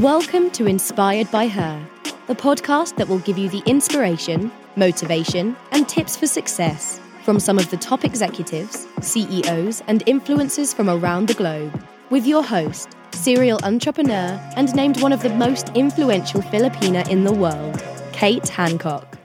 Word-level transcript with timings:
Welcome 0.00 0.50
to 0.50 0.66
Inspired 0.66 1.30
by 1.30 1.46
Her, 1.46 1.80
the 2.26 2.34
podcast 2.34 2.96
that 2.96 3.06
will 3.06 3.20
give 3.20 3.38
you 3.38 3.48
the 3.48 3.62
inspiration, 3.64 4.50
motivation, 4.74 5.54
and 5.70 5.88
tips 5.88 6.16
for 6.16 6.26
success 6.26 7.00
from 7.22 7.38
some 7.38 7.60
of 7.60 7.70
the 7.70 7.76
top 7.76 8.04
executives, 8.04 8.88
CEOs, 9.00 9.84
and 9.86 10.04
influencers 10.06 10.74
from 10.74 10.90
around 10.90 11.28
the 11.28 11.34
globe. 11.34 11.80
With 12.10 12.26
your 12.26 12.42
host, 12.42 12.88
serial 13.12 13.60
entrepreneur, 13.62 14.40
and 14.56 14.74
named 14.74 15.00
one 15.00 15.12
of 15.12 15.22
the 15.22 15.30
most 15.30 15.68
influential 15.76 16.42
Filipina 16.42 17.08
in 17.08 17.22
the 17.22 17.32
world, 17.32 17.80
Kate 18.12 18.48
Hancock. 18.48 19.16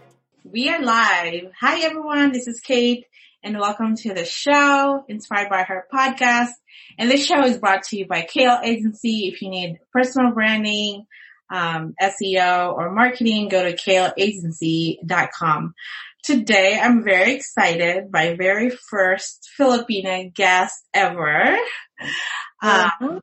We 0.43 0.69
are 0.69 0.83
live. 0.83 1.51
Hi 1.59 1.79
everyone, 1.81 2.31
this 2.31 2.47
is 2.47 2.59
Kate 2.59 3.07
and 3.41 3.57
welcome 3.57 3.95
to 3.95 4.13
the 4.13 4.25
show, 4.25 5.05
Inspired 5.07 5.49
by 5.49 5.63
Her 5.63 5.87
podcast. 5.93 6.49
And 6.97 7.09
this 7.09 7.25
show 7.25 7.43
is 7.45 7.57
brought 7.57 7.83
to 7.83 7.97
you 7.97 8.05
by 8.05 8.23
Kale 8.23 8.59
Agency. 8.61 9.29
If 9.29 9.41
you 9.41 9.49
need 9.49 9.79
personal 9.93 10.33
branding, 10.33 11.05
um, 11.49 11.93
SEO 12.01 12.73
or 12.73 12.91
marketing, 12.91 13.47
go 13.47 13.63
to 13.63 13.75
kaleagency.com. 13.75 15.73
Today 16.23 16.77
I'm 16.81 17.03
very 17.03 17.35
excited. 17.35 18.09
My 18.11 18.35
very 18.35 18.71
first 18.71 19.49
Filipina 19.57 20.33
guest 20.33 20.75
ever. 20.93 21.57
Um, 22.61 23.21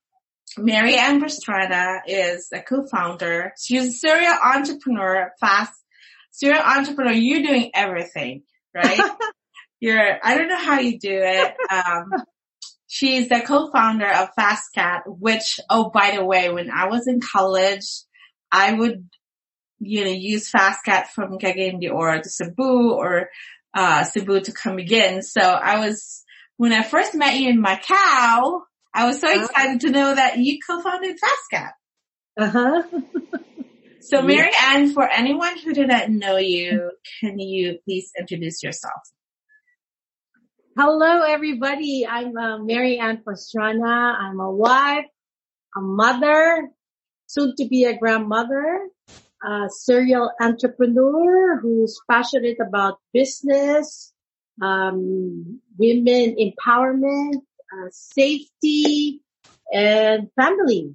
Mary 0.56 0.96
Ann 0.96 1.20
Pastrana 1.20 2.00
is 2.06 2.48
a 2.54 2.62
co-founder. 2.62 3.52
She's 3.62 3.88
a 3.88 3.92
serial 3.92 4.34
entrepreneur, 4.42 5.30
fast 5.38 5.74
serial 6.30 6.62
entrepreneur. 6.62 7.12
You're 7.12 7.42
doing 7.42 7.70
everything, 7.74 8.44
right? 8.74 8.98
You're, 9.80 10.18
I 10.22 10.36
don't 10.36 10.48
know 10.48 10.58
how 10.58 10.80
you 10.80 10.98
do 10.98 11.12
it. 11.12 11.54
Um, 11.70 12.12
she's 12.86 13.28
the 13.28 13.40
co-founder 13.40 14.06
of 14.08 14.30
FastCat, 14.38 15.02
which, 15.06 15.60
oh, 15.68 15.90
by 15.90 16.12
the 16.16 16.24
way, 16.24 16.50
when 16.50 16.70
I 16.70 16.86
was 16.86 17.06
in 17.06 17.20
college, 17.20 17.86
I 18.50 18.72
would, 18.72 19.08
you 19.78 20.04
know, 20.04 20.10
use 20.10 20.50
FastCat 20.50 21.08
from 21.08 21.38
Cagayan 21.38 21.80
de 21.80 21.88
Oro 21.88 22.20
to 22.20 22.28
Cebu 22.28 22.92
or, 22.92 23.28
uh, 23.74 24.04
Cebu 24.04 24.40
to 24.40 24.52
Camiguin. 24.52 25.22
So 25.22 25.40
I 25.40 25.86
was, 25.86 26.24
when 26.56 26.72
I 26.72 26.82
first 26.82 27.14
met 27.14 27.38
you 27.38 27.50
in 27.50 27.62
Macau, 27.62 28.62
I 28.94 29.06
was 29.06 29.20
so 29.20 29.28
uh-huh. 29.28 29.44
excited 29.44 29.80
to 29.82 29.90
know 29.90 30.14
that 30.14 30.38
you 30.38 30.58
co-founded 30.66 31.18
FastCat. 31.18 31.72
Uh-huh. 32.38 32.82
so 34.00 34.22
Mary 34.22 34.52
Ann, 34.68 34.92
for 34.94 35.06
anyone 35.06 35.58
who 35.58 35.74
did 35.74 35.88
not 35.88 36.08
know 36.08 36.38
you, 36.38 36.92
can 37.20 37.38
you 37.38 37.78
please 37.84 38.10
introduce 38.18 38.62
yourself? 38.62 39.02
Hello, 40.78 41.22
everybody. 41.22 42.06
I'm 42.06 42.36
uh, 42.36 42.58
Mary 42.58 42.98
Ann 42.98 43.22
Pastrana. 43.26 44.14
I'm 44.14 44.38
a 44.38 44.50
wife, 44.50 45.06
a 45.74 45.80
mother, 45.80 46.68
soon 47.24 47.54
to 47.56 47.66
be 47.66 47.84
a 47.84 47.96
grandmother, 47.96 48.86
a 49.42 49.70
serial 49.70 50.30
entrepreneur 50.38 51.58
who's 51.62 51.98
passionate 52.10 52.58
about 52.60 52.98
business, 53.14 54.12
um, 54.60 55.62
women 55.78 56.36
empowerment, 56.38 57.36
uh, 57.72 57.88
safety, 57.90 59.22
and 59.72 60.28
family. 60.36 60.94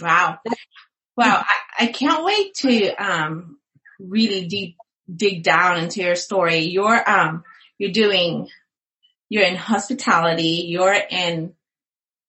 Wow. 0.00 0.38
Wow. 1.14 1.44
I, 1.44 1.84
I 1.84 1.86
can't 1.88 2.24
wait 2.24 2.54
to, 2.54 2.94
um, 2.94 3.58
really 4.00 4.46
deep, 4.46 4.76
dig 5.14 5.42
down 5.42 5.80
into 5.84 6.00
your 6.00 6.16
story. 6.16 6.60
You're, 6.60 7.06
um, 7.06 7.44
you're 7.76 7.92
doing 7.92 8.48
you're 9.28 9.44
in 9.44 9.56
hospitality, 9.56 10.64
you're 10.66 10.96
in 11.10 11.54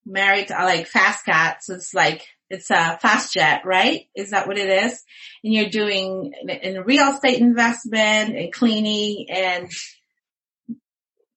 married 0.05 0.47
to 0.47 0.53
like 0.53 0.89
FastCat, 0.89 1.57
so 1.61 1.75
it's 1.75 1.93
like 1.93 2.27
it's 2.49 2.69
a 2.69 2.97
fast 3.01 3.33
jet, 3.33 3.61
right? 3.65 4.07
Is 4.15 4.31
that 4.31 4.47
what 4.47 4.57
it 4.57 4.69
is? 4.69 5.03
And 5.43 5.53
you're 5.53 5.69
doing 5.69 6.31
in 6.47 6.81
real 6.83 7.09
estate 7.09 7.39
investment 7.39 8.35
and 8.35 8.53
cleaning 8.53 9.27
and 9.29 9.69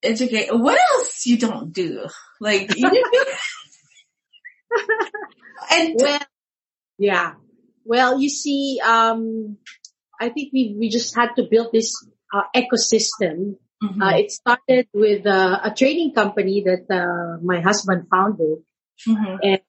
educate. 0.03 0.49
What 0.53 0.79
else 0.93 1.27
you 1.27 1.39
don't 1.39 1.73
do? 1.73 2.07
Like 2.41 2.77
you 2.77 2.91
do. 2.91 3.05
and 5.71 5.95
well, 5.99 6.21
yeah. 6.99 7.33
Well, 7.85 8.21
you 8.21 8.29
see, 8.29 8.81
um, 8.85 9.57
I 10.21 10.29
think 10.29 10.53
we 10.53 10.77
we 10.79 10.91
just 10.91 11.15
had 11.15 11.31
to 11.37 11.47
build 11.51 11.69
this 11.73 11.95
uh, 12.35 12.43
ecosystem 12.55 13.57
Mm-hmm. 13.83 14.03
Uh, 14.03 14.17
it 14.17 14.31
started 14.33 14.89
with 14.93 15.27
uh, 15.27 15.61
a 15.63 15.73
training 15.73 16.13
company 16.13 16.65
that 16.67 16.87
uh, 16.91 17.39
my 17.43 17.61
husband 17.61 18.07
founded, 18.11 18.59
mm-hmm. 19.07 19.37
and 19.43 19.61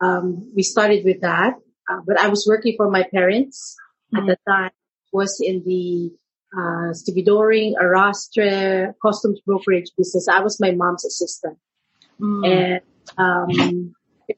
um, 0.00 0.52
we 0.54 0.62
started 0.62 1.04
with 1.04 1.22
that. 1.22 1.54
Uh, 1.90 2.00
but 2.06 2.20
I 2.20 2.28
was 2.28 2.46
working 2.48 2.74
for 2.76 2.88
my 2.88 3.04
parents 3.12 3.76
mm-hmm. 4.14 4.28
at 4.28 4.38
the 4.38 4.50
time. 4.50 4.70
Was 5.12 5.42
in 5.42 5.64
the 5.66 6.12
uh, 6.56 6.94
stevedoring, 6.94 7.74
arrastre, 7.74 8.94
customs 9.04 9.40
brokerage 9.44 9.90
business. 9.98 10.28
I 10.28 10.40
was 10.40 10.60
my 10.60 10.70
mom's 10.70 11.04
assistant, 11.04 11.58
mm. 12.20 12.46
and 12.46 12.80
um, 13.18 13.94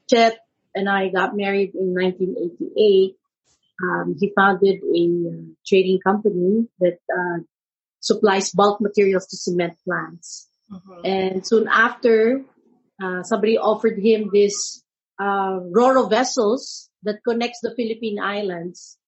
Chet 0.08 0.38
and 0.74 0.88
I 0.88 1.08
got 1.08 1.36
married 1.36 1.74
in 1.74 1.94
1988. 1.94 3.16
Um, 3.82 4.16
he 4.18 4.32
founded 4.34 4.80
a 4.82 5.04
uh, 5.28 5.52
trading 5.66 5.98
company 6.00 6.68
that 6.80 6.98
uh, 7.12 7.40
supplies 8.02 8.50
bulk 8.52 8.82
materials 8.82 9.26
to 9.28 9.36
cement 9.38 9.78
plants. 9.86 10.50
Mm-hmm. 10.70 11.06
And 11.06 11.46
soon 11.46 11.68
after, 11.70 12.42
uh, 13.02 13.22
somebody 13.22 13.56
offered 13.56 13.98
him 13.98 14.28
this 14.32 14.84
uh, 15.18 15.64
Roro 15.72 16.10
vessels 16.10 16.90
that 17.04 17.24
connects 17.26 17.60
the 17.62 17.72
Philippine 17.74 18.18
Islands. 18.20 18.98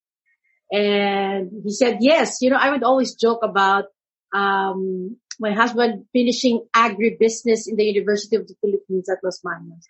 And 0.71 1.51
he 1.63 1.71
said, 1.71 1.99
yes, 2.01 2.39
you 2.41 2.49
know, 2.49 2.57
I 2.57 2.71
would 2.71 2.83
always 2.83 3.13
joke 3.15 3.43
about, 3.43 3.85
um, 4.33 5.17
my 5.39 5.51
husband 5.51 6.05
finishing 6.13 6.65
agribusiness 6.73 7.67
in 7.67 7.75
the 7.75 7.83
University 7.83 8.37
of 8.37 8.47
the 8.47 8.55
Philippines 8.61 9.09
at 9.09 9.19
Los 9.21 9.41
Baños. 9.43 9.83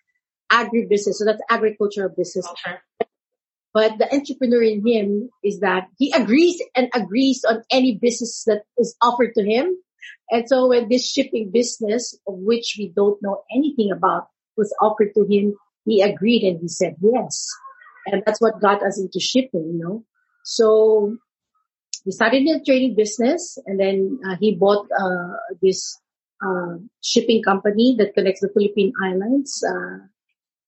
Agribusiness. 0.50 1.14
So 1.14 1.24
that's 1.24 1.42
agricultural 1.48 2.10
business. 2.16 2.46
Okay. 2.50 2.76
But 3.76 3.98
the 3.98 4.08
entrepreneur 4.10 4.62
in 4.62 4.80
him 4.86 5.28
is 5.44 5.60
that 5.60 5.88
he 5.98 6.10
agrees 6.10 6.62
and 6.74 6.88
agrees 6.94 7.44
on 7.44 7.62
any 7.70 7.98
business 8.00 8.44
that 8.46 8.62
is 8.78 8.96
offered 9.02 9.34
to 9.34 9.44
him. 9.44 9.76
And 10.30 10.48
so 10.48 10.68
when 10.68 10.88
this 10.88 11.06
shipping 11.06 11.50
business, 11.52 12.18
of 12.26 12.36
which 12.38 12.76
we 12.78 12.90
don't 12.96 13.20
know 13.20 13.42
anything 13.54 13.90
about, 13.92 14.28
was 14.56 14.74
offered 14.80 15.12
to 15.12 15.26
him, 15.28 15.56
he 15.84 16.00
agreed 16.00 16.42
and 16.42 16.58
he 16.58 16.68
said 16.68 16.96
yes. 17.02 17.46
And 18.06 18.22
that's 18.24 18.40
what 18.40 18.62
got 18.62 18.82
us 18.82 18.98
into 18.98 19.20
shipping, 19.20 19.76
you 19.76 19.78
know. 19.78 20.04
So 20.42 21.18
we 22.06 22.12
started 22.12 22.46
the 22.46 22.64
trading 22.64 22.96
business 22.96 23.58
and 23.66 23.78
then 23.78 24.18
uh, 24.26 24.36
he 24.40 24.54
bought 24.54 24.86
uh, 24.98 25.36
this 25.60 26.00
uh, 26.42 26.80
shipping 27.02 27.42
company 27.42 27.94
that 27.98 28.14
connects 28.14 28.40
the 28.40 28.48
Philippine 28.48 28.94
Islands. 29.04 29.62
Uh, 29.62 30.06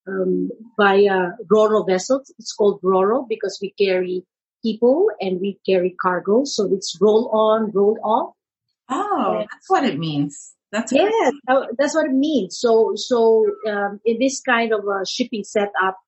um, 0.09 0.51
via 0.79 1.33
Roro 1.53 1.87
vessels. 1.87 2.33
It's 2.39 2.53
called 2.53 2.81
Roro 2.83 3.27
because 3.29 3.59
we 3.61 3.75
carry 3.79 4.25
people 4.63 5.09
and 5.21 5.41
we 5.41 5.59
carry 5.67 5.95
cargo. 6.01 6.45
So 6.45 6.69
it's 6.73 6.97
roll 7.01 7.31
on, 7.33 7.71
roll 7.73 7.99
off. 8.03 8.35
Oh, 8.89 9.39
and 9.41 9.49
that's 9.53 9.69
what 9.69 9.85
it 9.85 9.99
means. 9.99 10.55
That's 10.73 10.93
yeah, 10.93 11.31
that's 11.79 11.95
what 11.95 12.07
it 12.07 12.13
means. 12.13 12.59
So, 12.59 12.93
so 12.95 13.47
um, 13.67 14.01
in 14.05 14.19
this 14.19 14.41
kind 14.41 14.73
of 14.73 14.81
a 14.87 15.07
shipping 15.07 15.45
setup, 15.45 15.99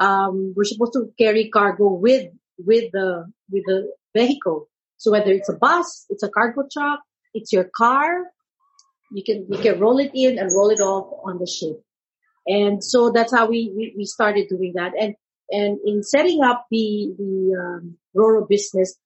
um, 0.00 0.54
we're 0.56 0.64
supposed 0.64 0.94
to 0.94 1.12
carry 1.18 1.50
cargo 1.50 1.92
with 1.92 2.30
with 2.58 2.92
the 2.92 3.30
with 3.50 3.64
the 3.66 3.90
vehicle. 4.14 4.68
So 4.96 5.10
whether 5.10 5.30
it's 5.30 5.50
a 5.50 5.54
bus, 5.54 6.06
it's 6.08 6.22
a 6.22 6.30
cargo 6.30 6.62
truck, 6.72 7.00
it's 7.34 7.52
your 7.52 7.68
car, 7.76 8.24
you 9.12 9.22
can 9.22 9.46
you 9.50 9.58
can 9.58 9.78
roll 9.80 9.98
it 9.98 10.10
in 10.14 10.38
and 10.38 10.50
roll 10.52 10.70
it 10.70 10.80
off 10.80 11.12
on 11.24 11.38
the 11.38 11.46
ship. 11.46 11.82
And 12.46 12.82
so 12.82 13.10
that's 13.10 13.34
how 13.34 13.48
we, 13.48 13.72
we, 13.76 13.94
we 13.96 14.04
started 14.04 14.48
doing 14.48 14.74
that. 14.76 14.92
And, 14.98 15.14
and 15.50 15.78
in 15.84 16.02
setting 16.02 16.42
up 16.42 16.66
the, 16.70 17.14
the, 17.16 17.56
um, 17.60 17.96
Roro 18.16 18.48
business, 18.48 18.96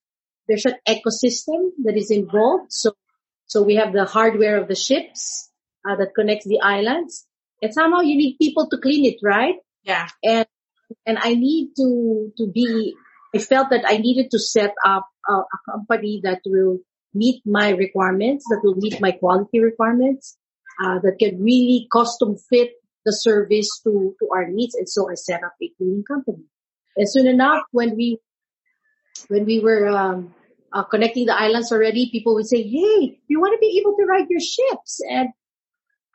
there's 0.46 0.66
an 0.66 0.74
ecosystem 0.86 1.70
that 1.84 1.96
is 1.96 2.10
involved. 2.10 2.72
So, 2.72 2.92
so 3.46 3.62
we 3.62 3.76
have 3.76 3.92
the 3.92 4.04
hardware 4.04 4.60
of 4.60 4.68
the 4.68 4.74
ships, 4.74 5.50
uh, 5.88 5.96
that 5.96 6.14
connects 6.14 6.46
the 6.46 6.60
islands 6.60 7.26
and 7.62 7.74
somehow 7.74 8.00
you 8.00 8.16
need 8.16 8.36
people 8.40 8.68
to 8.68 8.78
clean 8.78 9.04
it, 9.04 9.16
right? 9.22 9.56
Yeah. 9.82 10.08
And, 10.22 10.46
and 11.06 11.18
I 11.20 11.34
need 11.34 11.72
to, 11.76 12.32
to 12.38 12.46
be, 12.46 12.94
I 13.34 13.38
felt 13.38 13.70
that 13.70 13.84
I 13.86 13.98
needed 13.98 14.30
to 14.32 14.38
set 14.38 14.72
up 14.84 15.08
a, 15.28 15.32
a 15.32 15.58
company 15.70 16.20
that 16.24 16.40
will 16.46 16.78
meet 17.14 17.42
my 17.44 17.70
requirements, 17.70 18.44
that 18.50 18.60
will 18.62 18.76
meet 18.76 19.00
my 19.00 19.12
quality 19.12 19.60
requirements, 19.60 20.36
uh, 20.82 20.98
that 21.00 21.16
can 21.18 21.42
really 21.42 21.86
custom 21.92 22.36
fit 22.48 22.70
the 23.04 23.12
service 23.12 23.68
to, 23.84 24.14
to 24.20 24.28
our 24.32 24.48
needs. 24.48 24.74
And 24.74 24.88
so 24.88 25.10
I 25.10 25.14
set 25.14 25.42
up 25.42 25.54
a 25.62 25.70
cleaning 25.76 26.04
company. 26.06 26.44
And 26.96 27.06
soon 27.08 27.26
enough, 27.26 27.62
when 27.72 27.96
we, 27.96 28.18
when 29.28 29.44
we 29.44 29.60
were, 29.60 29.88
um, 29.88 30.34
uh, 30.72 30.84
connecting 30.84 31.26
the 31.26 31.36
islands 31.36 31.72
already, 31.72 32.10
people 32.10 32.34
would 32.34 32.46
say, 32.46 32.62
Hey, 32.62 33.18
you 33.26 33.40
want 33.40 33.54
to 33.54 33.58
be 33.58 33.80
able 33.80 33.96
to 33.96 34.04
ride 34.04 34.28
your 34.28 34.40
ships. 34.40 35.00
And 35.08 35.30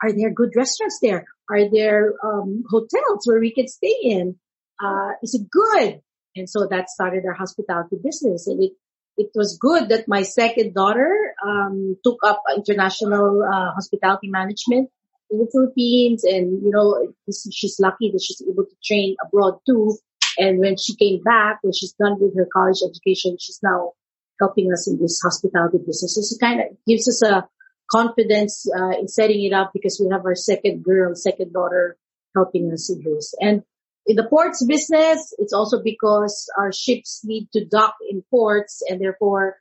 are 0.02 0.12
there 0.12 0.30
good 0.30 0.50
restaurants 0.56 0.98
there? 1.02 1.26
Are 1.50 1.70
there, 1.70 2.14
um, 2.24 2.64
hotels 2.68 3.26
where 3.26 3.40
we 3.40 3.52
can 3.52 3.68
stay 3.68 3.94
in? 4.02 4.36
uh, 4.82 5.12
is 5.22 5.34
it 5.34 5.50
good? 5.50 6.00
And 6.34 6.48
so 6.48 6.66
that 6.70 6.90
started 6.90 7.24
our 7.26 7.34
hospitality 7.34 7.96
business. 8.02 8.46
And 8.46 8.62
it, 8.62 8.72
it 9.16 9.30
was 9.34 9.58
good 9.60 9.88
that 9.88 10.08
my 10.08 10.22
second 10.22 10.74
daughter, 10.74 11.34
um, 11.44 11.96
took 12.04 12.18
up 12.22 12.42
international, 12.54 13.42
uh, 13.42 13.72
hospitality 13.72 14.28
management 14.28 14.90
the 15.30 15.48
Philippines. 15.50 16.24
And, 16.24 16.62
you 16.62 16.70
know, 16.70 17.12
she's 17.28 17.76
lucky 17.80 18.10
that 18.12 18.22
she's 18.22 18.42
able 18.42 18.64
to 18.64 18.76
train 18.84 19.16
abroad 19.24 19.58
too. 19.66 19.96
And 20.38 20.58
when 20.58 20.76
she 20.76 20.94
came 20.96 21.22
back, 21.22 21.58
when 21.62 21.72
she's 21.72 21.94
done 21.94 22.16
with 22.20 22.36
her 22.36 22.48
college 22.52 22.78
education, 22.84 23.36
she's 23.40 23.60
now 23.62 23.92
helping 24.38 24.70
us 24.72 24.88
in 24.88 24.98
this 25.00 25.20
hospitality 25.22 25.78
business. 25.78 26.14
So 26.14 26.36
it 26.36 26.40
kind 26.40 26.60
of 26.60 26.76
gives 26.86 27.08
us 27.08 27.22
a 27.22 27.48
confidence, 27.90 28.66
uh, 28.76 28.98
in 28.98 29.08
setting 29.08 29.44
it 29.44 29.52
up 29.52 29.70
because 29.72 30.00
we 30.02 30.10
have 30.12 30.24
our 30.26 30.34
second 30.34 30.84
girl, 30.84 31.14
second 31.14 31.52
daughter 31.52 31.96
helping 32.34 32.70
us 32.72 32.90
in 32.90 33.02
this. 33.02 33.34
And 33.40 33.62
in 34.06 34.16
the 34.16 34.24
ports 34.28 34.64
business, 34.64 35.34
it's 35.38 35.52
also 35.52 35.82
because 35.82 36.48
our 36.58 36.72
ships 36.72 37.22
need 37.24 37.48
to 37.52 37.64
dock 37.64 37.94
in 38.08 38.22
ports 38.30 38.82
and 38.88 39.00
therefore 39.00 39.56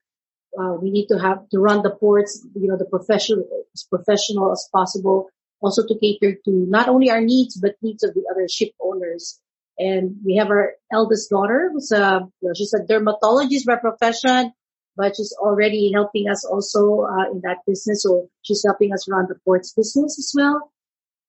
uh, 0.60 0.74
we 0.82 0.92
need 0.92 1.08
to 1.08 1.18
have 1.18 1.50
to 1.50 1.60
run 1.60 1.82
the 1.82 1.90
ports, 1.90 2.46
you 2.56 2.68
know, 2.68 2.78
the 2.78 2.86
professional, 2.86 3.46
as 3.74 3.84
professional 3.84 4.52
as 4.52 4.68
possible, 4.72 5.30
also 5.62 5.86
to 5.88 5.98
cater 6.00 6.34
to 6.46 6.52
not 6.70 6.90
only 6.90 7.10
our 7.10 7.22
needs, 7.22 7.56
but 7.60 7.76
needs 7.82 8.04
of 8.04 8.14
the 8.14 8.24
other 8.32 8.48
ship 8.48 8.72
owners. 8.80 9.40
And 9.78 10.18
we 10.26 10.36
have 10.38 10.50
our 10.50 10.74
eldest 10.92 11.30
daughter 11.30 11.70
who's 11.74 11.92
a, 11.92 12.22
you 12.42 12.48
know, 12.48 12.54
she's 12.56 12.74
a 12.74 12.86
dermatologist 12.86 13.66
by 13.66 13.76
profession, 13.76 14.54
but 14.96 15.16
she's 15.18 15.36
already 15.38 15.92
helping 15.92 16.30
us 16.30 16.46
also, 16.46 17.02
uh, 17.02 17.32
in 17.32 17.42
that 17.44 17.58
business. 17.68 18.04
So 18.04 18.30
she's 18.42 18.64
helping 18.66 18.94
us 18.94 19.10
run 19.10 19.26
the 19.28 19.36
ports 19.44 19.74
business 19.74 20.18
as 20.18 20.32
well. 20.34 20.72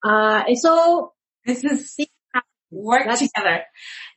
Uh, 0.05 0.45
and 0.47 0.59
so 0.59 1.13
this 1.45 1.65
is 1.65 1.97
work 2.71 3.05
that's, 3.05 3.21
together. 3.21 3.63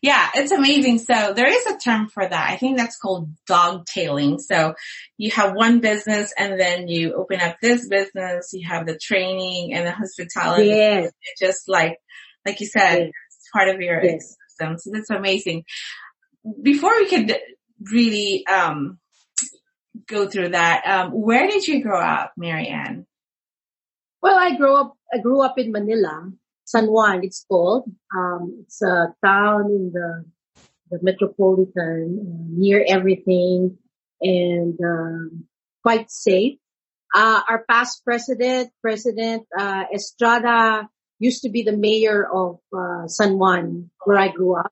Yeah, 0.01 0.29
it's 0.35 0.51
amazing. 0.51 0.99
So 0.99 1.33
there 1.33 1.47
is 1.47 1.65
a 1.67 1.77
term 1.77 2.07
for 2.07 2.27
that. 2.27 2.49
I 2.49 2.57
think 2.57 2.77
that's 2.77 2.97
called 2.97 3.29
dovetailing. 3.47 4.39
So 4.39 4.75
you 5.17 5.31
have 5.31 5.53
one 5.53 5.79
business 5.79 6.33
and 6.37 6.59
then 6.59 6.87
you 6.87 7.13
open 7.13 7.41
up 7.41 7.57
this 7.61 7.87
business, 7.87 8.49
you 8.53 8.67
have 8.67 8.85
the 8.85 8.97
training 8.97 9.73
and 9.73 9.85
the 9.85 9.91
hospitality. 9.91 10.69
Yeah. 10.69 10.99
It's 10.99 11.39
just 11.39 11.69
like, 11.69 11.97
like 12.45 12.59
you 12.59 12.67
said, 12.67 12.99
yeah. 12.99 13.05
it's 13.05 13.49
part 13.53 13.69
of 13.69 13.81
your 13.81 14.03
yes. 14.03 14.35
system. 14.47 14.77
So 14.77 14.91
that's 14.93 15.09
amazing. 15.09 15.65
Before 16.61 16.95
we 16.97 17.07
could 17.07 17.35
really, 17.91 18.45
um, 18.47 18.99
go 20.07 20.27
through 20.27 20.49
that, 20.49 20.85
um, 20.87 21.11
where 21.11 21.47
did 21.47 21.67
you 21.67 21.83
grow 21.83 21.99
up, 21.99 22.33
Mary 22.37 22.67
Ann? 22.67 23.05
Well, 24.21 24.37
I 24.37 24.55
grew 24.55 24.75
up, 24.75 24.95
I 25.13 25.19
grew 25.19 25.41
up 25.41 25.57
in 25.57 25.71
Manila 25.71 26.31
San 26.69 26.85
Juan, 26.85 27.23
it's 27.23 27.45
called. 27.49 27.89
Um, 28.15 28.61
it's 28.61 28.79
a 28.83 29.15
town 29.25 29.71
in 29.71 29.91
the, 29.91 30.23
the 30.91 30.99
metropolitan, 31.01 32.21
uh, 32.21 32.45
near 32.47 32.85
everything 32.87 33.79
and, 34.21 34.77
um, 34.79 35.45
quite 35.81 36.11
safe. 36.11 36.59
Uh, 37.15 37.41
our 37.49 37.65
past 37.67 38.05
president, 38.05 38.69
President, 38.83 39.47
uh, 39.57 39.85
Estrada 39.91 40.87
used 41.17 41.41
to 41.41 41.49
be 41.49 41.63
the 41.63 41.75
mayor 41.75 42.23
of, 42.31 42.59
uh, 42.71 43.07
San 43.07 43.39
Juan, 43.39 43.89
where 44.05 44.19
I 44.19 44.27
grew 44.27 44.55
up. 44.55 44.71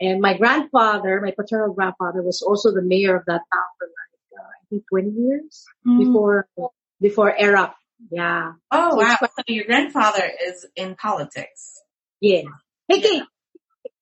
And 0.00 0.20
my 0.20 0.36
grandfather, 0.36 1.20
my 1.20 1.30
paternal 1.30 1.72
grandfather 1.72 2.20
was 2.22 2.42
also 2.42 2.72
the 2.72 2.82
mayor 2.82 3.14
of 3.14 3.22
that 3.26 3.42
town 3.52 3.70
for 3.78 3.86
like, 3.86 4.40
uh, 4.40 4.42
I 4.42 4.62
think 4.70 4.82
20 4.90 5.10
years 5.10 5.64
mm. 5.86 5.98
before, 6.00 6.48
before 7.00 7.32
ERAP 7.38 7.76
yeah. 8.10 8.52
Oh 8.70 8.96
wow. 8.96 9.16
So 9.20 9.28
your 9.48 9.64
grandfather 9.64 10.30
is 10.46 10.66
in 10.76 10.94
politics. 10.94 11.80
Yeah. 12.20 12.42
Hey 12.88 13.00
Kate, 13.00 13.22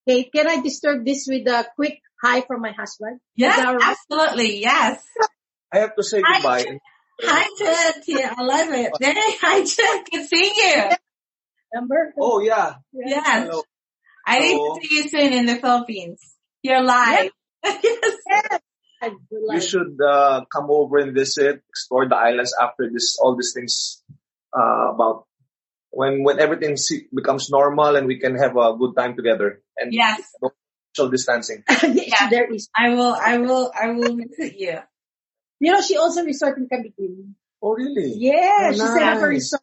Kate, 0.08 0.32
can 0.34 0.48
I 0.48 0.60
disturb 0.60 1.04
this 1.04 1.26
with 1.28 1.46
a 1.46 1.66
quick 1.76 2.00
hi 2.22 2.40
from 2.42 2.62
my 2.62 2.72
husband? 2.72 3.20
Yes, 3.36 3.58
absolutely. 3.58 4.60
Yes. 4.60 5.04
I 5.72 5.78
have 5.78 5.94
to 5.96 6.02
say 6.02 6.22
goodbye. 6.22 6.64
Hi, 7.22 7.48
Chet. 7.58 8.04
Yeah, 8.08 8.34
I 8.36 8.42
love 8.42 8.68
it. 8.70 8.92
Hey, 9.00 9.36
hi, 9.40 9.64
Chet. 9.64 10.06
Good 10.10 10.26
seeing 10.26 10.52
you. 10.56 10.82
Remember? 11.72 12.14
Oh 12.18 12.40
yeah. 12.40 12.74
Yes. 12.92 13.48
Hello. 13.48 13.62
I 14.26 14.38
need 14.40 14.56
to 14.56 14.80
see 14.82 14.96
you 14.96 15.08
soon 15.08 15.32
in 15.32 15.46
the 15.46 15.56
Philippines. 15.56 16.20
You're 16.62 16.82
live. 16.82 17.30
yes. 17.64 18.60
You 19.02 19.60
should 19.60 19.98
uh, 20.00 20.44
come 20.52 20.66
over 20.68 20.98
and 20.98 21.14
visit, 21.14 21.62
explore 21.68 22.08
the 22.08 22.16
islands 22.16 22.54
after 22.60 22.90
this, 22.92 23.18
all 23.20 23.36
these 23.36 23.52
things 23.54 24.02
uh, 24.56 24.92
about 24.92 25.26
when 25.90 26.22
when 26.22 26.38
everything 26.38 26.76
becomes 27.14 27.50
normal 27.50 27.96
and 27.96 28.06
we 28.06 28.18
can 28.18 28.36
have 28.36 28.56
a 28.56 28.76
good 28.76 28.94
time 28.96 29.16
together 29.16 29.62
and 29.76 29.92
yes, 29.92 30.22
social 30.94 31.10
distancing. 31.10 31.64
yeah, 31.82 32.28
there 32.28 32.52
is. 32.52 32.68
I 32.76 32.90
will, 32.90 33.14
I 33.14 33.38
will, 33.38 33.72
I 33.74 33.90
will 33.90 34.16
visit 34.16 34.58
you. 34.58 34.78
You 35.60 35.72
know, 35.72 35.80
she 35.80 35.96
also 35.96 36.24
resort 36.24 36.58
in 36.58 36.68
Camiguin. 36.68 37.34
Oh, 37.62 37.74
really? 37.74 38.14
Yeah, 38.16 38.70
oh, 38.70 38.72
she 38.72 38.78
nice. 38.78 38.92
set 38.94 39.02
up 39.02 39.22
a 39.22 39.26
resort. 39.26 39.62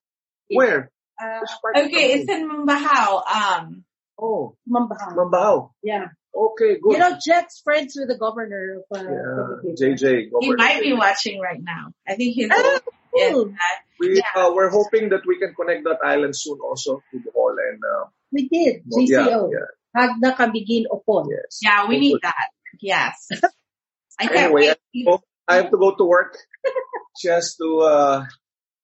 Where? 0.49 0.91
Uh, 1.19 1.39
okay, 1.75 2.13
it's 2.13 2.29
in 2.29 2.47
Mambajao. 2.47 3.25
Um, 3.25 3.83
oh, 4.19 4.55
Mambajao. 4.69 5.15
Mambajao. 5.15 5.71
Yeah. 5.83 6.07
Okay, 6.37 6.77
good. 6.81 6.93
You 6.93 6.99
know, 6.99 7.17
Chet's 7.19 7.61
friends 7.61 7.95
with 7.97 8.09
the 8.09 8.17
governor 8.17 8.83
of 8.91 8.97
uh, 8.97 9.03
yeah, 9.03 9.73
JJ. 9.73 10.29
He 10.39 10.53
might 10.53 10.81
be 10.81 10.93
watching 10.93 11.39
right 11.39 11.61
now. 11.61 11.93
I 12.07 12.13
think 12.13 12.35
he's. 12.35 12.49
Oh, 12.53 12.79
cool. 13.17 13.53
we, 13.99 14.17
yeah. 14.17 14.21
uh, 14.35 14.51
we're 14.53 14.69
hoping 14.69 15.09
that 15.09 15.25
we 15.25 15.39
can 15.39 15.55
connect 15.55 15.83
that 15.85 15.97
island 16.05 16.35
soon 16.35 16.59
also 16.63 17.01
to 17.11 17.17
Bohol 17.17 17.55
and. 17.57 17.81
Uh, 17.83 18.05
we 18.31 18.47
did. 18.49 18.83
GCO. 18.85 19.07
Yeah, 19.09 19.47
yeah. 19.51 19.65
Jagna 19.97 20.35
Camiguin 20.35 20.83
Opon. 20.91 21.27
Yes. 21.31 21.59
Yeah, 21.63 21.87
we 21.87 21.99
need 21.99 22.19
that. 22.21 22.49
Yes. 22.79 23.29
I 24.19 24.27
can't 24.27 24.53
anyway, 24.53 24.75
wait. 24.93 25.19
I 25.47 25.55
have 25.55 25.71
to 25.71 25.77
go 25.77 25.95
to 25.95 26.05
work 26.05 26.37
just 27.21 27.57
to 27.57 27.79
uh, 27.79 28.25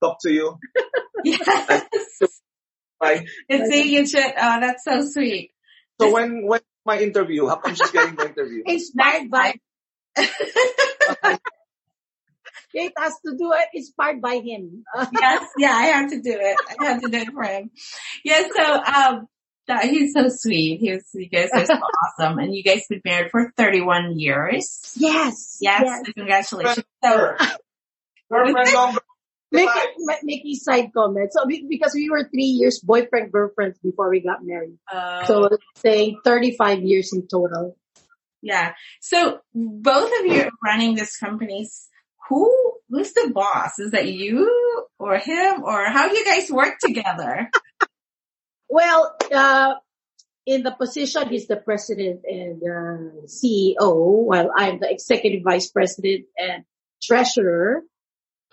talk 0.01 0.17
to 0.21 0.31
you. 0.31 0.57
Yes. 1.25 1.85
Bye. 2.99 3.25
It's 3.47 3.69
seeing 3.69 3.93
you, 3.93 4.05
Chet. 4.05 4.35
Oh, 4.37 4.59
that's 4.59 4.83
so 4.83 5.09
sweet. 5.09 5.51
So 6.01 6.11
when 6.11 6.45
when 6.45 6.59
my 6.85 6.99
interview? 6.99 7.47
How 7.47 7.55
come 7.55 7.75
she's 7.75 7.91
getting 7.91 8.15
the 8.15 8.27
interview? 8.29 8.63
Inspired 8.67 9.29
by. 9.29 9.55
Kate 12.75 12.93
has 12.97 13.13
to 13.25 13.35
do 13.37 13.53
it 13.53 13.67
inspired 13.75 14.19
by 14.19 14.37
him. 14.37 14.83
yes, 15.13 15.47
yeah, 15.57 15.71
I 15.71 15.85
have 15.85 16.09
to 16.09 16.21
do 16.21 16.35
it. 16.39 16.57
I 16.79 16.85
have 16.85 17.01
to 17.01 17.09
do 17.09 17.17
it 17.17 17.31
for 17.31 17.43
him. 17.43 17.69
Yeah, 18.23 18.41
so 18.55 18.83
um 18.83 19.27
that, 19.67 19.85
he's 19.85 20.13
so 20.13 20.27
sweet. 20.27 20.79
He's 20.79 21.09
you 21.13 21.29
guys 21.29 21.49
are 21.53 21.65
so 21.65 21.75
awesome. 21.75 22.39
And 22.39 22.53
you 22.53 22.63
guys 22.63 22.85
have 22.89 23.01
been 23.01 23.01
married 23.05 23.31
for 23.31 23.53
31 23.55 24.19
years. 24.19 24.93
Yes. 24.97 25.59
Yes. 25.61 25.83
yes. 25.83 26.11
Congratulations. 26.15 26.85
So 27.03 27.35
girlfriend 28.29 28.97
Make, 29.53 30.23
making 30.23 30.55
side 30.55 30.91
comments. 30.95 31.35
So 31.37 31.45
because 31.45 31.93
we 31.93 32.09
were 32.09 32.23
three 32.23 32.45
years 32.45 32.79
boyfriend 32.79 33.31
girlfriends 33.31 33.77
before 33.79 34.09
we 34.09 34.21
got 34.21 34.43
married. 34.43 34.77
Uh, 34.91 35.25
so 35.25 35.49
saying 35.75 36.19
35 36.23 36.81
years 36.81 37.13
in 37.13 37.27
total. 37.27 37.77
Yeah. 38.41 38.73
So 38.99 39.39
both 39.53 40.11
of 40.19 40.25
you 40.25 40.43
are 40.43 40.51
running 40.63 40.95
this 40.95 41.17
companies. 41.17 41.87
Who, 42.29 42.73
who's 42.89 43.13
the 43.13 43.31
boss? 43.33 43.79
Is 43.79 43.91
that 43.91 44.11
you 44.11 44.85
or 44.99 45.17
him 45.17 45.63
or 45.63 45.85
how 45.85 46.09
do 46.09 46.17
you 46.17 46.25
guys 46.25 46.49
work 46.49 46.79
together? 46.79 47.49
well, 48.69 49.15
uh, 49.31 49.75
in 50.45 50.63
the 50.63 50.71
position, 50.71 51.29
he's 51.29 51.47
the 51.47 51.55
president 51.55 52.21
and 52.25 52.61
uh, 52.63 53.25
CEO, 53.27 54.25
while 54.25 54.51
I'm 54.55 54.79
the 54.79 54.91
executive 54.91 55.43
vice 55.43 55.69
president 55.69 56.25
and 56.37 56.65
treasurer. 57.01 57.83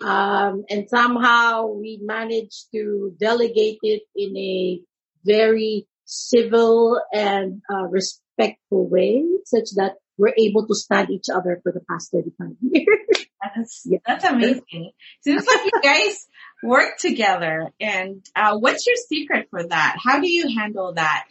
Um, 0.03 0.65
and 0.69 0.89
somehow 0.89 1.67
we 1.67 1.99
managed 2.01 2.67
to 2.73 3.15
delegate 3.19 3.79
it 3.83 4.03
in 4.15 4.35
a 4.37 4.81
very 5.25 5.87
civil 6.05 6.99
and 7.13 7.61
uh, 7.71 7.83
respectful 7.83 8.89
way 8.89 9.23
such 9.45 9.69
that 9.75 9.95
we're 10.17 10.33
able 10.37 10.67
to 10.67 10.75
stand 10.75 11.09
each 11.09 11.29
other 11.33 11.59
for 11.63 11.71
the 11.71 11.81
past 11.89 12.11
35 12.11 12.47
years. 12.61 13.25
That's, 13.55 13.81
yeah. 13.85 13.99
that's 14.05 14.23
amazing. 14.23 14.91
Seems 15.21 15.45
like 15.47 15.65
you 15.65 15.81
guys 15.81 16.27
work 16.63 16.97
together 16.99 17.71
and 17.79 18.23
uh, 18.35 18.57
what's 18.57 18.85
your 18.85 18.95
secret 18.95 19.47
for 19.49 19.63
that? 19.63 19.97
How 20.03 20.19
do 20.19 20.29
you 20.29 20.55
handle 20.55 20.93
that? 20.93 21.25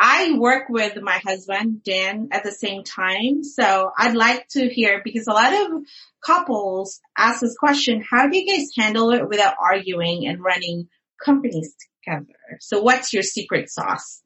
I 0.00 0.38
work 0.38 0.68
with 0.68 0.96
my 1.02 1.20
husband, 1.26 1.82
Dan, 1.82 2.28
at 2.30 2.44
the 2.44 2.52
same 2.52 2.84
time. 2.84 3.42
So 3.42 3.90
I'd 3.98 4.14
like 4.14 4.46
to 4.50 4.68
hear 4.68 5.00
because 5.02 5.26
a 5.26 5.32
lot 5.32 5.52
of 5.52 5.82
couples 6.24 7.00
ask 7.16 7.40
this 7.40 7.56
question, 7.58 8.04
how 8.08 8.28
do 8.28 8.38
you 8.38 8.46
guys 8.46 8.68
handle 8.78 9.10
it 9.10 9.28
without 9.28 9.56
arguing 9.60 10.26
and 10.28 10.40
running 10.40 10.88
companies 11.24 11.74
together? 12.04 12.26
So 12.60 12.80
what's 12.80 13.12
your 13.12 13.24
secret 13.24 13.70
sauce? 13.70 14.22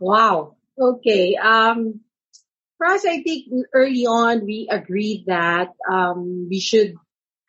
Wow. 0.00 0.56
Okay. 0.80 1.36
Um, 1.36 2.00
for 2.78 2.86
us, 2.86 3.04
I 3.04 3.22
think 3.22 3.48
early 3.74 4.06
on 4.06 4.46
we 4.46 4.66
agreed 4.70 5.24
that, 5.26 5.68
um, 5.90 6.48
we 6.48 6.58
should 6.58 6.94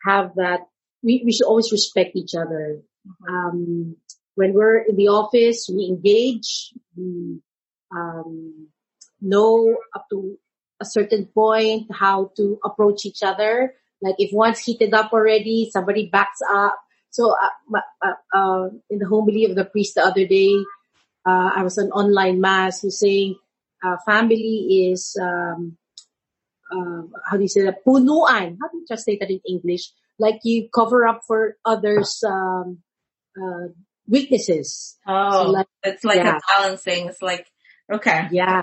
have 0.06 0.32
that, 0.36 0.60
we, 1.02 1.22
we 1.24 1.32
should 1.32 1.46
always 1.46 1.72
respect 1.72 2.14
each 2.14 2.34
other. 2.34 2.82
Mm-hmm. 3.06 3.34
Um, 3.34 3.96
when 4.34 4.52
we're 4.52 4.78
in 4.78 4.96
the 4.96 5.08
office, 5.08 5.70
we 5.72 5.86
engage, 5.86 6.72
we 6.96 7.40
um, 7.94 8.68
know 9.20 9.76
up 9.94 10.06
to 10.10 10.38
a 10.80 10.84
certain 10.84 11.26
point 11.26 11.86
how 11.92 12.32
to 12.36 12.58
approach 12.64 13.06
each 13.06 13.22
other. 13.22 13.74
Like 14.02 14.16
if 14.18 14.32
one's 14.32 14.58
heated 14.58 14.92
up 14.92 15.12
already, 15.12 15.70
somebody 15.72 16.08
backs 16.10 16.40
up. 16.50 16.78
So 17.10 17.32
uh, 17.32 17.80
uh, 18.02 18.14
uh, 18.34 18.68
in 18.90 18.98
the 18.98 19.06
homily 19.06 19.44
of 19.44 19.54
the 19.54 19.64
priest 19.64 19.94
the 19.94 20.02
other 20.02 20.26
day, 20.26 20.52
uh, 21.24 21.50
I 21.54 21.62
was 21.62 21.78
on 21.78 21.90
online 21.92 22.40
mass 22.40 22.82
who's 22.82 22.98
saying 22.98 23.36
uh, 23.82 23.96
family 24.04 24.90
is 24.90 25.16
um, 25.20 25.78
uh, 26.70 27.02
how 27.24 27.36
do 27.36 27.42
you 27.42 27.48
say 27.48 27.62
that? 27.62 27.84
Punuan. 27.86 28.58
How 28.60 28.68
do 28.68 28.78
you 28.78 28.84
translate 28.86 29.20
that 29.20 29.30
in 29.30 29.40
English? 29.48 29.92
Like 30.18 30.40
you 30.42 30.68
cover 30.74 31.06
up 31.06 31.22
for 31.26 31.56
others' 31.64 32.22
um, 32.26 32.82
weaknesses. 34.08 34.96
Oh, 35.06 35.44
so 35.44 35.50
like, 35.50 35.66
it's 35.82 36.04
like 36.04 36.18
yeah. 36.18 36.36
a 36.36 36.40
balancing. 36.48 37.08
It's 37.08 37.22
like 37.22 37.46
okay, 37.92 38.28
yeah, 38.30 38.62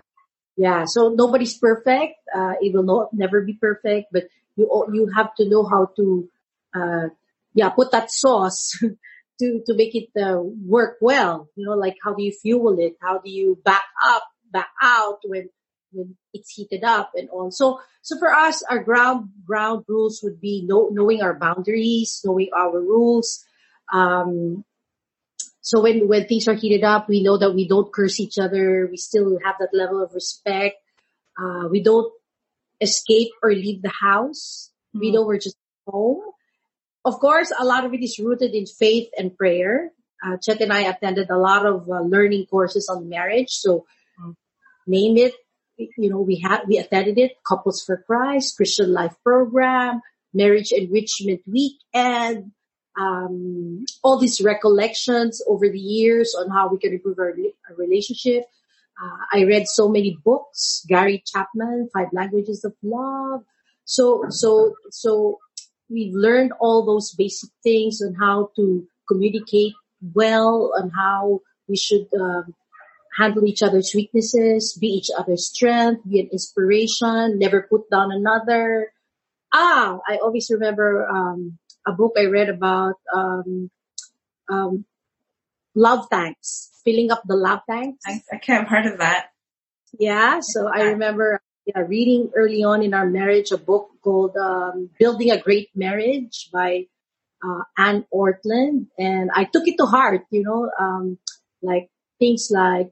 yeah. 0.57 0.85
So 0.85 1.09
nobody's 1.09 1.57
perfect. 1.57 2.15
Uh, 2.33 2.53
it 2.61 2.73
will 2.73 2.83
not 2.83 3.13
never 3.13 3.41
be 3.41 3.53
perfect, 3.53 4.07
but 4.11 4.25
you 4.55 4.69
you 4.93 5.11
have 5.15 5.33
to 5.35 5.49
know 5.49 5.63
how 5.63 5.89
to 5.95 6.29
uh, 6.73 7.07
yeah 7.53 7.69
put 7.69 7.91
that 7.91 8.11
sauce 8.11 8.77
to 9.39 9.61
to 9.65 9.73
make 9.73 9.95
it 9.95 10.09
uh, 10.21 10.39
work 10.39 10.97
well. 11.01 11.49
You 11.55 11.65
know, 11.65 11.75
like 11.75 11.97
how 12.03 12.13
do 12.13 12.23
you 12.23 12.31
fuel 12.31 12.77
it? 12.79 12.95
How 13.01 13.19
do 13.19 13.29
you 13.29 13.57
back 13.63 13.83
up, 14.03 14.23
back 14.51 14.69
out 14.81 15.19
when 15.25 15.49
when 15.91 16.15
it's 16.33 16.51
heated 16.51 16.83
up 16.83 17.11
and 17.15 17.29
all. 17.29 17.51
So 17.51 17.79
so 18.01 18.17
for 18.17 18.33
us, 18.33 18.63
our 18.63 18.83
ground 18.83 19.29
ground 19.45 19.85
rules 19.87 20.21
would 20.23 20.39
be 20.39 20.63
know, 20.65 20.89
knowing 20.91 21.21
our 21.21 21.37
boundaries, 21.37 22.21
knowing 22.23 22.49
our 22.55 22.79
rules. 22.79 23.43
Um, 23.91 24.63
so 25.61 25.81
when 25.81 26.07
when 26.07 26.27
things 26.27 26.47
are 26.47 26.53
heated 26.53 26.83
up, 26.83 27.07
we 27.07 27.23
know 27.23 27.37
that 27.37 27.53
we 27.53 27.67
don't 27.67 27.93
curse 27.93 28.19
each 28.19 28.37
other. 28.37 28.87
We 28.89 28.97
still 28.97 29.39
have 29.45 29.55
that 29.59 29.73
level 29.73 30.03
of 30.03 30.13
respect. 30.13 30.77
Uh, 31.39 31.67
we 31.69 31.81
don't 31.81 32.11
escape 32.81 33.29
or 33.41 33.51
leave 33.51 33.81
the 33.81 33.93
house. 33.93 34.71
Mm-hmm. 34.89 34.99
We 34.99 35.11
know 35.11 35.25
we're 35.25 35.39
just 35.39 35.57
home 35.87 36.21
of 37.03 37.19
course, 37.19 37.51
a 37.57 37.65
lot 37.65 37.85
of 37.85 37.93
it 37.93 38.03
is 38.03 38.19
rooted 38.19 38.53
in 38.53 38.65
faith 38.65 39.09
and 39.17 39.35
prayer. 39.35 39.91
Uh, 40.23 40.37
Chet 40.37 40.61
and 40.61 40.71
I 40.71 40.81
attended 40.81 41.29
a 41.29 41.37
lot 41.37 41.65
of 41.65 41.89
uh, 41.89 42.01
learning 42.01 42.45
courses 42.45 42.89
on 42.89 43.09
marriage. 43.09 43.49
So 43.49 43.85
um, 44.21 44.37
name 44.85 45.17
it, 45.17 45.33
you 45.77 46.09
know, 46.11 46.21
we 46.21 46.37
had, 46.37 46.61
we 46.67 46.77
attended 46.77 47.17
it, 47.17 47.31
Couples 47.47 47.83
for 47.83 47.97
Christ, 48.05 48.55
Christian 48.55 48.93
Life 48.93 49.15
Program, 49.23 50.01
Marriage 50.31 50.71
Enrichment 50.71 51.41
Weekend, 51.47 52.51
um, 52.99 53.85
all 54.03 54.17
these 54.19 54.41
recollections 54.41 55.41
over 55.47 55.69
the 55.69 55.79
years 55.79 56.35
on 56.35 56.49
how 56.49 56.69
we 56.69 56.77
can 56.77 56.93
improve 56.93 57.19
our, 57.19 57.29
our 57.29 57.75
relationship. 57.77 58.45
Uh, 59.01 59.17
I 59.33 59.45
read 59.45 59.67
so 59.67 59.89
many 59.89 60.17
books, 60.23 60.85
Gary 60.87 61.23
Chapman, 61.25 61.89
Five 61.93 62.09
Languages 62.11 62.63
of 62.63 62.73
Love. 62.83 63.43
So, 63.85 64.25
so, 64.29 64.75
so 64.91 65.39
we've 65.89 66.13
learned 66.13 66.53
all 66.59 66.85
those 66.85 67.11
basic 67.11 67.49
things 67.63 68.01
on 68.01 68.13
how 68.15 68.51
to 68.55 68.87
communicate 69.07 69.73
well, 70.13 70.73
on 70.77 70.89
how 70.89 71.41
we 71.67 71.77
should 71.77 72.07
um, 72.19 72.53
handle 73.17 73.45
each 73.45 73.61
other's 73.61 73.93
weaknesses, 73.93 74.77
be 74.79 74.87
each 74.87 75.09
other's 75.17 75.47
strength, 75.47 76.07
be 76.07 76.19
an 76.19 76.29
inspiration, 76.31 77.39
never 77.39 77.63
put 77.63 77.89
down 77.89 78.11
another. 78.11 78.91
Ah, 79.53 79.99
I 80.07 80.17
always 80.17 80.49
remember 80.49 81.07
um, 81.07 81.57
a 81.85 81.91
book 81.91 82.13
I 82.17 82.25
read 82.25 82.49
about 82.49 82.95
um, 83.13 83.69
um, 84.49 84.85
love 85.75 86.09
tanks, 86.09 86.71
filling 86.83 87.11
up 87.11 87.23
the 87.25 87.35
love 87.35 87.61
tanks. 87.69 88.03
I, 88.05 88.21
I 88.31 88.37
can't 88.37 88.67
have 88.67 88.69
heard 88.69 88.91
of 88.91 88.99
that. 88.99 89.27
Yeah, 89.97 90.39
so 90.39 90.67
I 90.67 90.83
remember 90.83 91.41
yeah, 91.65 91.81
reading 91.87 92.31
early 92.35 92.63
on 92.63 92.81
in 92.81 92.93
our 92.93 93.05
marriage 93.05 93.51
a 93.51 93.57
book 93.57 93.89
called 94.01 94.35
um, 94.35 94.89
Building 94.99 95.31
a 95.31 95.39
Great 95.39 95.69
Marriage 95.75 96.49
by 96.51 96.87
uh, 97.43 97.63
Anne 97.77 98.05
Ortlund, 98.13 98.87
and 98.97 99.29
I 99.33 99.45
took 99.45 99.67
it 99.67 99.77
to 99.77 99.85
heart. 99.85 100.21
You 100.31 100.43
know, 100.43 100.71
um, 100.79 101.17
like 101.61 101.89
things 102.19 102.49
like 102.51 102.91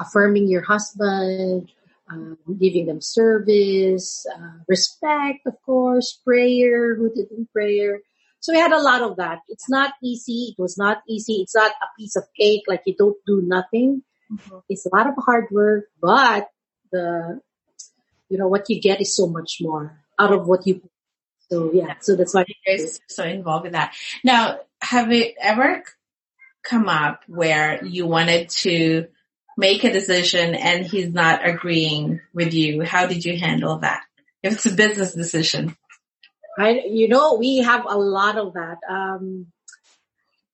affirming 0.00 0.48
your 0.48 0.62
husband, 0.62 1.70
um, 2.10 2.38
giving 2.58 2.86
them 2.86 3.00
service, 3.00 4.26
uh, 4.34 4.58
respect, 4.68 5.46
of 5.46 5.54
course, 5.64 6.20
prayer, 6.24 6.94
rooted 6.94 7.30
in 7.30 7.46
prayer. 7.52 8.00
So 8.40 8.52
we 8.52 8.58
had 8.58 8.72
a 8.72 8.80
lot 8.80 9.02
of 9.02 9.16
that. 9.16 9.40
It's 9.48 9.68
not 9.68 9.92
easy. 10.02 10.54
It 10.56 10.60
was 10.60 10.78
not 10.78 11.02
easy. 11.08 11.34
It's 11.34 11.54
not 11.54 11.70
a 11.70 11.86
piece 11.98 12.16
of 12.16 12.24
cake 12.38 12.62
like 12.66 12.82
you 12.86 12.94
don't 12.96 13.16
do 13.26 13.42
nothing. 13.42 14.02
Mm-hmm. 14.32 14.58
It's 14.68 14.86
a 14.86 14.94
lot 14.94 15.06
of 15.06 15.14
hard 15.18 15.46
work, 15.50 15.84
but 16.00 16.48
the 16.90 17.40
you 18.30 18.38
know, 18.38 18.48
what 18.48 18.70
you 18.70 18.80
get 18.80 19.00
is 19.00 19.14
so 19.14 19.26
much 19.26 19.58
more 19.60 20.00
out 20.18 20.32
of 20.32 20.46
what 20.46 20.66
you. 20.66 20.80
So 21.50 21.72
yeah, 21.72 21.94
so 22.00 22.16
that's 22.16 22.32
why 22.32 22.44
you're 22.66 22.78
so 23.08 23.24
involved 23.24 23.66
in 23.66 23.72
that. 23.72 23.94
Now, 24.22 24.60
have 24.80 25.12
it 25.12 25.34
ever 25.40 25.82
come 26.62 26.88
up 26.88 27.24
where 27.26 27.84
you 27.84 28.06
wanted 28.06 28.48
to 28.50 29.08
make 29.60 29.84
a 29.84 29.92
decision 29.92 30.54
and 30.54 30.86
he's 30.86 31.12
not 31.12 31.46
agreeing 31.46 32.20
with 32.34 32.54
you? 32.54 32.82
How 32.82 33.06
did 33.06 33.24
you 33.24 33.38
handle 33.38 33.78
that? 33.78 34.02
If 34.42 34.54
it's 34.54 34.66
a 34.66 34.74
business 34.74 35.14
decision. 35.14 35.76
I, 36.58 36.82
you 36.88 37.08
know, 37.08 37.34
we 37.34 37.58
have 37.58 37.84
a 37.86 37.96
lot 37.96 38.36
of 38.38 38.54
that. 38.54 38.78
Um, 38.88 39.46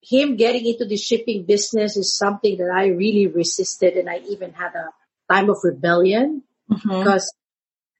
him 0.03 0.35
getting 0.35 0.65
into 0.65 0.85
the 0.85 0.97
shipping 0.97 1.43
business 1.43 1.97
is 1.97 2.17
something 2.17 2.57
that 2.57 2.69
I 2.69 2.87
really 2.87 3.27
resisted 3.27 3.95
and 3.95 4.09
I 4.09 4.19
even 4.29 4.53
had 4.53 4.73
a 4.75 5.33
time 5.33 5.49
of 5.49 5.57
rebellion 5.63 6.43
mm-hmm. 6.71 6.99
because 6.99 7.33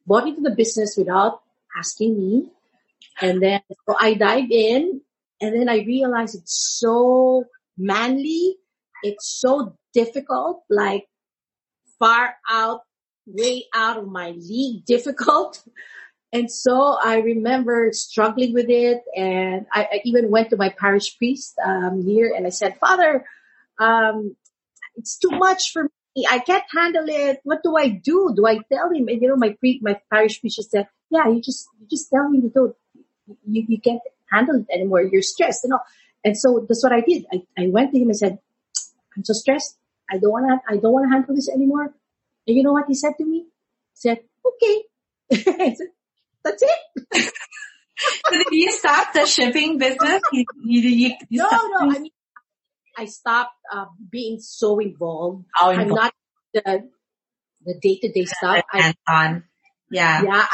bought 0.06 0.28
into 0.28 0.42
the 0.42 0.56
business 0.56 0.96
without 0.98 1.42
asking 1.78 2.18
me. 2.18 2.50
And 3.22 3.42
then 3.42 3.62
so 3.88 3.96
I 4.00 4.14
dived 4.14 4.52
in 4.52 5.02
and 5.42 5.60
then 5.60 5.70
I 5.70 5.80
realized 5.80 6.36
it's 6.36 6.78
so 6.80 7.46
manly. 7.78 8.58
It's 9.04 9.40
so 9.42 9.76
difficult, 9.98 10.64
like 10.70 11.08
far 11.98 12.36
out, 12.50 12.82
way 13.26 13.66
out 13.74 13.98
of 13.98 14.08
my 14.08 14.30
league 14.32 14.86
difficult. 14.96 15.64
And 16.34 16.52
so 16.52 16.98
I 17.04 17.20
remember 17.20 17.90
struggling 17.94 18.54
with 18.54 18.70
it 18.70 19.02
and 19.16 19.66
I, 19.74 19.82
I 19.94 20.02
even 20.04 20.30
went 20.30 20.50
to 20.50 20.58
my 20.58 20.70
parish 20.70 21.18
priest, 21.18 21.56
um, 21.66 22.04
here 22.04 22.34
and 22.36 22.46
I 22.46 22.50
said, 22.50 22.78
Father, 22.78 23.26
um, 23.80 24.36
it's 24.96 25.18
too 25.18 25.32
much 25.32 25.72
for 25.72 25.84
me. 25.84 26.28
I 26.30 26.40
can't 26.40 26.66
handle 26.76 27.08
it. 27.08 27.40
What 27.44 27.64
do 27.64 27.78
I 27.78 27.88
do? 27.88 28.34
Do 28.36 28.46
I 28.46 28.60
tell 28.72 28.92
him? 28.92 29.08
And 29.08 29.22
you 29.22 29.30
know, 29.30 29.38
my 29.38 29.56
pre, 29.60 29.80
my 29.82 30.00
parish 30.12 30.42
preacher 30.42 30.64
said, 30.64 30.88
yeah, 31.10 31.28
you 31.30 31.42
just, 31.42 31.66
you 31.80 31.88
just 31.90 32.10
tell 32.10 32.26
him 32.26 32.36
you 32.36 32.52
don't, 32.54 32.76
you, 33.48 33.66
you 33.68 33.80
can't 33.80 34.02
handle 34.30 34.60
it 34.60 34.68
anymore. 34.74 35.04
You're 35.04 35.22
stressed, 35.22 35.64
you 35.64 35.70
know. 35.70 35.80
And 36.26 36.38
so 36.38 36.66
that's 36.68 36.84
what 36.84 36.92
I 36.92 37.02
did. 37.02 37.26
I, 37.32 37.44
I 37.58 37.68
went 37.70 37.94
to 37.94 38.00
him 38.00 38.10
and 38.10 38.18
said, 38.18 38.40
I'm 39.16 39.24
so 39.24 39.34
stressed. 39.34 39.78
I 40.10 40.18
don't 40.18 40.32
want 40.32 40.46
to, 40.48 40.74
I 40.74 40.78
don't 40.78 40.94
want 40.94 41.06
to 41.06 41.14
handle 41.14 41.36
this 41.36 41.50
anymore. 41.50 41.94
And 42.48 42.56
you 42.56 42.64
know 42.64 42.74
what 42.74 42.86
he 42.88 42.96
said 42.96 43.14
to 43.18 43.26
me? 43.26 43.40
He 43.40 43.96
said, 43.96 44.20
okay. 44.46 44.84
said, 45.76 45.88
that's 46.44 46.64
it. 46.64 47.34
so 48.26 48.32
did 48.32 48.48
you 48.52 48.72
stop 48.72 49.14
the 49.14 49.26
shipping 49.26 49.78
business? 49.78 50.22
You, 50.32 50.46
you, 50.64 51.16
you, 51.30 51.40
no, 51.40 51.50
no. 51.50 51.80
I 51.80 52.00
mean, 52.00 52.12
I 52.98 53.06
stopped 53.06 53.54
uh, 53.72 53.86
being 54.10 54.40
so 54.40 54.80
involved. 54.80 55.46
Oh, 55.60 55.70
I'm 55.70 55.90
not 55.90 56.14
the 56.54 56.90
the 57.66 57.76
day 57.80 58.00
to 58.00 58.12
day 58.12 58.26
stuff. 58.26 58.64
I, 58.72 58.94
on. 59.08 59.44
Yeah. 59.92 60.24
Yeah. 60.24 60.46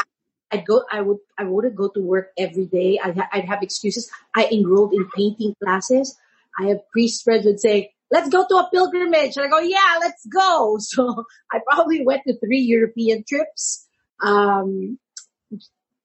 I'd 0.52 0.66
go, 0.66 0.84
I 0.90 1.00
would, 1.00 1.18
I 1.38 1.44
wouldn't 1.44 1.74
go 1.74 1.88
to 1.88 2.00
work 2.00 2.30
every 2.38 2.66
day. 2.66 3.00
I'd, 3.02 3.16
ha- 3.16 3.28
I'd 3.32 3.46
have 3.46 3.62
excuses. 3.62 4.10
I 4.34 4.46
enrolled 4.52 4.92
in 4.92 5.08
painting 5.16 5.54
classes. 5.62 6.16
I 6.58 6.66
have 6.66 6.88
priest 6.92 7.24
friends 7.24 7.44
would 7.44 7.58
say, 7.58 7.93
let's 8.14 8.28
go 8.28 8.46
to 8.48 8.56
a 8.56 8.70
pilgrimage. 8.72 9.36
And 9.36 9.46
I 9.46 9.48
go, 9.48 9.58
yeah, 9.58 9.98
let's 10.00 10.24
go. 10.26 10.78
So 10.94 11.24
I 11.52 11.58
probably 11.68 12.04
went 12.06 12.22
to 12.26 12.38
three 12.38 12.60
European 12.60 13.24
trips. 13.28 13.88
Um, 14.22 14.98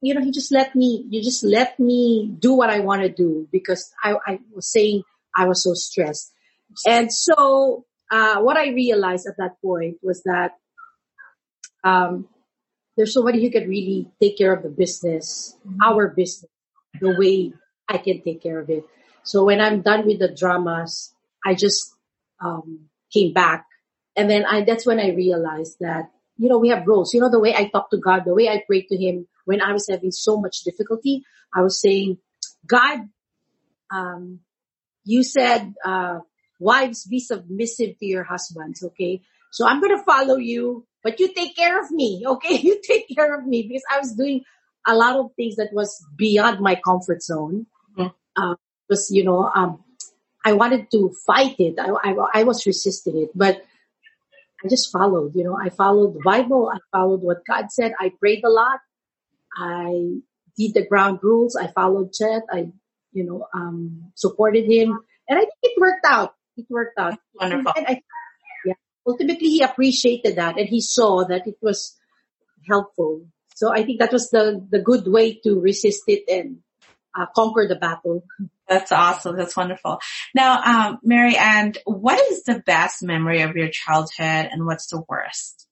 you 0.02 0.14
know, 0.14 0.22
he 0.22 0.32
just 0.32 0.52
let 0.52 0.76
me, 0.76 1.06
you 1.10 1.22
just 1.22 1.44
let 1.44 1.80
me 1.80 2.34
do 2.40 2.54
what 2.54 2.70
I 2.72 2.80
want 2.80 3.04
to 3.04 3.10
do 3.10 3.48
because 3.52 3.92
I, 4.04 4.16
I 4.26 4.40
was 4.56 4.72
saying 4.72 5.04
I 5.36 5.46
was 5.46 5.64
so 5.64 5.74
stressed. 5.76 6.32
And 6.88 7.14
so, 7.14 7.86
uh, 8.12 8.42
what 8.42 8.58
I 8.58 8.70
realized 8.70 9.28
at 9.28 9.38
that 9.38 9.62
point 9.62 9.98
was 10.02 10.24
that, 10.24 10.58
um, 11.84 12.28
there's 12.98 13.14
somebody 13.14 13.42
who 13.42 13.52
can 13.52 13.70
really 13.70 14.10
take 14.20 14.38
care 14.38 14.54
of 14.54 14.64
the 14.64 14.70
business, 14.70 15.56
mm-hmm. 15.66 15.78
our 15.84 16.08
business, 16.10 16.50
the 17.00 17.16
way 17.18 17.54
I 17.88 17.98
can 17.98 18.22
take 18.24 18.42
care 18.42 18.60
of 18.60 18.70
it. 18.70 18.84
So 19.24 19.46
when 19.46 19.62
I'm 19.62 19.82
done 19.82 20.08
with 20.08 20.20
the 20.20 20.34
dramas, 20.34 21.14
I 21.46 21.54
just, 21.54 21.94
um, 22.42 22.90
came 23.14 23.34
back. 23.34 23.66
And 24.16 24.30
then 24.30 24.46
I, 24.46 24.64
that's 24.64 24.86
when 24.86 25.00
I 25.00 25.12
realized 25.12 25.78
that, 25.80 26.12
you 26.38 26.50
know, 26.50 26.58
we 26.58 26.70
have 26.70 26.88
roles. 26.88 27.14
You 27.14 27.22
know, 27.22 27.30
the 27.30 27.40
way 27.40 27.56
I 27.56 27.68
talk 27.68 27.90
to 27.92 27.98
God, 27.98 28.24
the 28.26 28.34
way 28.34 28.50
I 28.50 28.64
pray 28.66 28.82
to 28.84 28.98
Him 28.98 29.28
when 29.46 29.62
I 29.62 29.74
was 29.74 29.88
having 29.90 30.12
so 30.12 30.40
much 30.40 30.62
difficulty, 30.62 31.24
I 31.54 31.62
was 31.62 31.82
saying, 31.82 32.18
God, 32.66 33.00
um, 33.92 34.40
you 35.04 35.24
said, 35.24 35.74
uh, 35.84 36.20
wives 36.60 37.06
be 37.06 37.20
submissive 37.20 37.98
to 37.98 38.06
your 38.06 38.24
husbands, 38.24 38.84
okay? 38.84 39.22
So 39.52 39.68
I'm 39.68 39.82
going 39.82 39.98
to 39.98 40.04
follow 40.04 40.36
you, 40.36 40.86
but 41.04 41.20
you 41.20 41.34
take 41.34 41.56
care 41.56 41.82
of 41.82 41.92
me. 41.92 42.24
Okay. 42.26 42.58
You 42.64 42.82
take 42.86 43.08
care 43.16 43.34
of 43.40 43.48
me 43.48 43.64
because 43.64 43.84
I 43.92 44.00
was 44.00 44.14
doing 44.14 44.44
a 44.86 44.96
lot 44.96 45.16
of 45.16 45.32
things 45.36 45.56
that 45.56 45.70
was 45.74 46.06
beyond 46.16 46.60
my 46.60 46.76
comfort 46.76 47.24
zone. 47.24 47.66
Mm-hmm. 47.98 48.10
Uh, 48.42 48.56
was, 48.90 49.10
you 49.12 49.24
know, 49.24 49.50
um, 49.54 49.84
I 50.50 50.54
wanted 50.54 50.90
to 50.92 51.14
fight 51.28 51.56
it. 51.60 51.78
I, 51.80 51.90
I, 52.04 52.42
I 52.42 52.44
was 52.44 52.66
resisting 52.66 53.22
it, 53.22 53.30
but 53.36 53.62
I 54.64 54.68
just 54.68 54.92
followed, 54.92 55.34
you 55.36 55.44
know, 55.44 55.56
I 55.56 55.70
followed 55.70 56.16
the 56.16 56.22
Bible. 56.26 56.72
I 56.74 56.80
followed 56.92 57.22
what 57.22 57.46
God 57.46 57.72
said. 57.72 57.94
I 58.00 58.12
prayed 58.20 58.44
a 58.44 58.50
lot. 58.50 58.80
I 59.56 60.20
did 60.58 60.74
the 60.74 60.88
ground 60.88 61.20
rules. 61.22 61.56
I 61.56 61.68
followed 61.68 62.14
Chet. 62.14 62.44
I, 62.52 62.72
you 63.14 63.24
know, 63.24 63.48
um, 63.54 64.12
supported 64.16 64.66
him 64.66 65.00
and 65.30 65.38
I 65.38 65.42
think 65.42 65.62
it 65.62 65.80
worked 65.80 66.06
out. 66.06 66.34
It 66.58 66.66
worked 66.70 66.98
out. 66.98 67.20
Wonderful. 67.36 67.72
And 67.78 67.88
I, 67.88 68.02
yeah, 68.66 68.74
ultimately 69.06 69.50
he 69.50 69.62
appreciated 69.62 70.36
that 70.38 70.58
and 70.58 70.68
he 70.68 70.82
saw 70.82 71.26
that 71.26 71.48
it 71.48 71.58
was 71.62 71.96
helpful. 72.68 73.28
So 73.56 73.72
I 73.72 73.84
think 73.84 74.00
that 74.00 74.12
was 74.12 74.30
the, 74.32 74.66
the 74.72 74.82
good 74.82 75.08
way 75.08 75.40
to 75.44 75.60
resist 75.60 76.04
it 76.08 76.24
and 76.28 76.58
uh, 77.18 77.28
conquer 77.36 77.68
the 77.68 77.76
battle. 77.76 78.24
That's 78.70 78.92
awesome. 78.92 79.36
That's 79.36 79.58
wonderful. 79.58 80.00
Now, 80.36 80.62
um, 80.62 81.00
Mary 81.04 81.36
Ann, 81.36 81.74
what 81.86 82.20
is 82.32 82.44
the 82.44 82.62
best 82.66 83.02
memory 83.02 83.42
of 83.42 83.56
your 83.56 83.70
childhood 83.70 84.50
and 84.52 84.66
what's 84.66 84.88
the 84.88 85.04
worst? 85.10 85.68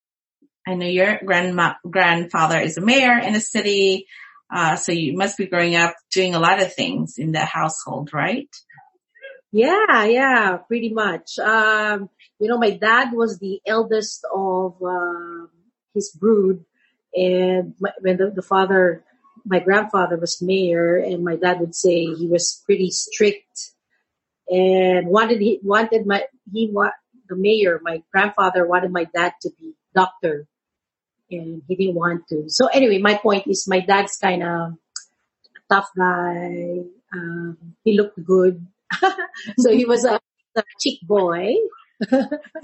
I 0.68 0.74
know 0.74 0.88
your 0.88 1.20
grandma, 1.24 1.76
grandfather 1.90 2.60
is 2.60 2.78
a 2.78 2.82
mayor 2.82 3.18
in 3.20 3.34
the 3.34 3.40
city, 3.40 4.08
uh, 4.54 4.76
so 4.76 4.92
you 4.92 5.16
must 5.16 5.38
be 5.38 5.46
growing 5.46 5.76
up 5.76 5.96
doing 6.12 6.36
a 6.36 6.40
lot 6.40 6.62
of 6.62 6.74
things 6.74 7.16
in 7.18 7.32
the 7.32 7.46
household, 7.46 8.10
right? 8.14 8.50
Yeah, 9.52 10.04
yeah, 10.06 10.58
pretty 10.68 10.90
much. 10.90 11.40
Um, 11.40 12.10
you 12.40 12.50
know, 12.50 12.58
my 12.58 12.72
dad 12.72 13.14
was 13.14 13.40
the 13.40 13.62
eldest 13.66 14.26
of 14.34 14.76
uh, 14.84 15.48
his 15.94 16.12
brood, 16.12 16.66
and 17.14 17.76
my, 17.80 17.92
when 18.02 18.18
the, 18.18 18.32
the 18.32 18.42
father 18.42 19.04
my 19.48 19.60
grandfather 19.60 20.18
was 20.18 20.42
mayor 20.42 20.98
and 20.98 21.24
my 21.24 21.36
dad 21.36 21.60
would 21.60 21.74
say 21.74 22.06
he 22.06 22.28
was 22.28 22.62
pretty 22.66 22.92
strict. 22.92 23.72
And 24.50 25.08
wanted 25.08 25.42
he 25.42 25.60
wanted 25.64 26.06
my 26.06 26.24
he 26.52 26.70
want 26.72 26.94
the 27.28 27.36
mayor 27.36 27.80
my 27.84 28.02
grandfather 28.12 28.66
wanted 28.66 28.92
my 28.92 29.06
dad 29.06 29.34
to 29.42 29.50
be 29.60 29.74
doctor 29.94 30.48
and 31.30 31.62
he 31.68 31.76
didn't 31.76 31.96
want 31.96 32.28
to. 32.30 32.46
So 32.48 32.68
anyway 32.68 33.00
my 33.00 33.16
point 33.16 33.48
is 33.48 33.68
my 33.68 33.80
dad's 33.80 34.18
kind 34.18 34.44
of 34.44 34.74
tough 35.70 35.90
guy. 35.98 36.84
Um, 37.14 37.58
he 37.84 37.98
looked 37.98 38.24
good. 38.24 38.66
So 39.60 39.72
he 39.72 39.86
was 39.86 40.04
a, 40.04 40.20
a 40.56 40.64
chick 40.82 41.00
boy. 41.04 41.54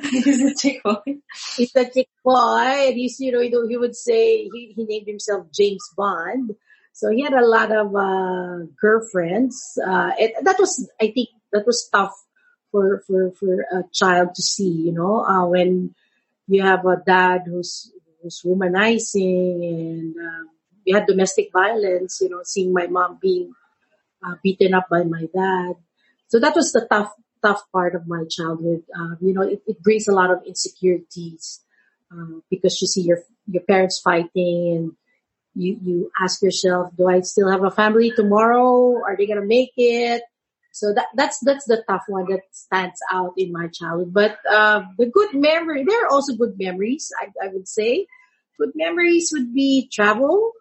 He's 0.02 0.42
a 0.42 0.56
chick 0.56 0.84
boy. 0.84 1.18
He's 1.58 1.76
a 1.76 1.90
chick 1.90 2.10
boy, 2.24 2.88
and 2.88 2.96
he's 2.96 3.20
you 3.20 3.32
know 3.32 3.42
he 3.42 3.78
would 3.78 3.96
say 3.96 4.44
he, 4.44 4.74
he 4.76 4.84
named 4.86 5.08
himself 5.08 5.48
James 5.52 5.84
Bond, 5.98 6.56
so 6.94 7.10
he 7.10 7.24
had 7.24 7.34
a 7.34 7.46
lot 7.46 7.72
of 7.72 7.96
uh, 7.96 8.66
girlfriends. 8.80 9.80
Uh, 9.84 10.12
it, 10.18 10.34
that 10.44 10.58
was, 10.60 10.90
I 11.02 11.12
think, 11.12 11.30
that 11.52 11.66
was 11.66 11.90
tough 11.92 12.14
for 12.72 13.04
for 13.08 13.32
for 13.32 13.62
a 13.72 13.84
child 13.92 14.36
to 14.36 14.42
see. 14.42 14.70
You 14.70 14.94
know, 14.94 15.26
uh, 15.26 15.48
when 15.48 15.96
you 16.48 16.62
have 16.62 16.86
a 16.86 17.02
dad 17.04 17.44
who's 17.48 17.92
who's 18.22 18.42
womanizing, 18.46 19.66
and 19.66 20.16
um, 20.18 20.50
you 20.86 20.96
had 20.96 21.08
domestic 21.08 21.50
violence. 21.52 22.20
You 22.22 22.30
know, 22.30 22.42
seeing 22.44 22.72
my 22.74 22.86
mom 22.86 23.18
being 23.20 23.54
uh, 24.24 24.36
beaten 24.44 24.76
up 24.76 24.88
by 24.90 25.04
my 25.04 25.26
dad. 25.34 25.74
So 26.28 26.40
that 26.40 26.56
was 26.56 26.72
the 26.74 26.88
tough 26.90 27.12
tough 27.42 27.64
part 27.72 27.96
of 27.96 28.08
my 28.08 28.24
childhood. 28.30 28.84
Um, 28.96 29.18
you 29.20 29.34
know, 29.34 29.42
it, 29.42 29.62
it, 29.68 29.82
brings 29.84 30.08
a 30.08 30.14
lot 30.14 30.32
of 30.32 30.44
insecurities 30.46 31.60
uh, 32.12 32.40
because 32.52 32.80
you 32.82 32.88
see 32.88 33.02
your 33.02 33.20
your 33.48 33.64
parents 33.64 34.00
fighting 34.00 34.78
and 34.78 34.92
you, 35.56 35.78
you 35.82 36.12
ask 36.22 36.42
yourself, 36.42 36.90
do 36.98 37.08
I 37.08 37.22
still 37.22 37.50
have 37.50 37.64
a 37.64 37.72
family 37.72 38.12
tomorrow? 38.16 39.02
Are 39.04 39.16
they 39.18 39.28
going 39.28 39.40
to 39.42 39.46
make 39.46 39.74
it? 39.78 40.24
So 40.72 40.94
that, 40.94 41.06
that's, 41.16 41.40
that's 41.40 41.66
the 41.66 41.84
tough 41.88 42.04
one 42.08 42.26
that 42.30 42.42
stands 42.52 43.00
out 43.12 43.34
in 43.38 43.52
my 43.52 43.68
childhood. 43.68 44.14
But, 44.14 44.38
uh, 44.50 44.84
the 44.98 45.06
good 45.06 45.34
memory, 45.36 45.86
there 45.88 46.06
are 46.06 46.10
also 46.10 46.36
good 46.36 46.56
memories, 46.58 47.12
I, 47.22 47.46
I 47.46 47.50
would 47.54 47.68
say. 47.68 48.08
Good 48.60 48.72
memories 48.74 49.30
would 49.34 49.54
be 49.54 49.90
travel. 49.94 50.52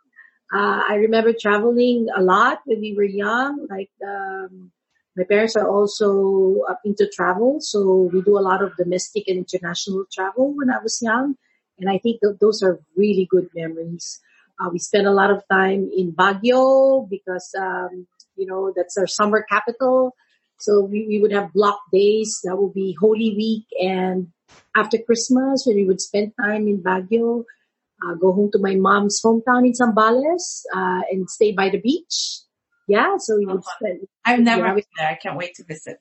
Uh, 0.55 0.83
I 0.87 0.97
remember 0.97 1.33
traveling 1.33 2.09
a 2.15 2.23
lot 2.23 2.61
when 2.67 2.81
we 2.81 2.95
were 2.95 3.05
young. 3.05 3.67
Like, 3.71 3.91
um, 4.07 4.71
my 5.17 5.25
parents 5.25 5.57
are 5.57 5.69
also 5.69 6.61
up 6.69 6.81
into 6.85 7.11
travel. 7.15 7.59
So 7.61 8.11
we 8.13 8.21
do 8.21 8.39
a 8.39 8.41
lot 8.41 8.63
of 8.63 8.77
domestic 8.77 9.25
and 9.29 9.39
international 9.39 10.05
travel 10.13 10.55
when 10.55 10.71
I 10.71 10.83
was 10.83 11.01
young. 11.01 11.37
And 11.79 11.89
I 11.91 11.99
think 11.99 12.21
those 12.41 12.63
are 12.63 12.81
really 12.97 13.27
good 13.31 13.49
memories. 13.55 14.21
Uh, 14.63 14.69
we 14.71 14.79
spend 14.79 15.07
a 15.07 15.13
lot 15.13 15.31
of 15.31 15.43
time 15.51 15.91
in 15.97 16.13
Baguio 16.13 17.09
because, 17.11 17.51
um, 17.59 18.07
you 18.37 18.47
know, 18.47 18.73
that's 18.77 18.97
our 18.97 19.09
summer 19.09 19.45
capital. 19.51 20.15
So 20.59 20.85
we, 20.85 21.07
we 21.09 21.19
would 21.21 21.33
have 21.33 21.53
block 21.53 21.81
days. 21.93 22.39
That 22.45 22.57
would 22.57 22.73
be 22.73 22.97
Holy 23.01 23.35
Week 23.37 23.65
and 23.83 24.29
after 24.77 24.99
Christmas 24.99 25.65
when 25.67 25.77
we 25.77 25.85
would 25.85 26.01
spend 26.01 26.33
time 26.41 26.67
in 26.69 26.83
Baguio, 26.83 27.45
uh, 28.05 28.15
go 28.15 28.33
home 28.33 28.51
to 28.53 28.59
my 28.59 28.75
mom's 28.75 29.21
hometown 29.25 29.67
in 29.67 29.73
Zambales, 29.73 30.63
uh, 30.75 31.03
and 31.11 31.29
stay 31.29 31.53
by 31.53 31.71
the 31.71 31.81
beach. 31.81 32.41
Yeah. 32.89 33.17
So 33.19 33.39
we 33.39 33.47
would 33.47 33.65
spend. 33.65 34.09
I've 34.25 34.41
never 34.41 34.67
yeah, 34.67 34.75
been 34.75 34.85
there. 34.97 35.09
I 35.09 35.15
can't 35.15 35.37
wait 35.37 35.55
to 35.57 35.65
visit. 35.65 35.99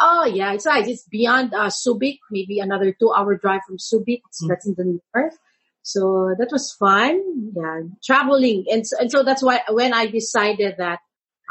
Oh 0.00 0.24
yeah, 0.24 0.52
it's 0.52 0.66
right. 0.66 0.86
It's 0.86 1.04
beyond 1.04 1.54
uh, 1.54 1.68
Subic, 1.68 2.18
maybe 2.30 2.58
another 2.58 2.92
two 2.98 3.12
hour 3.12 3.36
drive 3.36 3.60
from 3.66 3.76
Subic. 3.76 4.22
Mm-hmm. 4.22 4.48
That's 4.48 4.66
in 4.66 4.74
the 4.76 5.00
north. 5.14 5.38
So 5.82 6.34
that 6.38 6.48
was 6.50 6.72
fun. 6.72 7.52
Yeah, 7.56 7.80
traveling. 8.04 8.66
And 8.70 8.86
so, 8.86 8.96
and 9.00 9.10
so 9.10 9.22
that's 9.22 9.42
why 9.42 9.60
when 9.68 9.92
I 9.92 10.06
decided 10.06 10.76
that, 10.78 11.00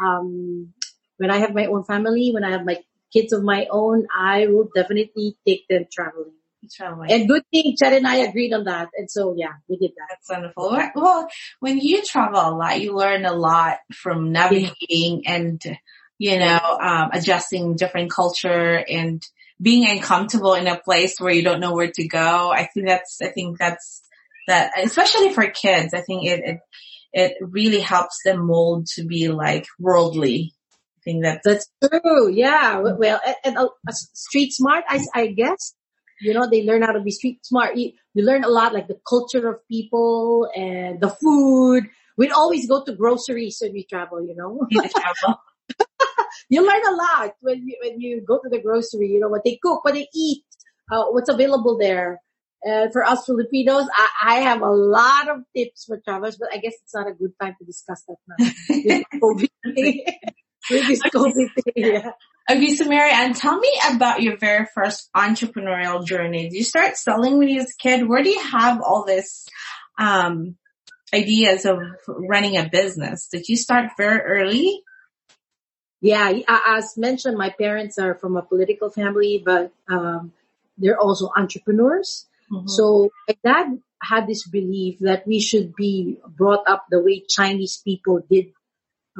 um, 0.02 0.74
when 1.18 1.30
I 1.30 1.38
have 1.38 1.54
my 1.54 1.66
own 1.66 1.84
family, 1.84 2.32
when 2.34 2.44
I 2.44 2.52
have 2.52 2.66
my 2.66 2.80
kids 3.14 3.34
of 3.34 3.44
my 3.44 3.68
own, 3.70 4.08
I 4.18 4.48
will 4.48 4.70
definitely 4.74 5.38
take 5.46 5.68
them 5.68 5.86
traveling. 5.92 6.34
Traveling. 6.74 7.12
And 7.12 7.28
good 7.28 7.44
thing 7.52 7.76
Chet 7.78 7.94
and 7.94 8.08
I 8.08 8.18
agreed 8.18 8.54
on 8.54 8.64
that. 8.66 8.90
And 8.96 9.10
so 9.10 9.36
yeah, 9.38 9.54
we 9.68 9.78
did 9.78 9.92
that. 9.98 10.08
That's 10.10 10.30
wonderful. 10.30 10.80
Well, 10.96 11.28
when 11.60 11.80
you 11.80 12.04
travel 12.04 12.40
a 12.40 12.56
lot, 12.56 12.80
you 12.80 12.96
learn 12.96 13.26
a 13.26 13.34
lot 13.34 13.80
from 13.94 14.32
navigating 14.32 15.24
yeah. 15.24 15.34
and, 15.36 15.78
you 16.18 16.40
know, 16.40 16.60
um, 16.82 17.10
adjusting 17.14 17.76
different 17.76 18.12
culture 18.12 18.84
and 18.88 19.26
being 19.62 19.90
uncomfortable 19.90 20.54
in 20.54 20.68
a 20.68 20.80
place 20.80 21.20
where 21.20 21.34
you 21.34 21.44
don't 21.44 21.60
know 21.60 21.74
where 21.74 21.92
to 21.92 22.08
go. 22.08 22.52
I 22.52 22.66
think 22.66 22.88
that's, 22.88 23.20
I 23.22 23.30
think 23.30 23.58
that's 23.58 24.02
that, 24.48 24.72
especially 24.84 25.34
for 25.34 25.50
kids, 25.50 25.94
I 25.94 26.02
think 26.02 26.26
it, 26.26 26.42
it, 26.44 26.60
it 27.14 27.34
really 27.42 27.80
helps 27.80 28.20
them 28.24 28.48
mold 28.48 28.88
to 28.96 29.06
be 29.06 29.30
like 29.30 29.66
worldly. 29.80 30.54
I 30.98 31.02
think 31.04 31.24
that 31.24 31.42
that's 31.44 31.68
true. 31.84 32.30
Yeah. 32.30 32.80
Well, 32.80 33.20
and, 33.26 33.36
and 33.44 33.58
uh, 33.58 33.68
street 33.92 34.54
smart, 34.54 34.84
I, 34.88 35.04
I 35.14 35.28
guess, 35.28 35.74
you 36.22 36.34
know, 36.34 36.48
they 36.50 36.64
learn 36.64 36.84
how 36.84 36.92
to 36.92 37.02
be 37.02 37.12
street 37.12 37.46
smart. 37.46 37.76
You, 37.76 37.92
you 38.14 38.24
learn 38.24 38.44
a 38.44 38.50
lot 38.50 38.74
like 38.74 38.88
the 38.88 39.00
culture 39.08 39.48
of 39.50 39.68
people 39.68 40.50
and 40.56 41.00
the 41.02 41.10
food. 41.10 41.86
We'd 42.18 42.32
always 42.32 42.68
go 42.68 42.84
to 42.84 42.96
groceries 42.96 43.58
when 43.62 43.74
we 43.74 43.86
travel, 43.86 44.24
you 44.24 44.36
know. 44.36 44.68
you 46.50 46.66
learn 46.66 46.82
a 46.88 46.96
lot 46.96 47.34
when 47.40 47.68
you, 47.68 47.78
when 47.84 48.00
you 48.00 48.22
go 48.22 48.40
to 48.40 48.50
the 48.50 48.62
grocery, 48.62 49.08
you 49.08 49.20
know, 49.20 49.30
what 49.30 49.44
they 49.44 49.58
cook, 49.62 49.84
what 49.84 49.96
they 49.96 50.08
eat, 50.14 50.44
uh, 50.92 51.06
what's 51.06 51.30
available 51.30 51.78
there. 51.78 52.22
Uh, 52.68 52.90
for 52.92 53.04
us 53.04 53.26
Filipinos, 53.26 53.88
I, 53.92 54.10
I, 54.24 54.40
have 54.42 54.62
a 54.62 54.70
lot 54.70 55.30
of 55.30 55.40
tips 55.56 55.86
for 55.86 55.98
travelers, 55.98 56.38
but 56.38 56.50
I 56.54 56.58
guess 56.58 56.74
it's 56.84 56.94
not 56.94 57.08
a 57.08 57.14
good 57.14 57.34
time 57.42 57.56
to 57.58 57.66
discuss 57.66 58.04
that 58.08 58.18
now. 58.28 58.36
with 58.70 59.04
COVID. 59.16 59.50
with 60.70 60.88
this 60.88 61.02
COVID 61.02 61.50
yeah. 61.76 62.12
Okay, 62.50 62.76
so 62.76 62.86
Mary 62.86 63.12
Ann, 63.12 63.34
tell 63.34 63.58
me 63.58 63.70
about 63.92 64.22
your 64.22 64.38
very 64.38 64.68
first 64.76 65.10
entrepreneurial 65.16 66.06
journey. 66.06 66.50
Did 66.50 66.54
you 66.54 66.64
start 66.64 66.98
selling 66.98 67.38
when 67.38 67.48
you 67.48 67.62
was 67.62 67.74
a 67.74 67.82
kid? 67.82 68.08
Where 68.08 68.22
do 68.22 68.30
you 68.30 68.44
have 68.44 68.82
all 68.82 69.06
this 69.06 69.48
um, 69.98 70.56
ideas 71.14 71.66
of 71.66 71.80
running 72.08 72.58
a 72.58 72.70
business? 72.70 73.28
Did 73.28 73.48
you 73.48 73.56
start 73.56 73.92
very 73.98 74.20
early? 74.20 74.84
Yeah, 76.02 76.32
as 76.48 76.98
mentioned, 76.98 77.38
my 77.38 77.50
parents 77.50 77.98
are 78.00 78.16
from 78.16 78.36
a 78.36 78.42
political 78.42 78.90
family, 78.90 79.42
but 79.44 79.72
um, 79.88 80.34
they're 80.78 81.00
also 81.00 81.30
entrepreneurs. 81.36 82.28
Mm-hmm. 82.52 82.68
So 82.68 83.10
my 83.28 83.36
dad 83.44 83.80
had 84.02 84.28
this 84.28 84.48
belief 84.48 85.00
that 85.02 85.26
we 85.26 85.40
should 85.40 85.74
be 85.76 86.18
brought 86.28 86.68
up 86.68 86.86
the 86.90 87.02
way 87.02 87.24
Chinese 87.28 87.82
people 87.84 88.22
did 88.30 88.48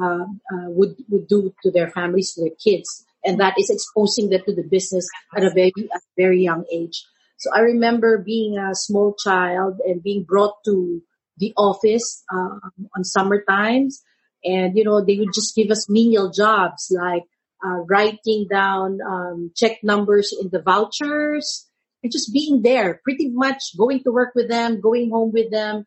uh, 0.00 0.24
uh, 0.52 0.68
would 0.68 0.96
would 1.08 1.28
do 1.28 1.54
to 1.62 1.70
their 1.70 1.90
families, 1.90 2.32
to 2.34 2.42
their 2.42 2.56
kids, 2.62 3.04
and 3.24 3.40
that 3.40 3.54
is 3.58 3.70
exposing 3.70 4.30
them 4.30 4.42
to 4.46 4.54
the 4.54 4.62
business 4.62 5.06
at 5.36 5.44
a 5.44 5.50
very 5.50 5.72
a 5.94 6.00
very 6.16 6.42
young 6.42 6.64
age. 6.72 7.04
So 7.38 7.50
I 7.54 7.60
remember 7.60 8.18
being 8.18 8.58
a 8.58 8.74
small 8.74 9.14
child 9.14 9.80
and 9.84 10.02
being 10.02 10.24
brought 10.24 10.62
to 10.64 11.02
the 11.38 11.52
office 11.56 12.22
uh, 12.32 12.58
on 12.96 13.04
summer 13.04 13.42
times, 13.48 14.02
and 14.44 14.76
you 14.76 14.84
know 14.84 15.04
they 15.04 15.18
would 15.18 15.34
just 15.34 15.54
give 15.54 15.70
us 15.70 15.88
menial 15.88 16.30
jobs 16.30 16.88
like 16.90 17.24
uh, 17.64 17.84
writing 17.88 18.46
down 18.50 18.98
um, 19.06 19.52
check 19.54 19.78
numbers 19.82 20.34
in 20.38 20.48
the 20.50 20.62
vouchers 20.62 21.68
and 22.02 22.12
just 22.12 22.32
being 22.32 22.62
there, 22.62 23.00
pretty 23.04 23.28
much 23.30 23.76
going 23.76 24.02
to 24.02 24.10
work 24.10 24.32
with 24.34 24.48
them, 24.48 24.80
going 24.80 25.10
home 25.10 25.32
with 25.32 25.50
them. 25.50 25.86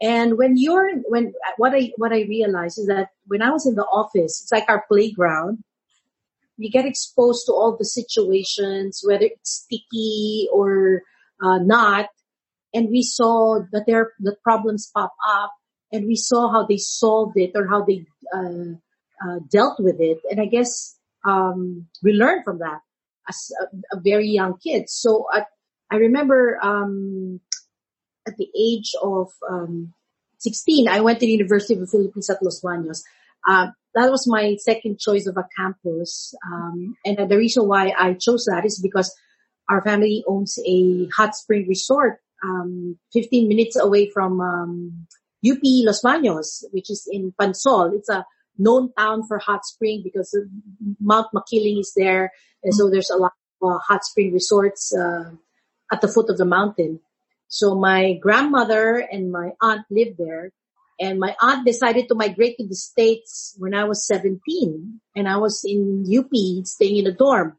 And 0.00 0.36
when 0.36 0.56
you're, 0.56 0.90
when, 1.08 1.32
what 1.56 1.74
I, 1.74 1.92
what 1.96 2.12
I 2.12 2.22
realized 2.22 2.78
is 2.78 2.86
that 2.86 3.08
when 3.26 3.42
I 3.42 3.50
was 3.50 3.66
in 3.66 3.76
the 3.76 3.84
office, 3.84 4.42
it's 4.42 4.50
like 4.50 4.68
our 4.68 4.84
playground. 4.88 5.62
You 6.56 6.70
get 6.70 6.86
exposed 6.86 7.46
to 7.46 7.52
all 7.52 7.76
the 7.78 7.84
situations, 7.84 9.02
whether 9.04 9.24
it's 9.24 9.64
sticky 9.64 10.48
or 10.52 11.02
uh, 11.40 11.58
not. 11.58 12.08
And 12.74 12.88
we 12.90 13.02
saw 13.02 13.60
that 13.70 13.84
there, 13.86 14.12
the 14.18 14.36
problems 14.42 14.90
pop 14.92 15.12
up 15.28 15.52
and 15.92 16.06
we 16.06 16.16
saw 16.16 16.50
how 16.50 16.66
they 16.66 16.78
solved 16.78 17.36
it 17.36 17.52
or 17.54 17.68
how 17.68 17.84
they, 17.84 18.04
uh, 18.34 18.74
uh, 19.24 19.38
dealt 19.50 19.78
with 19.78 20.00
it. 20.00 20.18
And 20.28 20.40
I 20.40 20.46
guess, 20.46 20.98
um, 21.24 21.86
we 22.02 22.12
learned 22.12 22.44
from 22.44 22.58
that 22.58 22.80
as 23.28 23.50
a, 23.60 23.96
a 23.96 24.00
very 24.00 24.28
young 24.28 24.58
kid. 24.58 24.88
So 24.88 25.26
I, 25.30 25.44
I 25.90 25.96
remember, 25.96 26.58
um, 26.62 27.40
at 28.26 28.36
the 28.36 28.48
age 28.56 28.92
of, 29.02 29.28
um, 29.48 29.92
16, 30.38 30.88
I 30.88 31.00
went 31.00 31.20
to 31.20 31.26
the 31.26 31.32
University 31.32 31.74
of 31.74 31.80
the 31.80 31.86
Philippines 31.86 32.28
at 32.28 32.42
Los 32.42 32.60
Baños. 32.60 33.02
Uh, 33.46 33.68
that 33.94 34.10
was 34.10 34.26
my 34.26 34.56
second 34.56 34.98
choice 34.98 35.26
of 35.26 35.36
a 35.36 35.46
campus. 35.56 36.34
Um, 36.46 36.96
and 37.04 37.30
the 37.30 37.36
reason 37.36 37.68
why 37.68 37.92
I 37.96 38.14
chose 38.14 38.46
that 38.46 38.64
is 38.64 38.80
because 38.80 39.14
our 39.68 39.82
family 39.82 40.24
owns 40.26 40.58
a 40.66 41.06
hot 41.16 41.36
spring 41.36 41.66
resort, 41.68 42.20
um, 42.44 42.98
15 43.12 43.48
minutes 43.48 43.76
away 43.76 44.10
from, 44.10 44.40
um, 44.40 45.06
UP 45.44 45.60
Los 45.62 46.02
Baños, 46.02 46.64
which 46.70 46.90
is 46.90 47.08
in 47.10 47.32
Pansol. 47.38 47.94
It's 47.94 48.08
a 48.08 48.24
known 48.58 48.92
town 48.96 49.26
for 49.26 49.38
hot 49.38 49.64
spring 49.64 50.02
because 50.04 50.36
Mount 51.00 51.28
Makiling 51.34 51.80
is 51.80 51.92
there. 51.96 52.32
And 52.62 52.74
so 52.74 52.90
there's 52.90 53.10
a 53.10 53.16
lot 53.16 53.32
of 53.60 53.70
uh, 53.70 53.78
hot 53.78 54.04
spring 54.04 54.32
resorts, 54.32 54.94
uh, 54.94 55.30
at 55.92 56.00
the 56.00 56.08
foot 56.08 56.30
of 56.30 56.38
the 56.38 56.44
mountain. 56.44 57.00
So 57.48 57.74
my 57.74 58.14
grandmother 58.14 58.96
and 58.96 59.30
my 59.30 59.50
aunt 59.60 59.84
lived 59.90 60.16
there 60.16 60.50
and 60.98 61.20
my 61.20 61.36
aunt 61.40 61.66
decided 61.66 62.08
to 62.08 62.14
migrate 62.14 62.56
to 62.56 62.66
the 62.66 62.74
States 62.74 63.54
when 63.58 63.74
I 63.74 63.84
was 63.84 64.06
17 64.06 65.00
and 65.14 65.28
I 65.28 65.36
was 65.36 65.62
in 65.66 66.06
UP 66.08 66.32
staying 66.64 66.96
in 66.96 67.06
a 67.06 67.12
dorm. 67.12 67.58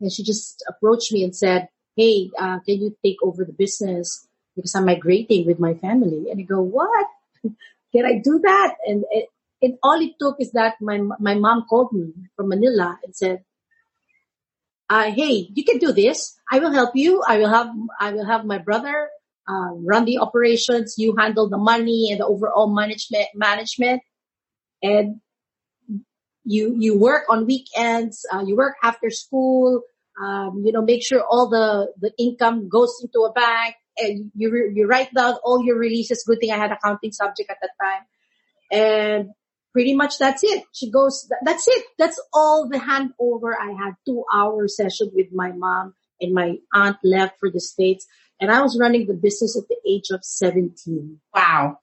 And 0.00 0.12
she 0.12 0.22
just 0.22 0.62
approached 0.68 1.12
me 1.12 1.24
and 1.24 1.34
said, 1.34 1.68
Hey, 1.96 2.30
uh, 2.38 2.58
can 2.60 2.80
you 2.80 2.96
take 3.04 3.22
over 3.22 3.44
the 3.44 3.52
business? 3.52 4.26
Because 4.56 4.74
I'm 4.74 4.84
migrating 4.84 5.46
with 5.46 5.58
my 5.58 5.74
family. 5.74 6.30
And 6.30 6.40
I 6.40 6.42
go, 6.42 6.60
what? 6.60 7.06
can 7.44 8.04
I 8.04 8.20
do 8.22 8.40
that? 8.42 8.74
And 8.86 9.04
it, 9.10 9.28
it, 9.60 9.78
all 9.82 10.00
it 10.00 10.18
took 10.18 10.36
is 10.40 10.52
that 10.52 10.74
my, 10.80 10.98
my 11.20 11.34
mom 11.34 11.66
called 11.68 11.92
me 11.92 12.12
from 12.36 12.48
Manila 12.48 12.98
and 13.04 13.14
said, 13.14 13.44
uh, 14.92 15.10
hey, 15.10 15.48
you 15.54 15.64
can 15.64 15.78
do 15.78 15.90
this. 15.90 16.36
I 16.50 16.58
will 16.58 16.70
help 16.70 16.94
you. 16.94 17.22
I 17.26 17.38
will 17.38 17.48
have, 17.48 17.70
I 17.98 18.12
will 18.12 18.26
have 18.26 18.44
my 18.44 18.58
brother, 18.58 19.08
uh, 19.48 19.72
run 19.90 20.04
the 20.04 20.18
operations. 20.18 20.96
You 20.98 21.16
handle 21.16 21.48
the 21.48 21.56
money 21.56 22.08
and 22.10 22.20
the 22.20 22.26
overall 22.26 22.68
management, 22.68 23.28
management. 23.34 24.02
And 24.82 25.22
you, 26.44 26.76
you 26.78 26.98
work 26.98 27.24
on 27.30 27.46
weekends, 27.46 28.26
uh, 28.30 28.44
you 28.44 28.54
work 28.54 28.74
after 28.82 29.08
school, 29.08 29.80
um, 30.22 30.62
you 30.62 30.72
know, 30.72 30.82
make 30.82 31.02
sure 31.02 31.24
all 31.24 31.48
the, 31.48 31.90
the 31.98 32.12
income 32.18 32.68
goes 32.68 33.00
into 33.02 33.20
a 33.20 33.32
bank 33.32 33.76
and 33.96 34.30
you, 34.34 34.72
you 34.74 34.86
write 34.86 35.14
down 35.14 35.36
all 35.42 35.64
your 35.64 35.78
releases. 35.78 36.22
Good 36.26 36.40
thing 36.40 36.52
I 36.52 36.58
had 36.58 36.70
accounting 36.70 37.12
subject 37.12 37.48
at 37.48 37.56
that 37.62 37.70
time. 37.80 38.02
And 38.70 39.30
pretty 39.72 39.94
much 39.94 40.18
that's 40.18 40.42
it. 40.44 40.64
She 40.72 40.90
goes, 40.90 41.28
that's 41.44 41.66
it. 41.68 41.84
That's 41.98 42.20
all 42.32 42.68
the 42.68 42.78
handover. 42.78 43.52
I 43.58 43.72
had 43.72 43.94
two 44.06 44.24
hour 44.32 44.68
session 44.68 45.10
with 45.14 45.28
my 45.32 45.52
mom 45.52 45.94
and 46.20 46.34
my 46.34 46.56
aunt 46.72 46.98
left 47.02 47.38
for 47.40 47.50
the 47.50 47.60
States 47.60 48.06
and 48.42 48.50
I 48.50 48.60
was 48.60 48.76
running 48.78 49.06
the 49.06 49.14
business 49.14 49.56
at 49.56 49.68
the 49.68 49.76
age 49.88 50.10
of 50.10 50.24
17. 50.24 51.20
Wow. 51.32 51.78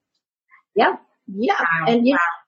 Yeah. 0.74 0.96
Yeah. 1.26 1.54
Wow. 1.58 1.86
And 1.88 2.06
yeah. 2.06 2.14
Wow. 2.16 2.40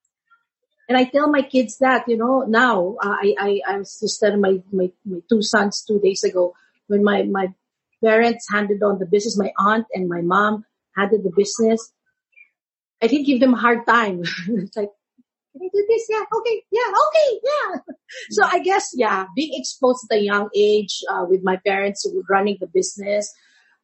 And 0.88 0.98
I 0.98 1.04
tell 1.04 1.28
my 1.30 1.40
kids 1.40 1.78
that, 1.78 2.04
you 2.06 2.18
know, 2.18 2.44
now 2.46 2.96
uh, 3.02 3.16
I, 3.22 3.34
I, 3.38 3.60
I 3.66 3.78
was 3.78 3.98
just 3.98 4.20
telling 4.20 4.42
my, 4.42 4.58
my, 4.70 4.90
my 5.06 5.20
two 5.30 5.40
sons 5.40 5.82
two 5.88 5.98
days 5.98 6.24
ago 6.24 6.52
when 6.88 7.02
my, 7.02 7.22
my 7.22 7.48
parents 8.04 8.46
handed 8.50 8.82
on 8.82 8.98
the 8.98 9.06
business, 9.06 9.38
my 9.38 9.52
aunt 9.58 9.86
and 9.94 10.10
my 10.10 10.20
mom 10.20 10.66
handed 10.94 11.24
the 11.24 11.32
business. 11.34 11.92
I 13.02 13.06
didn't 13.06 13.26
give 13.26 13.40
them 13.40 13.54
a 13.54 13.58
hard 13.58 13.86
time. 13.86 14.24
it's 14.48 14.76
like, 14.76 14.90
can 15.52 15.62
I 15.62 15.68
do 15.72 15.86
this? 15.88 16.06
Yeah, 16.08 16.24
okay, 16.36 16.62
yeah, 16.70 16.90
okay, 17.06 17.40
yeah. 17.44 17.94
So 18.30 18.44
I 18.44 18.58
guess, 18.58 18.90
yeah, 18.94 19.26
being 19.34 19.52
exposed 19.54 20.06
at 20.10 20.18
a 20.18 20.22
young 20.22 20.48
age 20.54 21.02
uh, 21.10 21.24
with 21.28 21.42
my 21.42 21.56
parents 21.64 22.06
running 22.28 22.58
the 22.60 22.66
business 22.66 23.32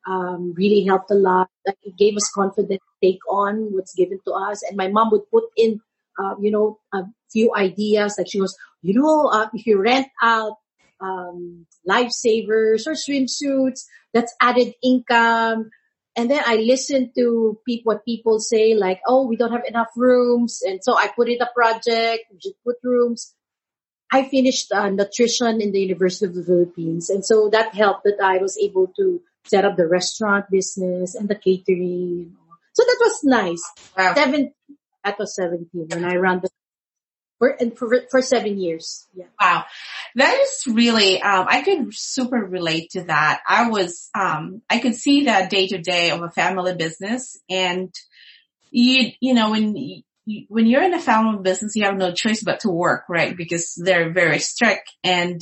um, 0.07 0.55
really 0.57 0.85
helped 0.85 1.11
a 1.11 1.15
lot. 1.15 1.49
Like 1.67 1.79
it 1.83 1.97
gave 1.97 2.17
us 2.17 2.31
confidence 2.35 2.81
to 2.81 3.07
take 3.07 3.21
on 3.29 3.69
what's 3.73 3.95
given 3.95 4.19
to 4.27 4.33
us. 4.33 4.63
And 4.69 4.77
my 4.77 4.89
mom 4.89 5.11
would 5.13 5.31
put 5.31 5.45
in, 5.57 5.81
uh, 6.19 6.35
you 6.41 6.51
know, 6.51 6.79
a 6.93 7.05
few 7.31 7.55
ideas. 7.55 8.17
Like 8.19 8.29
she 8.31 8.39
goes, 8.39 8.57
you 8.83 8.95
know, 8.95 9.29
uh, 9.29 9.49
if 9.53 9.67
you 9.67 9.81
rent 9.81 10.09
out 10.23 10.57
um, 11.01 11.67
lifesavers 11.89 12.87
or 12.87 12.93
swimsuits, 12.93 13.85
that's 14.13 14.35
added 14.41 14.75
income. 14.83 15.71
And 16.19 16.29
then 16.29 16.43
I 16.45 16.57
listen 16.57 17.13
to 17.15 17.61
people, 17.65 17.93
what 17.93 18.05
people 18.05 18.41
say 18.41 18.75
like, 18.75 19.01
oh, 19.07 19.29
we 19.29 19.37
don't 19.37 19.53
have 19.53 19.65
enough 19.69 19.87
rooms. 19.97 20.63
And 20.67 20.81
so 20.83 20.99
I 20.99 21.07
put 21.15 21.29
in 21.29 21.41
a 21.41 21.49
project, 21.55 22.25
just 22.43 22.57
put 22.65 22.75
rooms. 22.83 23.37
I 24.11 24.29
finished 24.29 24.73
uh, 24.73 24.91
nutrition 24.91 25.61
in 25.61 25.71
the 25.71 25.81
University 25.81 26.27
of 26.27 26.35
the 26.35 26.43
Philippines. 26.43 27.09
And 27.09 27.25
so 27.25 27.49
that 27.51 27.73
helped 27.73 28.03
that 28.03 28.19
I 28.21 28.39
was 28.39 28.59
able 28.59 28.89
to 28.99 29.21
set 29.45 29.65
up 29.65 29.77
the 29.77 29.87
restaurant 29.87 30.47
business 30.51 31.15
and 31.15 31.29
the 31.29 31.37
catering. 31.37 32.35
So 32.73 32.83
that 32.83 32.97
was 32.99 33.21
nice. 33.23 33.63
Wow. 33.97 34.15
Seven, 34.15 34.53
that 35.05 35.21
was 35.21 35.37
17 35.37 35.87
when 35.89 36.05
I 36.05 36.17
ran 36.17 36.41
the 36.41 36.51
for, 37.39 37.49
and 37.49 37.77
for, 37.77 37.89
for 38.11 38.23
seven 38.23 38.59
years. 38.59 39.07
Yeah. 39.15 39.27
Wow. 39.41 39.65
That 40.17 40.39
is 40.39 40.65
really, 40.67 41.21
um, 41.23 41.47
I 41.49 41.63
could 41.63 41.95
super 41.95 42.39
relate 42.39 42.91
to 42.91 43.05
that. 43.05 43.41
I 43.47 43.69
was, 43.69 44.11
um, 44.15 44.63
I 44.69 44.79
could 44.79 44.95
see 44.95 45.25
that 45.25 45.51
day 45.51 45.69
to 45.69 45.79
day 45.79 46.11
of 46.11 46.23
a 46.23 46.31
family 46.31 46.75
business 46.75 47.41
and 47.49 47.93
you, 48.71 49.13
you 49.21 49.35
know, 49.35 49.51
when 49.51 49.77
you, 49.77 50.03
when 50.49 50.67
you're 50.67 50.83
in 50.83 50.95
a 50.95 51.01
family 51.01 51.43
business, 51.43 51.75
you 51.75 51.85
have 51.85 51.97
no 51.97 52.13
choice 52.13 52.43
but 52.43 52.61
to 52.61 52.71
work, 52.71 53.05
right? 53.09 53.37
Because 53.37 53.75
they're 53.83 54.13
very 54.13 54.39
strict 54.41 54.91
and 55.03 55.41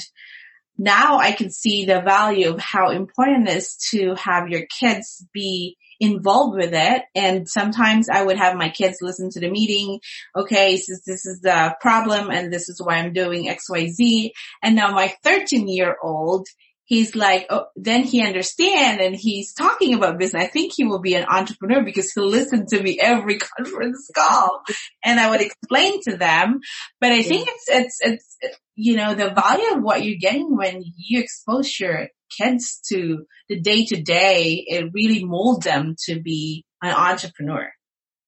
now 0.78 1.18
I 1.18 1.32
can 1.32 1.50
see 1.50 1.84
the 1.84 2.00
value 2.00 2.50
of 2.50 2.60
how 2.60 2.90
important 2.90 3.48
it 3.48 3.56
is 3.56 3.76
to 3.90 4.14
have 4.14 4.48
your 4.48 4.66
kids 4.66 5.26
be 5.32 5.76
involved 6.00 6.56
with 6.56 6.74
it. 6.74 7.02
And 7.14 7.48
sometimes 7.48 8.08
I 8.08 8.22
would 8.22 8.36
have 8.36 8.56
my 8.56 8.68
kids 8.68 8.98
listen 9.00 9.30
to 9.30 9.40
the 9.40 9.50
meeting. 9.50 10.00
Okay, 10.36 10.76
so 10.76 10.92
this 11.06 11.26
is 11.26 11.40
the 11.40 11.74
problem 11.80 12.30
and 12.30 12.52
this 12.52 12.68
is 12.68 12.80
why 12.82 12.96
I'm 12.96 13.12
doing 13.12 13.48
X, 13.48 13.70
Y, 13.70 13.88
Z. 13.88 14.32
And 14.62 14.76
now 14.76 14.92
my 14.92 15.14
13 15.22 15.68
year 15.68 15.96
old, 16.02 16.46
he's 16.86 17.14
like, 17.14 17.46
oh, 17.50 17.66
then 17.76 18.04
he 18.04 18.22
understand 18.22 19.00
and 19.00 19.14
he's 19.14 19.52
talking 19.52 19.94
about 19.94 20.18
business. 20.18 20.44
I 20.44 20.46
think 20.46 20.72
he 20.74 20.84
will 20.84 21.00
be 21.00 21.14
an 21.14 21.26
entrepreneur 21.28 21.84
because 21.84 22.12
he'll 22.12 22.26
listen 22.28 22.66
to 22.66 22.82
me 22.82 22.98
every 23.00 23.38
conference 23.56 24.08
call 24.16 24.62
and 25.04 25.20
I 25.20 25.28
would 25.30 25.40
explain 25.40 26.00
to 26.04 26.16
them. 26.16 26.60
But 27.00 27.12
I 27.12 27.22
think 27.22 27.48
it's, 27.48 27.64
it's, 27.68 27.98
it's, 28.00 28.36
you 28.74 28.96
know, 28.96 29.14
the 29.14 29.30
value 29.30 29.76
of 29.76 29.82
what 29.82 30.04
you're 30.04 30.18
getting 30.18 30.56
when 30.56 30.82
you 30.96 31.20
expose 31.20 31.78
your 31.78 32.08
kids 32.30 32.80
to 32.88 33.26
the 33.48 33.60
day 33.60 33.84
to 33.86 34.00
day, 34.00 34.64
it 34.66 34.90
really 34.92 35.24
molds 35.24 35.64
them 35.64 35.96
to 36.06 36.20
be 36.20 36.64
an 36.82 36.94
entrepreneur. 36.94 37.70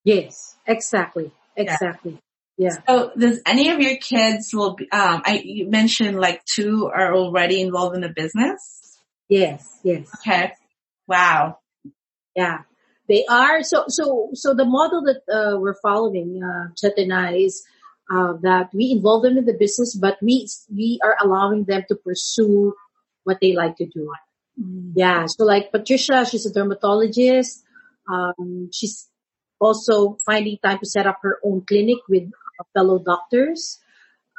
Yes, 0.04 0.56
exactly. 0.66 1.30
Exactly. 1.56 2.12
Yeah. 2.12 2.18
Yeah. 2.58 2.76
So 2.86 3.12
does 3.16 3.40
any 3.46 3.70
of 3.70 3.80
your 3.80 3.96
kids 3.96 4.52
will 4.52 4.74
be, 4.74 4.90
um, 4.90 5.22
I, 5.24 5.40
you 5.44 5.70
mentioned 5.70 6.18
like 6.18 6.44
two 6.44 6.90
are 6.92 7.14
already 7.14 7.60
involved 7.60 7.94
in 7.94 8.02
the 8.02 8.08
business? 8.08 8.98
Yes, 9.28 9.78
yes. 9.84 10.10
Okay. 10.16 10.52
Wow. 11.06 11.60
Yeah. 12.34 12.62
They 13.08 13.24
are, 13.26 13.62
so, 13.62 13.84
so, 13.88 14.30
so 14.34 14.54
the 14.54 14.64
model 14.64 15.02
that, 15.04 15.22
uh, 15.32 15.58
we're 15.58 15.80
following, 15.80 16.42
uh, 16.42 16.74
Chet 16.76 16.98
and 16.98 17.14
I 17.14 17.36
is, 17.36 17.64
uh, 18.10 18.34
that 18.42 18.70
we 18.74 18.90
involve 18.90 19.22
them 19.22 19.38
in 19.38 19.44
the 19.44 19.54
business, 19.54 19.94
but 19.94 20.18
we, 20.20 20.48
we 20.68 20.98
are 21.02 21.16
allowing 21.22 21.64
them 21.64 21.84
to 21.88 21.94
pursue 21.94 22.74
what 23.24 23.38
they 23.40 23.54
like 23.54 23.76
to 23.76 23.86
do. 23.86 24.12
Mm. 24.60 24.92
Yeah. 24.96 25.26
So 25.26 25.44
like 25.44 25.70
Patricia, 25.70 26.26
she's 26.26 26.44
a 26.44 26.52
dermatologist. 26.52 27.62
Um, 28.10 28.70
she's 28.72 29.06
also 29.60 30.18
finding 30.24 30.58
time 30.62 30.78
to 30.78 30.86
set 30.86 31.06
up 31.06 31.18
her 31.22 31.38
own 31.44 31.64
clinic 31.66 31.98
with 32.08 32.30
fellow 32.74 32.98
doctors. 32.98 33.78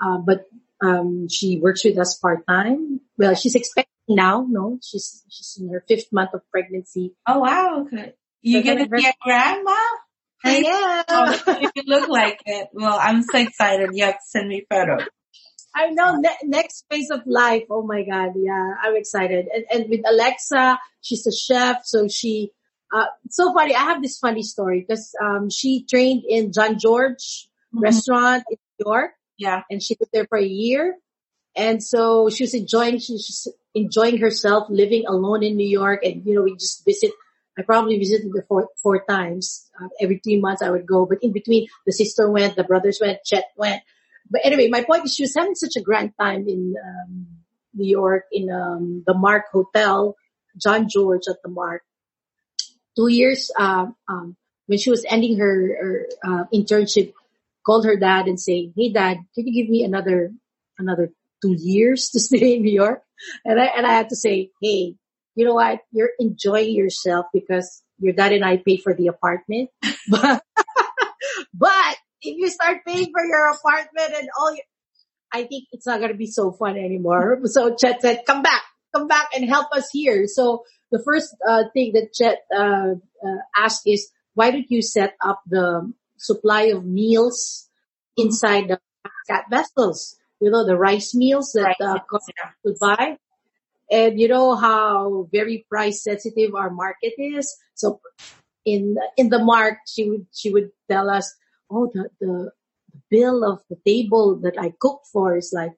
Uh, 0.02 0.18
but, 0.18 0.46
um, 0.82 1.28
she 1.30 1.60
works 1.60 1.84
with 1.84 1.98
us 1.98 2.18
part 2.18 2.46
time. 2.48 3.02
Well, 3.18 3.36
she's 3.36 3.56
expecting 3.56 3.92
now. 4.08 4.46
No, 4.50 4.80
she's, 4.82 5.24
she's 5.30 5.58
in 5.60 5.70
her 5.70 5.84
fifth 5.88 6.12
month 6.12 6.34
of 6.34 6.42
pregnancy. 6.52 7.16
Oh 7.28 7.40
wow. 7.40 7.86
Okay. 7.86 8.14
You're 8.42 8.64
so 8.64 8.74
gonna 8.74 8.88
be 8.88 9.06
a 9.06 9.14
grandma? 9.22 9.76
I 10.44 11.04
am. 11.10 11.36
oh, 11.48 11.60
you 11.76 11.84
look 11.86 12.08
like 12.08 12.42
it. 12.46 12.70
Well, 12.72 12.98
I'm 13.00 13.22
so 13.24 13.40
excited. 13.40 13.90
You 13.94 14.06
have 14.06 14.16
to 14.16 14.26
send 14.26 14.48
me 14.48 14.66
photos. 14.70 15.04
I 15.76 15.90
know 15.90 16.16
ne- 16.16 16.38
next 16.46 16.86
phase 16.90 17.12
of 17.12 17.22
life. 17.26 17.64
Oh 17.70 17.84
my 17.84 18.04
God. 18.04 18.34
Yeah. 18.38 18.74
I'm 18.82 18.96
excited. 18.96 19.48
And, 19.54 19.66
and 19.70 19.90
with 19.90 20.02
Alexa, 20.10 20.80
she's 21.02 21.28
a 21.28 21.32
chef. 21.32 21.82
So 21.84 22.08
she, 22.08 22.52
uh, 22.94 23.06
so 23.30 23.54
funny. 23.54 23.76
I 23.76 23.84
have 23.84 24.02
this 24.02 24.18
funny 24.18 24.44
story 24.44 24.86
because, 24.88 25.14
um, 25.22 25.50
she 25.50 25.86
trained 25.86 26.24
in 26.28 26.54
Jean-Georges 26.54 27.49
mm-hmm. 27.74 27.84
restaurant 27.84 28.44
in 28.50 28.58
New 28.80 28.92
York. 28.92 29.12
Yeah. 29.38 29.62
And 29.70 29.82
she 29.82 29.96
was 30.00 30.10
there 30.12 30.28
for 30.28 30.38
a 30.38 30.46
year. 30.46 30.96
And 31.56 31.82
so 31.84 32.30
she 32.30 32.44
was 32.44 32.54
enjoying, 32.54 33.00
she 33.00 33.14
was 33.14 33.52
enjoying 33.74 34.20
herself 34.20 34.68
living 34.70 35.06
alone 35.08 35.44
in 35.44 35.56
New 35.56 35.68
York. 35.68 36.04
And, 36.04 36.26
you 36.26 36.36
know, 36.36 36.44
we 36.44 36.54
just 36.56 36.86
visit, 36.86 37.12
I 37.58 37.64
probably 37.64 37.98
visited 37.98 38.32
her 38.36 38.46
four, 38.48 38.70
four 38.82 39.04
times. 39.10 39.70
Uh, 39.80 39.88
every 40.00 40.20
three 40.24 40.40
months 40.40 40.62
I 40.62 40.70
would 40.70 40.86
go, 40.86 41.06
but 41.06 41.20
in 41.22 41.34
between 41.34 41.68
the 41.86 41.92
sister 41.92 42.30
went, 42.30 42.56
the 42.56 42.64
brothers 42.64 43.00
went, 43.02 43.20
Chet 43.26 43.46
went. 43.58 43.82
But 44.30 44.42
anyway, 44.44 44.70
my 44.70 44.84
point 44.84 45.06
is 45.06 45.16
she 45.16 45.24
was 45.24 45.36
having 45.36 45.56
such 45.56 45.76
a 45.76 45.82
grand 45.82 46.12
time 46.20 46.48
in, 46.48 46.76
um, 46.84 47.28
New 47.74 47.90
York 47.90 48.26
in, 48.32 48.50
um, 48.52 49.04
the 49.08 49.14
Mark 49.14 49.46
Hotel, 49.52 50.16
Jean-Georges 50.58 51.28
at 51.28 51.42
the 51.44 51.50
Mark. 51.50 51.82
Two 52.96 53.08
years, 53.08 53.52
um, 53.58 53.96
um, 54.08 54.36
when 54.68 54.78
she 54.78 54.90
was 54.92 55.06
ending 55.10 55.40
her, 55.40 55.78
her 55.82 56.08
uh, 56.24 56.44
internship, 56.54 57.14
called 57.70 57.86
her 57.86 57.98
dad 57.98 58.26
and 58.26 58.40
say, 58.40 58.74
"Hey, 58.76 58.90
dad, 58.92 59.18
can 59.36 59.46
you 59.46 59.54
give 59.54 59.70
me 59.70 59.84
another 59.84 60.32
another 60.80 61.14
two 61.42 61.54
years 61.54 62.10
to 62.10 62.20
stay 62.28 62.56
in 62.56 62.64
New 62.64 62.74
York?" 62.74 63.04
And 63.46 63.62
I 63.62 63.66
and 63.78 63.86
I 63.86 63.94
had 63.94 64.10
to 64.10 64.16
say, 64.16 64.50
"Hey, 64.60 64.96
you 65.36 65.46
know 65.46 65.54
what? 65.54 65.82
You're 65.92 66.18
enjoying 66.18 66.74
yourself 66.74 67.28
because 67.32 67.84
your 68.00 68.14
dad 68.14 68.34
and 68.34 68.44
I 68.44 68.58
pay 68.58 68.78
for 68.78 68.96
the 68.96 69.08
apartment, 69.08 69.70
but 70.10 70.42
but 71.54 71.96
if 72.24 72.38
you 72.42 72.50
start 72.50 72.82
paying 72.88 73.12
for 73.14 73.24
your 73.24 73.54
apartment 73.54 74.18
and 74.18 74.30
all 74.38 74.52
your, 74.52 74.66
I 75.32 75.44
think 75.44 75.66
it's 75.72 75.86
not 75.86 76.00
going 76.00 76.12
to 76.12 76.18
be 76.18 76.32
so 76.34 76.52
fun 76.52 76.76
anymore." 76.76 77.40
So 77.46 77.76
Chet 77.76 78.02
said, 78.02 78.26
"Come 78.26 78.42
back, 78.42 78.64
come 78.96 79.08
back 79.08 79.30
and 79.36 79.46
help 79.46 79.68
us 79.74 79.90
here." 79.94 80.26
So 80.26 80.64
the 80.92 81.04
first 81.06 81.36
uh, 81.48 81.66
thing 81.76 81.94
that 81.94 82.18
Chet 82.18 82.40
uh, 82.50 82.98
uh, 83.22 83.42
asked 83.56 83.86
is, 83.86 84.10
"Why 84.34 84.50
don't 84.50 84.72
you 84.74 84.82
set 84.82 85.14
up 85.22 85.46
the 85.46 85.94
supply 86.20 86.64
of 86.74 86.86
meals 86.86 87.70
inside 88.18 88.68
the 88.68 88.80
cat 89.30 89.46
vessels. 89.50 90.18
You 90.40 90.52
know, 90.52 90.66
the 90.66 90.78
rice 90.78 91.14
meals 91.14 91.52
that 91.54 91.76
uh, 91.82 92.00
yeah. 92.10 92.50
to 92.66 92.76
buy. 92.80 93.18
And 93.92 94.20
you 94.20 94.28
know 94.28 94.56
how 94.56 95.28
very 95.32 95.66
price 95.70 96.04
sensitive 96.04 96.56
our 96.56 96.70
market 96.70 97.14
is. 97.18 97.58
So 97.74 98.00
in, 98.64 98.98
in 99.18 99.30
the 99.30 99.40
mark, 99.40 99.80
she 99.88 100.10
would, 100.10 100.28
she 100.34 100.52
would 100.52 100.70
tell 100.90 101.10
us, 101.10 101.36
oh, 101.70 101.90
the, 101.94 102.10
the 102.22 102.52
bill 103.10 103.44
of 103.44 103.62
the 103.70 103.78
table 103.86 104.40
that 104.44 104.56
I 104.60 104.74
cooked 104.80 105.08
for 105.12 105.36
is 105.36 105.52
like, 105.54 105.74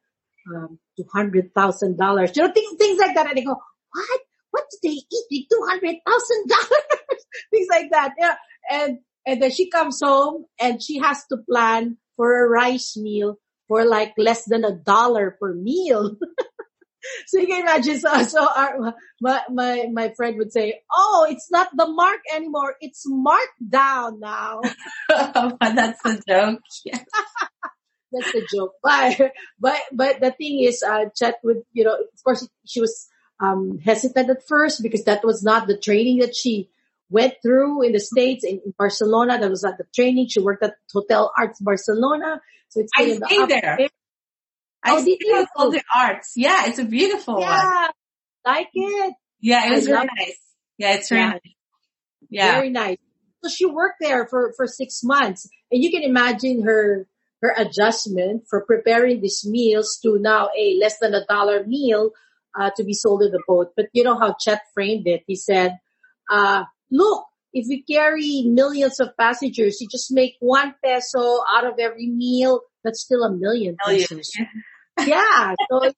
um, 0.54 0.80
$200,000. 1.00 2.36
You 2.36 2.44
know, 2.44 2.54
things, 2.54 2.78
things 2.78 3.00
like 3.00 3.16
that. 3.16 3.30
And 3.30 3.40
I 3.40 3.44
go, 3.44 3.58
what? 3.94 4.22
What 4.52 4.66
did 4.70 4.80
they 4.84 4.96
eat 4.96 5.48
with 5.50 5.82
$200,000? 5.82 5.98
things 7.52 7.68
like 7.70 7.90
that. 7.92 8.14
Yeah. 8.20 8.36
And 8.70 9.00
and 9.26 9.42
then 9.42 9.52
she 9.52 9.70
comes 9.70 10.00
home 10.02 10.46
and 10.60 10.82
she 10.82 11.00
has 11.00 11.26
to 11.28 11.38
plan 11.38 11.98
for 12.16 12.44
a 12.44 12.48
rice 12.48 12.98
meal 12.98 13.38
for 13.68 13.86
like 13.86 14.14
less 14.18 14.46
than 14.46 14.66
a 14.66 14.76
dollar 14.76 15.38
per 15.40 15.54
meal. 15.54 16.18
so 17.28 17.40
you 17.40 17.48
can 17.48 17.62
imagine, 17.62 18.00
so, 18.00 18.24
so 18.24 18.46
our, 18.46 18.94
my, 19.22 19.42
my, 19.50 19.88
my 19.92 20.10
friend 20.16 20.38
would 20.38 20.52
say, 20.52 20.82
oh, 20.92 21.28
it's 21.30 21.50
not 21.52 21.70
the 21.76 21.88
mark 21.88 22.20
anymore. 22.34 22.76
It's 22.82 23.04
marked 23.06 23.70
down 23.70 24.20
now. 24.20 24.62
That's 25.10 26.06
a 26.06 26.20
joke. 26.28 26.60
Yeah. 26.86 27.00
That's 28.12 28.36
a 28.36 28.42
joke. 28.54 28.74
But, 28.84 29.32
but, 29.60 29.80
but 29.94 30.20
the 30.20 30.32
thing 30.32 30.64
is, 30.64 30.84
uh, 30.84 31.06
Chet 31.16 31.36
would, 31.44 31.62
you 31.72 31.86
know, 31.86 31.94
of 31.94 32.24
course 32.24 32.48
she 32.66 32.82
was, 32.82 33.08
um, 33.40 33.80
hesitant 33.80 34.30
at 34.30 34.48
first 34.48 34.84
because 34.84 35.06
that 35.06 35.24
was 35.24 35.44
not 35.44 35.68
the 35.68 35.78
training 35.78 36.20
that 36.20 36.36
she 36.36 36.70
went 37.12 37.36
through 37.44 37.84
in 37.84 37.92
the 37.92 38.00
States, 38.00 38.44
in, 38.44 38.62
in 38.66 38.74
Barcelona. 38.78 39.38
That 39.40 39.50
was 39.50 39.64
at 39.64 39.78
the 39.78 39.86
training. 39.94 40.30
She 40.30 40.40
worked 40.40 40.64
at 40.64 40.76
Hotel 40.92 41.32
Arts 41.38 41.60
Barcelona. 41.60 42.42
So 42.70 42.80
it's 42.80 42.92
I 42.98 43.04
stayed 43.04 43.42
the 43.42 43.46
there. 43.48 43.90
I 44.84 44.96
oh, 44.96 45.02
stayed 45.02 45.20
at 45.36 45.48
all 45.56 45.72
the 45.72 45.84
arts. 45.94 46.34
Yeah, 46.36 46.68
it's 46.68 46.80
a 46.80 46.86
beautiful 46.86 47.40
yeah, 47.40 47.84
one. 47.84 47.92
Like 48.46 48.70
it. 48.74 49.14
Yeah, 49.40 49.68
it 49.68 49.72
was 49.72 49.88
really 49.88 50.08
nice. 50.18 50.40
Yeah, 50.78 50.94
it's 50.94 51.12
really 51.12 51.24
yeah. 51.24 51.32
nice. 51.32 51.56
Yeah. 52.30 52.52
Very 52.54 52.70
nice. 52.70 52.98
So 53.44 53.50
she 53.50 53.66
worked 53.66 53.98
there 54.00 54.28
for, 54.28 54.54
for 54.56 54.68
six 54.68 55.04
months 55.04 55.50
and 55.72 55.84
you 55.84 55.92
can 55.92 56.04
imagine 56.04 56.64
her, 56.64 57.08
her 57.42 57.54
adjustment 57.58 58.44
for 58.50 58.66
preparing 58.66 59.22
these 59.22 59.46
meals 59.46 60.00
to 60.04 60.18
now 60.20 60.50
a 60.58 60.78
less 60.80 60.98
than 61.00 61.14
a 61.14 61.26
dollar 61.26 61.66
meal, 61.66 62.12
uh, 62.58 62.70
to 62.78 62.84
be 62.84 62.94
sold 62.94 63.24
in 63.24 63.32
the 63.32 63.42
boat. 63.48 63.72
But 63.76 63.88
you 63.94 64.04
know 64.04 64.18
how 64.18 64.36
Chet 64.40 64.62
framed 64.74 65.08
it. 65.08 65.24
He 65.28 65.36
said, 65.36 65.80
uh, 66.30 66.66
look, 66.92 67.26
if 67.54 67.66
we 67.68 67.84
carry 67.84 68.44
millions 68.46 69.00
of 69.00 69.10
passengers, 69.18 69.82
you 69.82 69.88
just 69.90 70.12
make 70.12 70.36
one 70.40 70.76
peso 70.84 71.40
out 71.54 71.66
of 71.66 71.80
every 71.80 72.08
meal. 72.08 72.62
That's 72.84 73.02
still 73.02 73.24
a 73.24 73.32
million 73.32 73.76
pesos. 73.86 74.32
yeah. 75.06 75.56
So, 75.70 75.92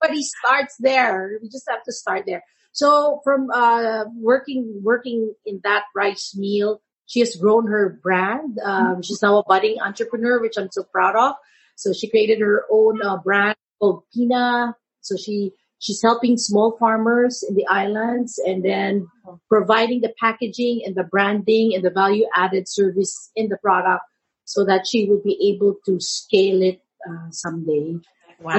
but 0.00 0.10
he 0.10 0.22
starts 0.22 0.76
there. 0.78 1.38
We 1.42 1.48
just 1.48 1.68
have 1.68 1.82
to 1.84 1.92
start 1.92 2.24
there. 2.26 2.42
So 2.72 3.20
from, 3.24 3.50
uh, 3.50 4.04
working, 4.16 4.80
working 4.82 5.34
in 5.44 5.60
that 5.64 5.84
rice 5.94 6.34
meal, 6.36 6.80
she 7.06 7.20
has 7.20 7.34
grown 7.34 7.66
her 7.66 7.98
brand. 8.02 8.58
Um, 8.62 8.86
mm-hmm. 8.86 9.00
she's 9.00 9.22
now 9.22 9.38
a 9.38 9.44
budding 9.44 9.76
entrepreneur, 9.80 10.40
which 10.40 10.56
I'm 10.56 10.70
so 10.70 10.84
proud 10.84 11.16
of. 11.16 11.34
So 11.74 11.92
she 11.92 12.08
created 12.08 12.40
her 12.40 12.64
own 12.70 13.02
uh, 13.02 13.16
brand 13.16 13.56
called 13.80 14.04
Pina. 14.14 14.76
So 15.00 15.16
she 15.16 15.52
she's 15.80 16.00
helping 16.02 16.36
small 16.36 16.76
farmers 16.78 17.42
in 17.48 17.56
the 17.56 17.66
islands 17.66 18.38
and 18.38 18.64
then 18.64 19.08
providing 19.48 20.02
the 20.02 20.12
packaging 20.20 20.82
and 20.84 20.94
the 20.94 21.02
branding 21.02 21.74
and 21.74 21.82
the 21.82 21.90
value 21.90 22.26
added 22.36 22.68
service 22.68 23.32
in 23.34 23.48
the 23.48 23.56
product 23.56 24.04
so 24.44 24.64
that 24.64 24.86
she 24.86 25.08
will 25.08 25.22
be 25.24 25.54
able 25.54 25.76
to 25.86 25.98
scale 25.98 26.62
it 26.62 26.80
uh, 27.08 27.30
someday. 27.30 27.96
Wow. 28.40 28.54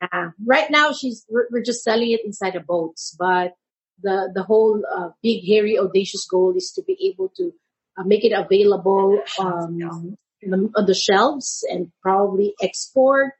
uh, 0.00 0.28
right 0.46 0.70
now 0.70 0.92
she's 0.92 1.26
we're, 1.28 1.48
we're, 1.50 1.62
just 1.62 1.82
selling 1.82 2.12
it 2.12 2.24
inside 2.24 2.54
of 2.54 2.66
boats, 2.66 3.16
but 3.18 3.54
the 4.00 4.30
the 4.32 4.44
whole 4.44 4.82
uh, 4.86 5.10
big 5.22 5.44
hairy 5.44 5.76
audacious 5.78 6.26
goal 6.30 6.54
is 6.56 6.72
to 6.76 6.82
be 6.82 6.96
able 7.12 7.32
to 7.36 7.52
uh, 7.96 8.04
make 8.04 8.24
it 8.24 8.32
available 8.32 9.20
um, 9.40 10.16
the, 10.40 10.70
on 10.76 10.86
the 10.86 10.94
shelves 10.94 11.64
and 11.68 11.90
probably 12.00 12.54
export 12.62 13.32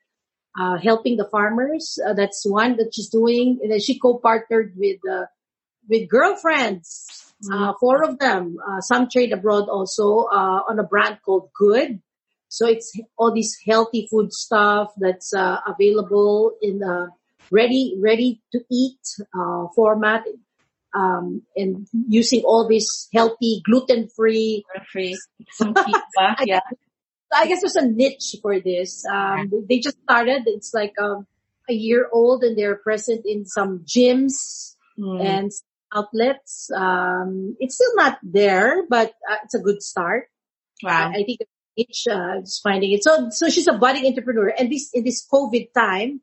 uh, 0.59 0.77
helping 0.77 1.17
the 1.17 1.29
farmers. 1.31 1.99
Uh, 2.05 2.15
that's 2.15 2.45
one 2.45 2.77
that 2.77 2.93
she's 2.95 3.09
doing. 3.09 3.61
And 3.63 3.71
then 3.71 3.81
she 3.81 3.99
co-partnered 3.99 4.73
with, 4.77 4.99
uh, 5.09 5.27
with 5.89 6.09
girlfriends, 6.09 7.33
uh, 7.51 7.55
mm-hmm. 7.55 7.71
four 7.79 8.03
of 8.03 8.19
them. 8.19 8.57
Uh, 8.67 8.81
some 8.81 9.09
trade 9.09 9.33
abroad 9.33 9.69
also, 9.69 10.25
uh, 10.25 10.63
on 10.69 10.79
a 10.79 10.83
brand 10.83 11.19
called 11.25 11.51
Good. 11.55 12.01
So 12.49 12.67
it's 12.67 12.99
all 13.17 13.33
these 13.33 13.57
healthy 13.67 14.09
food 14.11 14.33
stuff 14.33 14.93
that's, 14.97 15.33
available 15.35 16.53
in 16.63 16.79
the 16.79 17.11
ready, 17.51 17.97
ready 18.01 18.41
to 18.53 18.61
eat, 18.71 18.99
format. 19.77 20.25
Um, 20.95 21.43
and 21.55 21.87
using 22.09 22.43
all 22.45 22.67
this 22.67 23.09
healthy, 23.13 23.61
gluten-free, 23.63 24.65
free, 24.91 25.19
some 25.53 25.75
pizza, 25.75 26.37
yeah. 26.47 26.61
I 27.33 27.47
guess 27.47 27.61
there's 27.61 27.77
a 27.77 27.87
niche 27.87 28.37
for 28.43 28.61
this. 28.61 29.05
Um, 29.07 29.51
they 29.69 29.81
just 29.81 30.01
started. 30.03 30.43
It's 30.47 30.73
like 30.73 30.95
um, 31.01 31.27
a 31.69 31.75
year 31.75 32.09
old, 32.13 32.43
and 32.43 32.57
they're 32.57 32.77
present 32.77 33.25
in 33.27 33.45
some 33.45 33.85
gyms 33.85 34.77
mm. 34.99 35.25
and 35.25 35.51
outlets. 35.95 36.71
Um, 36.75 37.57
it's 37.61 37.77
still 37.77 37.95
not 37.97 38.19
there, 38.23 38.87
but 38.89 39.11
uh, 39.31 39.37
it's 39.45 39.55
a 39.55 39.61
good 39.61 39.83
start. 39.83 40.29
Wow! 40.83 41.13
I, 41.15 41.21
I 41.21 41.25
think 41.25 41.41
niche 41.77 42.07
uh, 42.11 42.41
is 42.43 42.61
finding 42.63 42.93
it. 42.93 43.05
So, 43.05 43.31
so 43.31 43.49
she's 43.49 43.69
a 43.69 43.75
budding 43.75 44.07
entrepreneur, 44.07 44.53
and 44.59 44.71
this 44.71 44.91
in 44.95 45.05
this 45.05 45.27
COVID 45.31 45.73
time, 45.75 46.21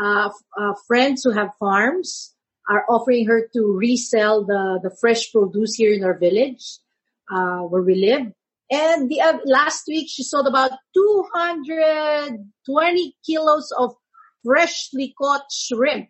uh, 0.00 0.30
uh, 0.58 0.72
friends 0.86 1.24
who 1.24 1.32
have 1.32 1.50
farms 1.58 2.34
are 2.68 2.84
offering 2.88 3.26
her 3.26 3.48
to 3.54 3.76
resell 3.76 4.44
the 4.44 4.80
the 4.82 4.94
fresh 5.00 5.32
produce 5.32 5.74
here 5.74 5.92
in 5.92 6.04
our 6.04 6.18
village, 6.18 6.78
uh, 7.30 7.60
where 7.60 7.82
we 7.82 7.94
live 7.94 8.32
and 8.70 9.08
the 9.08 9.20
uh, 9.20 9.38
last 9.44 9.84
week 9.88 10.08
she 10.10 10.22
sold 10.22 10.46
about 10.46 10.72
220 10.94 13.16
kilos 13.24 13.72
of 13.76 13.94
freshly 14.44 15.14
caught 15.18 15.44
shrimp. 15.50 16.08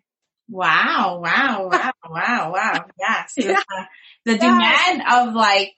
Wow, 0.49 1.21
wow, 1.23 1.69
wow, 1.71 1.91
wow, 2.09 2.51
wow. 2.53 2.85
Yes. 2.99 3.33
Yeah. 3.37 3.63
The, 4.25 4.25
the 4.25 4.37
demand 4.37 5.03
of 5.09 5.33
like 5.33 5.73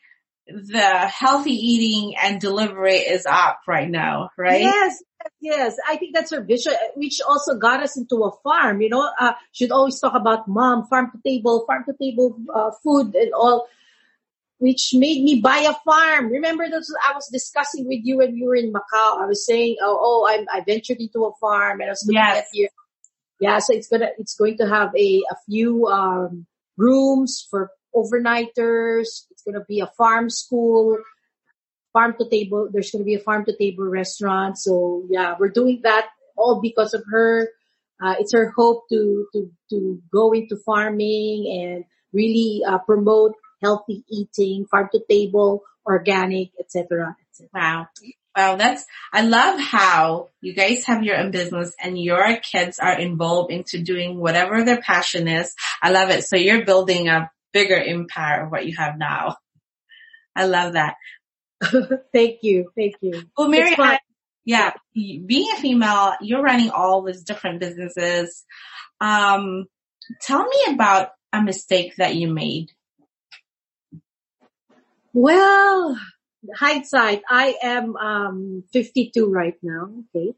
the 0.48 1.08
healthy 1.08 1.54
eating 1.54 2.16
and 2.22 2.42
delivery 2.42 2.96
is 2.96 3.26
up 3.26 3.60
right 3.68 3.90
now, 3.90 4.32
right? 4.38 4.62
Yes, 4.62 5.04
yes. 5.40 5.76
I 5.88 5.98
think 5.98 6.16
that's 6.16 6.32
her 6.32 6.42
vision, 6.42 6.74
which 6.96 7.22
also 7.28 7.58
got 7.58 7.84
us 7.84 7.98
into 7.98 8.24
a 8.24 8.32
farm, 8.44 8.82
you 8.82 8.90
know, 8.90 9.10
uh, 9.20 9.34
she'd 9.52 9.72
always 9.72 10.00
talk 10.00 10.16
about 10.16 10.48
mom, 10.48 10.88
farm 10.88 11.12
to 11.12 11.20
table, 11.24 11.64
farm 11.68 11.84
to 11.86 11.94
table, 12.02 12.40
uh, 12.54 12.72
food 12.84 13.14
and 13.14 13.34
all 13.34 13.68
which 14.62 14.92
made 14.94 15.24
me 15.24 15.42
buy 15.42 15.58
a 15.68 15.74
farm. 15.84 16.30
Remember 16.30 16.70
that 16.70 16.84
I 17.10 17.16
was 17.16 17.28
discussing 17.32 17.88
with 17.88 18.02
you 18.04 18.18
when 18.20 18.36
you 18.38 18.46
were 18.46 18.54
in 18.56 18.72
Macau. 18.72 19.20
I 19.20 19.26
was 19.26 19.44
saying, 19.44 19.78
oh, 19.82 19.98
oh, 20.00 20.28
I, 20.30 20.46
I 20.56 20.62
ventured 20.62 20.98
into 21.00 21.26
a 21.26 21.34
farm 21.42 21.82
and 21.82 21.90
I 21.90 21.94
was 21.94 22.04
looking 22.06 22.22
Yes. 22.22 22.38
at 22.38 22.46
here. 22.54 22.70
Yeah, 23.40 23.58
so 23.58 23.74
it's 23.74 23.88
gonna 23.88 24.10
it's 24.20 24.36
going 24.36 24.58
to 24.58 24.68
have 24.70 24.90
a 24.96 25.24
a 25.32 25.36
few 25.50 25.88
um, 25.88 26.46
rooms 26.78 27.48
for 27.50 27.72
overnighters. 27.96 29.08
It's 29.32 29.42
gonna 29.44 29.66
be 29.68 29.80
a 29.80 29.88
farm 29.98 30.30
school, 30.30 31.00
farm 31.92 32.14
to 32.20 32.30
table. 32.30 32.70
There's 32.72 32.92
gonna 32.92 33.04
be 33.04 33.16
a 33.16 33.20
farm 33.20 33.46
to 33.46 33.58
table 33.58 33.86
restaurant. 33.86 34.60
So 34.60 35.06
yeah, 35.10 35.36
we're 35.40 35.50
doing 35.50 35.82
that 35.84 36.06
all 36.38 36.62
because 36.62 36.94
of 36.94 37.04
her. 37.12 37.50
Uh, 38.04 38.14
it's 38.20 38.34
her 38.34 38.54
hope 38.56 38.84
to 38.92 39.26
to 39.34 39.50
to 39.72 40.00
go 40.14 40.34
into 40.34 40.56
farming 40.64 41.50
and 41.50 41.86
really 42.14 42.62
uh, 42.68 42.78
promote 42.80 43.34
healthy 43.62 44.04
eating, 44.10 44.66
farm 44.70 44.90
to 44.94 45.02
table, 45.10 45.64
organic, 45.86 46.52
etc. 46.60 47.16
etc. 47.30 47.50
Wow. 47.54 47.88
Wow, 48.36 48.56
that's, 48.56 48.86
I 49.12 49.24
love 49.24 49.60
how 49.60 50.30
you 50.40 50.54
guys 50.54 50.86
have 50.86 51.04
your 51.04 51.18
own 51.18 51.32
business 51.32 51.74
and 51.84 52.02
your 52.02 52.38
kids 52.38 52.80
are 52.80 52.98
involved 52.98 53.52
into 53.52 53.82
doing 53.84 54.18
whatever 54.20 54.64
their 54.64 54.80
passion 54.80 55.28
is. 55.28 55.54
I 55.82 55.92
love 55.92 56.10
it. 56.12 56.24
So 56.24 56.38
you're 56.38 56.64
building 56.64 57.10
a 57.10 57.30
bigger 57.52 57.76
empire 57.76 58.46
of 58.46 58.52
what 58.52 58.66
you 58.66 58.78
have 58.78 58.98
now. 58.98 59.36
I 60.34 60.46
love 60.46 60.74
that. 60.74 60.96
thank 62.14 62.40
you, 62.42 62.72
thank 62.78 62.96
you. 63.02 63.24
Well, 63.38 63.50
Mary, 63.50 63.76
I- 63.78 64.00
yeah, 64.46 64.74
being 64.94 65.52
a 65.54 65.60
female, 65.60 66.14
you're 66.22 66.42
running 66.42 66.72
all 66.72 67.04
these 67.04 67.24
different 67.24 67.60
businesses. 67.60 68.44
Um, 69.00 69.66
tell 70.22 70.44
me 70.44 70.74
about 70.74 71.10
a 71.32 71.42
mistake 71.44 71.96
that 71.98 72.16
you 72.16 72.28
made. 72.28 72.72
Well, 75.14 75.98
hindsight, 76.56 77.24
I 77.30 77.56
am 77.62 77.96
um 77.98 78.64
52 78.72 79.28
right 79.28 79.58
now, 79.62 79.92
Kate. 80.14 80.36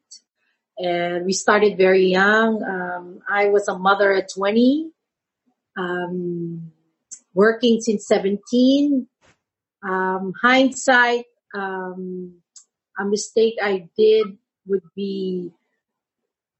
And 0.77 1.25
we 1.25 1.33
started 1.33 1.77
very 1.77 2.07
young. 2.07 2.63
Um, 2.63 3.19
I 3.29 3.49
was 3.49 3.67
a 3.67 3.77
mother 3.77 4.11
at 4.11 4.33
20, 4.33 4.89
um, 5.77 6.71
working 7.35 7.79
since 7.79 8.07
17. 8.07 9.07
Um, 9.83 10.33
hindsight, 10.41 11.25
um, 11.53 12.41
a 12.97 13.05
mistake 13.05 13.55
I 13.61 13.89
did 13.95 14.37
would 14.65 14.81
be 14.95 15.51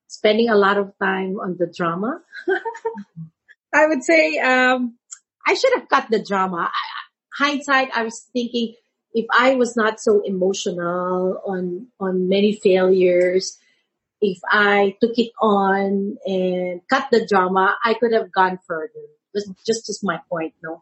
spending 0.06 0.50
a 0.50 0.56
lot 0.56 0.78
of 0.78 0.94
time 1.02 1.40
on 1.40 1.58
the 1.58 1.66
drama. 1.66 2.22
I 3.74 3.88
would 3.88 4.04
say, 4.04 4.38
um, 4.38 5.00
I 5.48 5.56
should 5.56 5.74
have 5.74 5.90
cut 5.90 6.12
the 6.12 6.24
drama. 6.24 6.70
I, 6.70 7.03
hindsight, 7.38 7.90
I 7.94 8.04
was 8.04 8.30
thinking 8.34 8.76
if 9.14 9.26
I 9.32 9.56
was 9.56 9.76
not 9.76 10.00
so 10.00 10.22
emotional 10.26 11.42
on, 11.46 11.88
on 12.00 12.30
many 12.30 12.54
failures, 12.54 13.60
if 14.22 14.40
I 14.50 14.96
took 15.02 15.18
it 15.18 15.32
on 15.40 16.18
and 16.26 16.82
cut 16.90 17.08
the 17.12 17.28
drama, 17.28 17.76
I 17.84 17.94
could 17.94 18.14
have 18.14 18.32
gone 18.32 18.60
further. 18.68 18.90
Just, 19.36 19.52
just, 19.66 19.86
just 19.86 20.04
my 20.04 20.20
point, 20.30 20.54
no. 20.64 20.82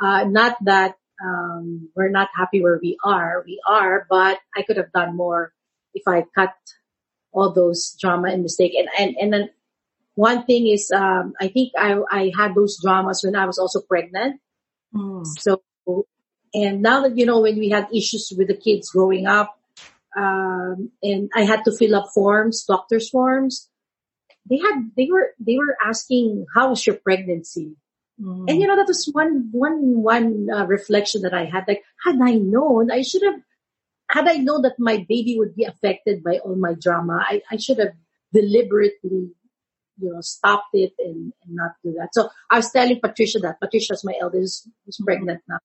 Uh, 0.00 0.24
not 0.24 0.56
that, 0.64 0.96
um, 1.24 1.88
we're 1.94 2.10
not 2.10 2.28
happy 2.34 2.60
where 2.62 2.78
we 2.82 2.98
are. 3.04 3.42
We 3.46 3.60
are, 3.68 4.06
but 4.10 4.38
I 4.56 4.62
could 4.62 4.76
have 4.76 4.92
done 4.92 5.16
more 5.16 5.52
if 5.94 6.02
I 6.06 6.24
cut 6.34 6.54
all 7.32 7.52
those 7.52 7.96
drama 8.00 8.28
and 8.28 8.42
mistake. 8.42 8.72
And, 8.76 8.88
and, 8.98 9.16
and 9.16 9.32
then 9.32 9.50
one 10.14 10.44
thing 10.44 10.66
is, 10.68 10.90
um, 10.94 11.34
I 11.40 11.48
think 11.48 11.72
I, 11.78 11.96
I 12.10 12.32
had 12.36 12.54
those 12.54 12.78
dramas 12.82 13.22
when 13.24 13.36
I 13.36 13.46
was 13.46 13.58
also 13.58 13.80
pregnant. 13.80 14.40
Hmm. 14.92 15.22
So, 15.38 15.62
and 16.54 16.82
now 16.82 17.02
that, 17.02 17.16
you 17.16 17.26
know, 17.26 17.40
when 17.40 17.58
we 17.58 17.70
had 17.70 17.88
issues 17.94 18.32
with 18.36 18.48
the 18.48 18.56
kids 18.56 18.90
growing 18.90 19.26
up, 19.26 19.58
um, 20.16 20.90
and 21.02 21.30
I 21.34 21.44
had 21.44 21.64
to 21.64 21.72
fill 21.72 21.96
up 21.96 22.10
forms, 22.14 22.64
doctor's 22.64 23.08
forms, 23.08 23.68
they 24.48 24.58
had, 24.58 24.90
they 24.96 25.08
were, 25.10 25.30
they 25.38 25.56
were 25.56 25.76
asking, 25.84 26.46
how 26.54 26.70
was 26.70 26.86
your 26.86 26.96
pregnancy? 26.96 27.76
Hmm. 28.20 28.44
And 28.48 28.60
you 28.60 28.66
know, 28.66 28.76
that 28.76 28.88
was 28.88 29.08
one, 29.12 29.48
one, 29.52 30.02
one 30.02 30.48
uh, 30.52 30.66
reflection 30.66 31.22
that 31.22 31.32
I 31.32 31.46
had. 31.46 31.64
Like, 31.66 31.82
had 32.04 32.20
I 32.20 32.34
known, 32.34 32.90
I 32.90 33.02
should 33.02 33.22
have, 33.22 33.40
had 34.10 34.28
I 34.28 34.34
known 34.34 34.62
that 34.62 34.74
my 34.78 34.98
baby 35.08 35.36
would 35.38 35.54
be 35.54 35.64
affected 35.64 36.22
by 36.22 36.38
all 36.38 36.56
my 36.56 36.74
drama, 36.74 37.24
I, 37.26 37.40
I 37.50 37.56
should 37.56 37.78
have 37.78 37.94
deliberately, 38.34 39.30
you 39.98 40.12
know, 40.12 40.20
stopped 40.20 40.74
it 40.74 40.92
and, 40.98 41.32
and 41.44 41.54
not 41.54 41.72
do 41.82 41.94
that. 41.98 42.10
So 42.12 42.28
I 42.50 42.56
was 42.56 42.70
telling 42.70 43.00
Patricia 43.00 43.38
that 43.38 43.60
Patricia's 43.60 44.04
my 44.04 44.14
eldest, 44.20 44.68
who's 44.84 44.98
pregnant 45.02 45.40
now. 45.48 45.58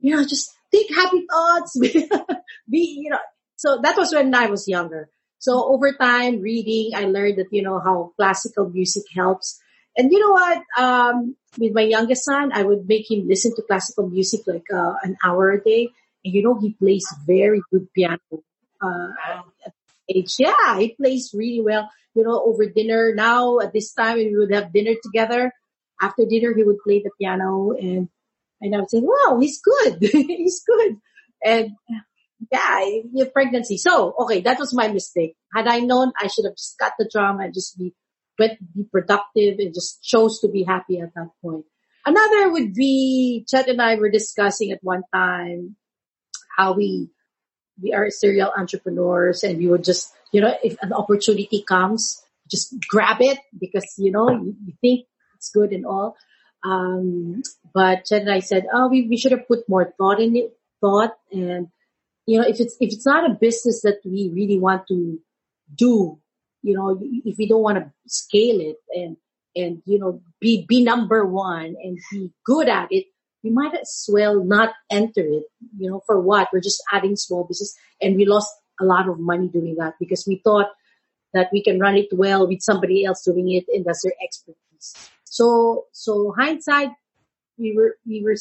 You 0.00 0.16
know, 0.16 0.24
just 0.24 0.54
think 0.70 0.94
happy 0.94 1.26
thoughts. 1.30 1.78
be, 2.70 3.00
you 3.02 3.10
know, 3.10 3.18
so 3.56 3.80
that 3.82 3.96
was 3.96 4.12
when 4.12 4.34
I 4.34 4.46
was 4.46 4.68
younger. 4.68 5.08
So 5.38 5.72
over 5.72 5.92
time, 5.92 6.40
reading, 6.40 6.92
I 6.94 7.04
learned 7.04 7.38
that, 7.38 7.46
you 7.52 7.62
know, 7.62 7.78
how 7.78 8.12
classical 8.16 8.68
music 8.68 9.04
helps. 9.14 9.60
And 9.96 10.12
you 10.12 10.20
know 10.20 10.30
what? 10.30 10.62
Um, 10.76 11.36
with 11.58 11.74
my 11.74 11.82
youngest 11.82 12.24
son, 12.24 12.50
I 12.52 12.62
would 12.62 12.88
make 12.88 13.10
him 13.10 13.26
listen 13.26 13.54
to 13.56 13.62
classical 13.62 14.08
music 14.08 14.40
like 14.46 14.66
uh, 14.72 14.94
an 15.02 15.16
hour 15.24 15.50
a 15.50 15.62
day. 15.62 15.88
And 16.24 16.34
you 16.34 16.42
know, 16.42 16.58
he 16.60 16.74
plays 16.74 17.06
very 17.26 17.62
good 17.70 17.92
piano. 17.92 18.18
Uh, 18.80 19.08
age, 20.08 20.34
yeah, 20.38 20.78
he 20.78 20.94
plays 20.94 21.30
really 21.34 21.60
well. 21.62 21.90
You 22.14 22.24
know, 22.24 22.42
over 22.44 22.66
dinner 22.66 23.12
now 23.14 23.58
at 23.58 23.72
this 23.72 23.92
time, 23.92 24.16
we 24.16 24.36
would 24.36 24.52
have 24.52 24.72
dinner 24.72 24.94
together. 25.02 25.52
After 26.00 26.24
dinner, 26.28 26.54
he 26.54 26.62
would 26.62 26.78
play 26.84 27.02
the 27.02 27.10
piano, 27.20 27.72
and 27.72 28.08
and 28.60 28.74
I 28.74 28.80
would 28.80 28.90
say, 28.90 29.00
"Wow, 29.02 29.38
he's 29.40 29.60
good. 29.60 29.98
he's 30.12 30.62
good." 30.64 30.96
And 31.44 31.70
yeah, 32.52 32.84
your 33.12 33.26
pregnancy. 33.26 33.78
So 33.78 34.14
okay, 34.20 34.40
that 34.42 34.58
was 34.58 34.74
my 34.74 34.88
mistake. 34.88 35.36
Had 35.54 35.66
I 35.68 35.80
known, 35.80 36.12
I 36.20 36.28
should 36.28 36.44
have 36.44 36.56
just 36.56 36.76
cut 36.78 36.92
the 36.98 37.08
drama 37.10 37.44
and 37.44 37.54
just 37.54 37.78
be 37.78 37.94
be 38.38 38.84
productive 38.92 39.58
and 39.58 39.74
just 39.74 40.02
chose 40.02 40.40
to 40.40 40.48
be 40.48 40.62
happy 40.62 41.00
at 41.00 41.12
that 41.14 41.30
point. 41.42 41.64
Another 42.06 42.50
would 42.50 42.72
be 42.72 43.44
Chet 43.48 43.68
and 43.68 43.82
I 43.82 43.96
were 43.96 44.10
discussing 44.10 44.70
at 44.70 44.78
one 44.82 45.02
time 45.12 45.76
how 46.56 46.72
we 46.72 47.10
we 47.82 47.92
are 47.92 48.10
serial 48.10 48.52
entrepreneurs 48.56 49.42
and 49.42 49.58
we 49.58 49.66
would 49.66 49.84
just 49.84 50.12
you 50.32 50.40
know 50.40 50.54
if 50.62 50.76
an 50.82 50.92
opportunity 50.92 51.62
comes 51.66 52.22
just 52.50 52.74
grab 52.88 53.20
it 53.20 53.38
because 53.58 53.94
you 53.98 54.10
know 54.10 54.30
you, 54.30 54.56
you 54.64 54.72
think 54.80 55.06
it's 55.36 55.50
good 55.50 55.72
and 55.72 55.86
all 55.86 56.16
um 56.64 57.42
but 57.74 58.04
Chet 58.04 58.22
and 58.22 58.30
I 58.30 58.40
said 58.40 58.66
oh 58.72 58.88
we, 58.88 59.06
we 59.08 59.16
should 59.16 59.32
have 59.32 59.46
put 59.46 59.68
more 59.68 59.92
thought 59.96 60.20
in 60.20 60.36
it 60.36 60.56
thought. 60.80 61.14
And 61.32 61.68
you 62.26 62.38
know 62.38 62.46
if 62.46 62.60
it's 62.60 62.76
if 62.80 62.92
it's 62.92 63.06
not 63.06 63.30
a 63.30 63.34
business 63.34 63.82
that 63.82 64.00
we 64.04 64.30
really 64.34 64.58
want 64.58 64.86
to 64.88 65.18
do 65.74 66.18
you 66.62 66.74
know 66.74 66.98
if 67.00 67.36
we 67.38 67.46
don't 67.46 67.62
want 67.62 67.78
to 67.78 67.92
scale 68.06 68.60
it 68.60 68.76
and 68.94 69.16
and 69.54 69.82
you 69.86 69.98
know 69.98 70.20
be 70.40 70.64
be 70.68 70.82
number 70.82 71.24
one 71.24 71.76
and 71.82 71.98
be 72.10 72.30
good 72.44 72.68
at 72.68 72.88
it 72.90 73.06
we 73.44 73.50
might 73.50 73.74
as 73.74 74.08
well 74.08 74.42
not 74.42 74.74
enter 74.90 75.20
it. 75.20 75.44
You 75.78 75.90
know 75.90 76.02
for 76.06 76.20
what? 76.20 76.48
We're 76.52 76.60
just 76.60 76.82
adding 76.92 77.16
small 77.16 77.44
business. 77.44 77.74
And 78.02 78.16
we 78.16 78.26
lost 78.26 78.52
a 78.80 78.84
lot 78.84 79.08
of 79.08 79.18
money 79.18 79.48
doing 79.48 79.76
that 79.78 79.94
because 80.00 80.24
we 80.26 80.40
thought 80.42 80.70
that 81.34 81.48
we 81.52 81.62
can 81.62 81.78
run 81.78 81.96
it 81.96 82.08
well 82.12 82.48
with 82.48 82.62
somebody 82.62 83.04
else 83.04 83.24
doing 83.24 83.50
it 83.52 83.64
and 83.68 83.84
that's 83.84 84.02
their 84.02 84.12
expertise 84.22 85.10
so 85.30 85.86
so 85.92 86.34
hindsight 86.36 86.90
we 87.58 87.74
were 87.76 87.96
we 88.06 88.22
were 88.22 88.36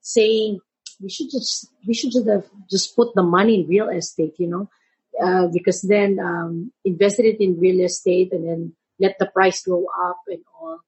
saying 0.00 0.60
we 1.00 1.08
should 1.08 1.30
just 1.30 1.68
we 1.86 1.94
should 1.94 2.10
just 2.10 2.28
have 2.28 2.46
just 2.70 2.96
put 2.96 3.14
the 3.14 3.22
money 3.22 3.60
in 3.60 3.68
real 3.68 3.88
estate 3.88 4.34
you 4.38 4.48
know 4.48 4.68
uh, 5.22 5.48
because 5.52 5.82
then 5.82 6.18
um, 6.20 6.72
invested 6.84 7.26
it 7.26 7.42
in 7.42 7.58
real 7.58 7.80
estate 7.84 8.32
and 8.32 8.48
then 8.48 8.72
let 9.00 9.16
the 9.18 9.26
price 9.26 9.62
go 9.62 9.86
up 10.08 10.20
and 10.28 10.42
all. 10.60 10.78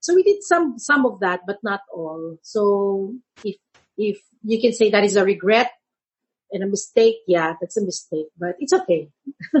So 0.00 0.14
we 0.14 0.22
did 0.22 0.42
some 0.42 0.78
some 0.78 1.06
of 1.06 1.20
that, 1.20 1.40
but 1.46 1.58
not 1.62 1.80
all. 1.92 2.38
So 2.42 3.14
if 3.44 3.56
if 3.96 4.20
you 4.42 4.60
can 4.60 4.72
say 4.72 4.90
that 4.90 5.04
is 5.04 5.16
a 5.16 5.24
regret 5.24 5.70
and 6.52 6.62
a 6.62 6.66
mistake, 6.66 7.16
yeah, 7.26 7.54
that's 7.60 7.76
a 7.76 7.84
mistake, 7.84 8.26
but 8.38 8.56
it's 8.60 8.72
okay. 8.72 9.08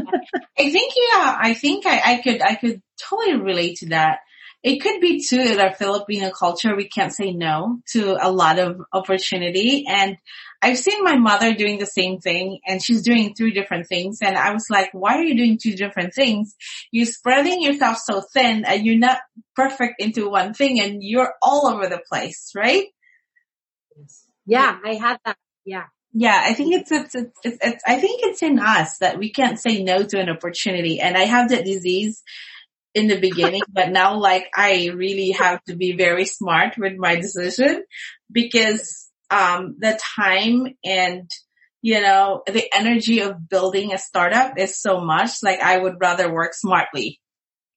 I 0.58 0.70
think, 0.70 0.92
yeah, 0.96 1.36
I 1.38 1.54
think 1.54 1.84
I, 1.84 2.12
I 2.12 2.22
could, 2.22 2.42
I 2.42 2.54
could 2.54 2.80
totally 3.00 3.36
relate 3.36 3.78
to 3.78 3.88
that. 3.88 4.20
It 4.66 4.80
could 4.80 5.00
be 5.00 5.24
too 5.24 5.38
in 5.38 5.60
our 5.60 5.72
Filipino 5.72 6.30
culture, 6.30 6.74
we 6.74 6.88
can't 6.88 7.14
say 7.14 7.30
no 7.30 7.78
to 7.92 8.16
a 8.20 8.32
lot 8.32 8.58
of 8.58 8.80
opportunity. 8.92 9.84
And 9.88 10.16
I've 10.60 10.76
seen 10.76 11.04
my 11.04 11.14
mother 11.14 11.54
doing 11.54 11.78
the 11.78 11.86
same 11.86 12.18
thing 12.18 12.58
and 12.66 12.82
she's 12.82 13.02
doing 13.02 13.32
three 13.32 13.52
different 13.52 13.86
things. 13.86 14.18
And 14.20 14.36
I 14.36 14.52
was 14.52 14.66
like, 14.68 14.88
why 14.92 15.18
are 15.18 15.22
you 15.22 15.36
doing 15.36 15.56
two 15.62 15.76
different 15.76 16.14
things? 16.14 16.56
You're 16.90 17.06
spreading 17.06 17.62
yourself 17.62 17.98
so 17.98 18.20
thin 18.34 18.64
and 18.64 18.84
you're 18.84 18.98
not 18.98 19.18
perfect 19.54 20.00
into 20.00 20.28
one 20.28 20.52
thing 20.52 20.80
and 20.80 21.00
you're 21.00 21.34
all 21.40 21.68
over 21.68 21.86
the 21.86 22.02
place, 22.08 22.50
right? 22.56 22.86
Yeah, 24.46 24.78
I 24.84 24.94
had 24.94 25.18
that. 25.24 25.36
Yeah. 25.64 25.84
Yeah, 26.12 26.42
I 26.42 26.54
think 26.54 26.74
it's, 26.74 26.90
it's, 26.90 27.14
it's, 27.14 27.38
it's, 27.44 27.58
it's, 27.62 27.84
I 27.86 28.00
think 28.00 28.22
it's 28.24 28.42
in 28.42 28.58
us 28.58 28.98
that 28.98 29.16
we 29.16 29.30
can't 29.30 29.60
say 29.60 29.84
no 29.84 30.02
to 30.02 30.18
an 30.18 30.28
opportunity. 30.28 30.98
And 30.98 31.16
I 31.16 31.26
have 31.26 31.50
that 31.50 31.64
disease 31.64 32.24
in 32.96 33.08
the 33.08 33.20
beginning, 33.20 33.60
but 33.72 33.90
now 33.90 34.18
like 34.18 34.46
I 34.56 34.90
really 34.94 35.32
have 35.32 35.62
to 35.64 35.76
be 35.76 35.92
very 35.92 36.24
smart 36.24 36.76
with 36.78 36.94
my 36.96 37.14
decision 37.16 37.84
because 38.32 39.08
um, 39.30 39.76
the 39.78 40.00
time 40.16 40.74
and 40.82 41.30
you 41.82 42.00
know 42.00 42.42
the 42.46 42.64
energy 42.74 43.20
of 43.20 43.48
building 43.48 43.92
a 43.92 43.98
startup 43.98 44.58
is 44.58 44.80
so 44.80 45.00
much. 45.00 45.42
Like 45.42 45.60
I 45.60 45.78
would 45.78 45.96
rather 46.00 46.32
work 46.32 46.54
smartly. 46.54 47.20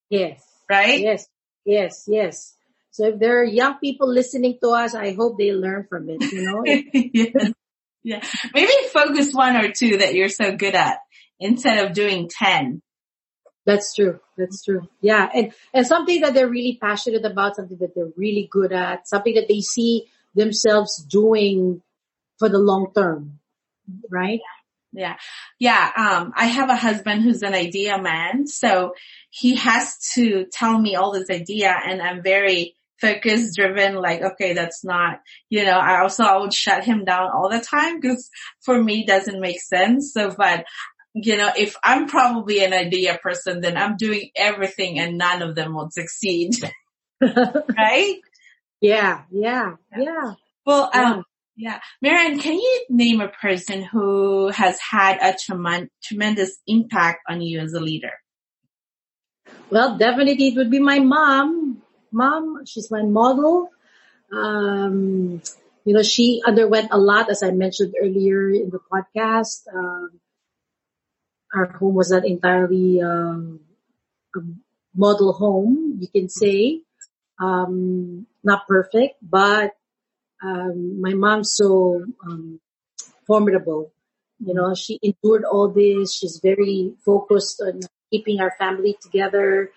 Yes. 0.10 0.42
Right. 0.70 1.02
Yes. 1.02 1.28
Yes. 1.66 2.06
Yes. 2.08 2.56
So 2.92 3.08
if 3.08 3.20
there 3.20 3.42
are 3.42 3.44
young 3.44 3.78
people 3.80 4.12
listening 4.12 4.58
to 4.64 4.70
us, 4.70 4.96
I 4.96 5.14
hope 5.14 5.38
they 5.38 5.52
learn 5.52 5.86
from 5.90 6.10
it. 6.10 6.24
You 6.32 6.44
know. 6.44 6.64
yeah. 7.14 7.50
yeah. 8.04 8.24
Maybe 8.54 8.72
focus 8.92 9.34
one 9.34 9.58
or 9.58 9.72
two 9.72 9.98
that 9.98 10.16
you're 10.16 10.30
so 10.30 10.56
good 10.56 10.76
at 10.76 10.98
instead 11.40 11.86
of 11.86 11.94
doing 11.94 12.30
ten. 12.32 12.82
That's 13.70 13.94
true. 13.94 14.20
That's 14.36 14.64
true. 14.64 14.88
Yeah. 15.00 15.30
And, 15.34 15.54
and 15.74 15.86
something 15.86 16.22
that 16.22 16.34
they're 16.34 16.50
really 16.50 16.80
passionate 16.82 17.24
about, 17.24 17.56
something 17.56 17.78
that 17.78 17.94
they're 17.94 18.12
really 18.18 18.50
good 18.52 18.74
at, 18.74 19.08
something 19.08 19.36
that 19.36 19.48
they 19.48 19.62
see 19.62 20.08
themselves 20.34 21.06
doing 21.08 21.84
for 22.40 22.50
the 22.50 22.58
long 22.58 22.92
term. 22.96 23.40
Right? 24.10 24.40
Yeah. 24.92 25.18
Yeah. 25.60 25.92
Um, 25.96 26.34
I 26.36 26.46
have 26.46 26.70
a 26.70 26.76
husband 26.76 27.22
who's 27.22 27.44
an 27.44 27.54
idea 27.54 28.02
man. 28.02 28.48
So 28.48 28.96
he 29.30 29.56
has 29.56 30.00
to 30.16 30.48
tell 30.52 30.80
me 30.80 30.96
all 30.96 31.12
this 31.12 31.30
idea 31.30 31.72
and 31.86 32.02
I'm 32.02 32.24
very 32.24 32.76
focus 33.00 33.56
driven, 33.56 33.96
like, 33.96 34.22
okay, 34.22 34.54
that's 34.54 34.84
not, 34.84 35.22
you 35.50 35.64
know, 35.64 35.78
I 35.78 36.02
also, 36.02 36.24
I 36.24 36.38
would 36.38 36.54
shut 36.54 36.84
him 36.84 37.06
down 37.06 37.30
all 37.34 37.50
the 37.50 37.62
time 37.62 38.00
because 38.00 38.30
for 38.66 38.82
me 38.82 39.06
doesn't 39.06 39.40
make 39.40 39.62
sense. 39.62 40.12
So, 40.14 40.34
but 40.38 40.66
you 41.14 41.38
know, 41.38 41.52
if 41.58 41.76
I'm 41.84 42.08
probably 42.08 42.64
an 42.64 42.74
idea 42.74 43.18
person, 43.22 43.62
then 43.62 43.78
I'm 43.78 43.98
doing 43.98 44.30
everything 44.36 45.00
and 45.00 45.18
none 45.18 45.42
of 45.42 45.56
them 45.56 45.74
will 45.74 45.90
succeed. 45.90 46.56
right? 47.22 48.16
Yeah, 48.82 49.24
yeah, 49.32 49.76
yeah. 49.98 50.34
Well, 50.66 50.90
um, 50.94 51.24
yeah. 51.58 51.80
Mary 52.02 52.28
Ann, 52.28 52.40
can 52.40 52.54
you 52.54 52.86
name 52.90 53.20
a 53.22 53.28
person 53.28 53.84
who 53.84 54.48
has 54.50 54.80
had 54.80 55.18
a 55.22 55.36
trem- 55.38 55.90
tremendous 56.02 56.58
impact 56.68 57.20
on 57.28 57.42
you 57.42 57.60
as 57.60 57.74
a 57.74 57.80
leader? 57.80 58.14
Well, 59.70 59.98
definitely 59.98 60.48
it 60.48 60.56
would 60.56 60.72
be 60.72 60.80
my 60.80 61.00
mom. 61.00 61.82
Mom, 62.12 62.66
she's 62.66 62.90
my 62.90 63.04
model. 63.04 63.70
Um, 64.32 65.42
you 65.86 65.94
know, 65.94 66.04
she 66.04 66.42
underwent 66.46 66.90
a 66.92 66.98
lot, 66.98 67.30
as 67.30 67.44
I 67.44 67.52
mentioned 67.52 67.96
earlier 68.02 68.50
in 68.50 68.70
the 68.70 68.80
podcast. 68.80 69.68
Um, 69.74 70.20
our 71.54 71.72
home 71.78 71.96
was 71.96 72.12
not 72.12 72.26
entirely 72.26 73.02
um, 73.02 73.60
a 74.36 74.40
model 74.96 75.34
home, 75.34 75.98
you 76.00 76.08
can 76.08 76.30
say. 76.30 76.82
Um, 77.40 78.28
not 78.44 78.68
perfect, 78.68 79.16
but 79.22 79.72
um, 80.44 81.02
my 81.02 81.14
mom's 81.14 81.54
so 81.56 82.06
um, 82.26 82.60
formidable. 83.26 83.94
You 84.40 84.54
know, 84.54 84.74
she 84.76 85.00
endured 85.02 85.44
all 85.44 85.70
this. 85.70 86.14
She's 86.14 86.40
very 86.42 86.94
focused 87.06 87.62
on 87.62 87.82
keeping 88.12 88.40
our 88.40 88.54
family 88.58 88.98
together, 89.02 89.72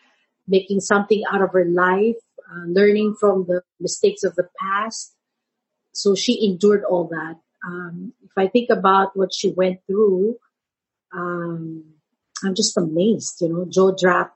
making 0.47 0.81
something 0.81 1.23
out 1.31 1.43
of 1.43 1.51
her 1.53 1.65
life, 1.65 2.17
uh, 2.51 2.67
learning 2.67 3.17
from 3.19 3.45
the 3.47 3.63
mistakes 3.81 4.25
of 4.25 4.35
the 4.35 4.49
past. 4.59 5.15
So 5.93 6.15
she 6.15 6.47
endured 6.47 6.85
all 6.85 7.09
that. 7.09 7.37
Um, 7.67 8.13
if 8.23 8.33
I 8.37 8.49
think 8.49 8.71
about 8.71 9.17
what 9.17 9.33
she 9.35 9.53
went 9.53 9.81
through, 9.87 10.37
um, 11.15 11.85
I'm 12.45 12.55
just 12.55 12.77
amazed, 12.77 13.41
you 13.41 13.49
know, 13.49 13.67
jaw 13.69 13.93
drop, 13.99 14.35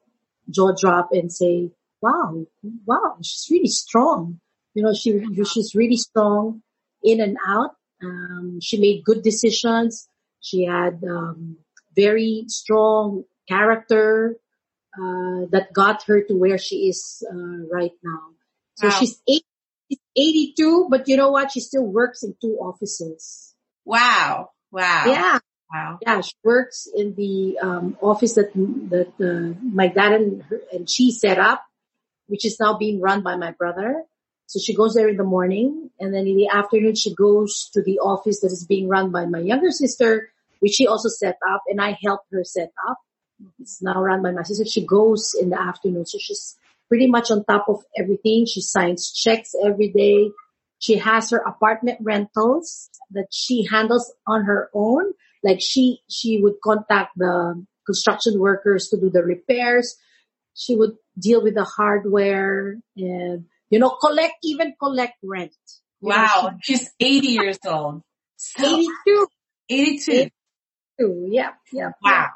jaw 0.50 0.72
drop 0.78 1.08
and 1.12 1.32
say, 1.32 1.70
wow, 2.00 2.46
wow, 2.84 3.16
she's 3.22 3.48
really 3.50 3.68
strong. 3.68 4.40
You 4.74 4.84
know, 4.84 4.94
she, 4.94 5.18
she's 5.44 5.74
really 5.74 5.96
strong 5.96 6.62
in 7.02 7.20
and 7.20 7.36
out. 7.46 7.70
Um, 8.02 8.58
she 8.60 8.78
made 8.78 9.04
good 9.04 9.22
decisions. 9.22 10.08
She 10.40 10.64
had, 10.64 11.02
um, 11.08 11.56
very 11.96 12.44
strong 12.48 13.24
character, 13.48 14.36
uh, 14.94 15.46
that 15.50 15.68
got 15.72 16.02
her 16.04 16.22
to 16.22 16.34
where 16.34 16.58
she 16.58 16.88
is, 16.88 17.26
uh, 17.30 17.66
right 17.72 17.92
now. 18.02 18.20
So 18.76 18.88
wow. 18.88 18.94
she's, 18.98 19.20
eight, 19.26 19.44
she's 19.90 19.98
82, 20.16 20.88
but 20.90 21.08
you 21.08 21.16
know 21.16 21.30
what? 21.30 21.52
She 21.52 21.60
still 21.60 21.84
works 21.84 22.22
in 22.22 22.34
two 22.40 22.58
offices. 22.60 23.54
Wow. 23.84 24.50
Wow. 24.70 25.04
Yeah. 25.06 25.38
Yeah, 26.02 26.20
she 26.20 26.34
works 26.44 26.88
in 26.94 27.14
the 27.14 27.58
um, 27.60 27.96
office 28.00 28.34
that 28.34 28.52
that 28.90 29.12
uh, 29.20 29.58
my 29.62 29.88
dad 29.88 30.12
and 30.12 30.42
her, 30.42 30.60
and 30.72 30.88
she 30.88 31.10
set 31.10 31.38
up, 31.38 31.64
which 32.26 32.44
is 32.44 32.58
now 32.60 32.76
being 32.78 33.00
run 33.00 33.22
by 33.22 33.36
my 33.36 33.52
brother. 33.52 34.04
So 34.46 34.60
she 34.60 34.74
goes 34.74 34.94
there 34.94 35.08
in 35.08 35.16
the 35.16 35.24
morning, 35.24 35.90
and 35.98 36.14
then 36.14 36.26
in 36.26 36.36
the 36.36 36.48
afternoon 36.48 36.94
she 36.94 37.14
goes 37.14 37.70
to 37.74 37.82
the 37.82 37.98
office 37.98 38.40
that 38.40 38.52
is 38.52 38.64
being 38.64 38.88
run 38.88 39.10
by 39.10 39.26
my 39.26 39.40
younger 39.40 39.70
sister, 39.70 40.30
which 40.60 40.74
she 40.74 40.86
also 40.86 41.08
set 41.08 41.36
up, 41.50 41.62
and 41.66 41.80
I 41.80 41.98
helped 42.02 42.26
her 42.32 42.44
set 42.44 42.70
up. 42.88 42.98
It's 43.60 43.82
now 43.82 44.00
run 44.00 44.22
by 44.22 44.30
my 44.30 44.42
sister. 44.42 44.64
She 44.64 44.86
goes 44.86 45.34
in 45.38 45.50
the 45.50 45.60
afternoon, 45.60 46.06
so 46.06 46.18
she's 46.18 46.56
pretty 46.88 47.08
much 47.08 47.30
on 47.30 47.44
top 47.44 47.66
of 47.68 47.82
everything. 47.98 48.46
She 48.46 48.60
signs 48.60 49.12
checks 49.12 49.54
every 49.62 49.88
day. 49.88 50.30
She 50.78 50.96
has 50.98 51.30
her 51.30 51.38
apartment 51.38 51.98
rentals 52.02 52.90
that 53.10 53.28
she 53.30 53.66
handles 53.66 54.12
on 54.26 54.44
her 54.44 54.70
own 54.74 55.12
like 55.42 55.58
she, 55.60 56.00
she 56.08 56.40
would 56.40 56.54
contact 56.62 57.12
the 57.16 57.64
construction 57.84 58.38
workers 58.38 58.88
to 58.88 59.00
do 59.00 59.10
the 59.10 59.22
repairs. 59.22 59.96
She 60.54 60.74
would 60.74 60.96
deal 61.18 61.42
with 61.42 61.54
the 61.54 61.64
hardware 61.64 62.76
and, 62.96 63.44
you 63.70 63.78
know, 63.78 63.90
collect, 63.90 64.34
even 64.42 64.74
collect 64.78 65.14
rent. 65.22 65.54
Wow. 66.00 66.26
Know, 66.42 66.58
she, 66.62 66.76
She's 66.76 66.90
80 67.00 67.26
years 67.28 67.58
old. 67.66 68.02
So, 68.36 68.66
82. 68.66 69.26
82. 69.68 70.12
82. 70.98 71.28
Yeah. 71.30 71.50
Yeah. 71.72 71.90
Wow. 72.02 72.28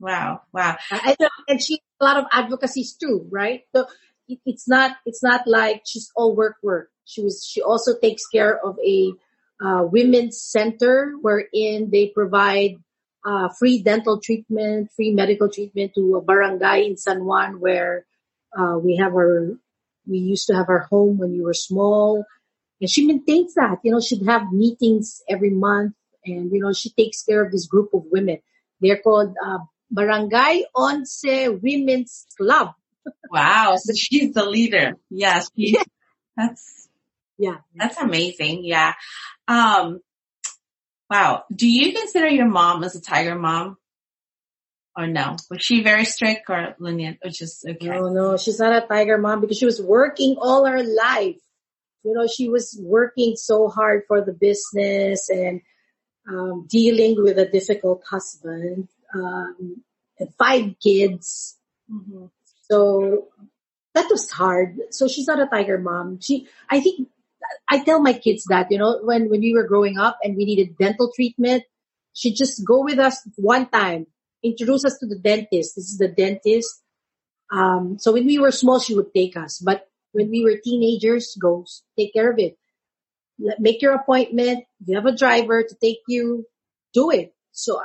Wow. 0.00 0.40
Wow. 0.52 0.76
And, 0.90 1.16
and 1.48 1.62
she 1.62 1.80
a 2.00 2.04
lot 2.04 2.18
of 2.18 2.24
advocacies 2.32 2.94
too, 2.94 3.26
right? 3.30 3.62
So 3.74 3.86
it, 4.28 4.38
it's 4.44 4.68
not, 4.68 4.96
it's 5.06 5.22
not 5.22 5.46
like 5.46 5.82
she's 5.86 6.10
all 6.14 6.34
work 6.34 6.56
work. 6.62 6.90
She 7.04 7.22
was, 7.22 7.46
she 7.48 7.62
also 7.62 7.92
takes 8.00 8.26
care 8.26 8.58
of 8.64 8.76
a 8.84 9.12
uh, 9.64 9.82
women's 9.84 10.42
center 10.42 11.14
wherein 11.20 11.90
they 11.90 12.10
provide 12.14 12.76
uh, 13.24 13.48
free 13.58 13.82
dental 13.82 14.20
treatment, 14.20 14.90
free 14.94 15.12
medical 15.12 15.48
treatment 15.48 15.92
to 15.94 16.16
a 16.16 16.22
barangay 16.22 16.86
in 16.86 16.96
San 16.96 17.24
Juan 17.24 17.60
where 17.60 18.04
uh, 18.58 18.76
we 18.78 18.96
have 18.96 19.12
our, 19.14 19.56
we 20.06 20.18
used 20.18 20.46
to 20.48 20.54
have 20.54 20.68
our 20.68 20.86
home 20.90 21.18
when 21.18 21.32
we 21.32 21.40
were 21.40 21.54
small. 21.54 22.24
And 22.80 22.90
she 22.90 23.06
maintains 23.06 23.54
that, 23.54 23.78
you 23.82 23.92
know, 23.92 24.00
she'd 24.00 24.26
have 24.26 24.52
meetings 24.52 25.22
every 25.28 25.50
month 25.50 25.94
and, 26.26 26.50
you 26.52 26.60
know, 26.60 26.72
she 26.72 26.90
takes 26.90 27.22
care 27.22 27.42
of 27.44 27.50
this 27.50 27.66
group 27.66 27.94
of 27.94 28.02
women. 28.10 28.38
They're 28.80 29.00
called 29.00 29.34
uh, 29.42 29.58
Barangay 29.90 30.64
Once 30.74 31.22
Women's 31.24 32.26
Club. 32.36 32.72
wow. 33.30 33.76
So 33.78 33.94
she's 33.94 34.34
the 34.34 34.44
leader. 34.44 34.94
Yes. 35.08 35.50
Yeah, 35.56 35.82
that's, 36.36 36.83
yeah. 37.38 37.56
That's 37.74 37.96
amazing. 37.98 38.64
Yeah. 38.64 38.94
Um, 39.48 40.00
wow. 41.10 41.44
Do 41.54 41.68
you 41.68 41.92
consider 41.92 42.28
your 42.28 42.48
mom 42.48 42.84
as 42.84 42.94
a 42.94 43.00
tiger 43.00 43.34
mom? 43.34 43.76
Or 44.96 45.08
no? 45.08 45.36
Was 45.50 45.60
she 45.62 45.82
very 45.82 46.04
strict 46.04 46.48
or 46.48 46.76
lenient? 46.78 47.18
or 47.24 47.30
just 47.30 47.66
okay. 47.66 47.88
No, 47.88 48.10
no, 48.10 48.36
she's 48.36 48.60
not 48.60 48.84
a 48.84 48.86
tiger 48.86 49.18
mom 49.18 49.40
because 49.40 49.58
she 49.58 49.66
was 49.66 49.82
working 49.82 50.36
all 50.40 50.64
her 50.64 50.84
life. 50.84 51.40
You 52.04 52.12
know, 52.12 52.28
she 52.28 52.48
was 52.48 52.78
working 52.80 53.34
so 53.34 53.68
hard 53.68 54.04
for 54.06 54.24
the 54.24 54.32
business 54.32 55.28
and 55.30 55.62
um, 56.28 56.66
dealing 56.68 57.22
with 57.22 57.38
a 57.38 57.46
difficult 57.46 58.04
husband 58.08 58.88
um, 59.14 59.82
and 60.20 60.34
five 60.38 60.74
kids. 60.80 61.58
Mm-hmm. 61.90 62.26
So 62.70 63.28
that 63.94 64.08
was 64.10 64.30
hard. 64.30 64.78
So 64.90 65.08
she's 65.08 65.26
not 65.26 65.40
a 65.40 65.46
tiger 65.46 65.78
mom. 65.78 66.20
She, 66.20 66.46
I 66.68 66.80
think 66.80 67.08
I 67.68 67.84
tell 67.84 68.00
my 68.00 68.12
kids 68.12 68.44
that, 68.48 68.70
you 68.70 68.78
know, 68.78 69.00
when, 69.02 69.28
when 69.28 69.40
we 69.40 69.54
were 69.54 69.66
growing 69.66 69.98
up 69.98 70.18
and 70.22 70.36
we 70.36 70.44
needed 70.44 70.76
dental 70.78 71.12
treatment, 71.14 71.64
she'd 72.12 72.36
just 72.36 72.64
go 72.66 72.82
with 72.84 72.98
us 72.98 73.26
one 73.36 73.68
time, 73.68 74.06
introduce 74.42 74.84
us 74.84 74.98
to 74.98 75.06
the 75.06 75.18
dentist. 75.18 75.76
This 75.76 75.90
is 75.90 75.98
the 75.98 76.08
dentist. 76.08 76.82
Um, 77.52 77.98
so 77.98 78.12
when 78.12 78.26
we 78.26 78.38
were 78.38 78.50
small, 78.50 78.80
she 78.80 78.94
would 78.94 79.12
take 79.14 79.36
us, 79.36 79.58
but 79.58 79.88
when 80.12 80.30
we 80.30 80.44
were 80.44 80.56
teenagers, 80.62 81.36
go 81.40 81.66
take 81.98 82.12
care 82.12 82.30
of 82.30 82.38
it. 82.38 82.56
Make 83.58 83.82
your 83.82 83.94
appointment. 83.94 84.64
If 84.80 84.88
you 84.88 84.94
have 84.94 85.06
a 85.06 85.16
driver 85.16 85.62
to 85.62 85.74
take 85.82 85.98
you, 86.06 86.46
do 86.92 87.10
it. 87.10 87.34
So, 87.50 87.80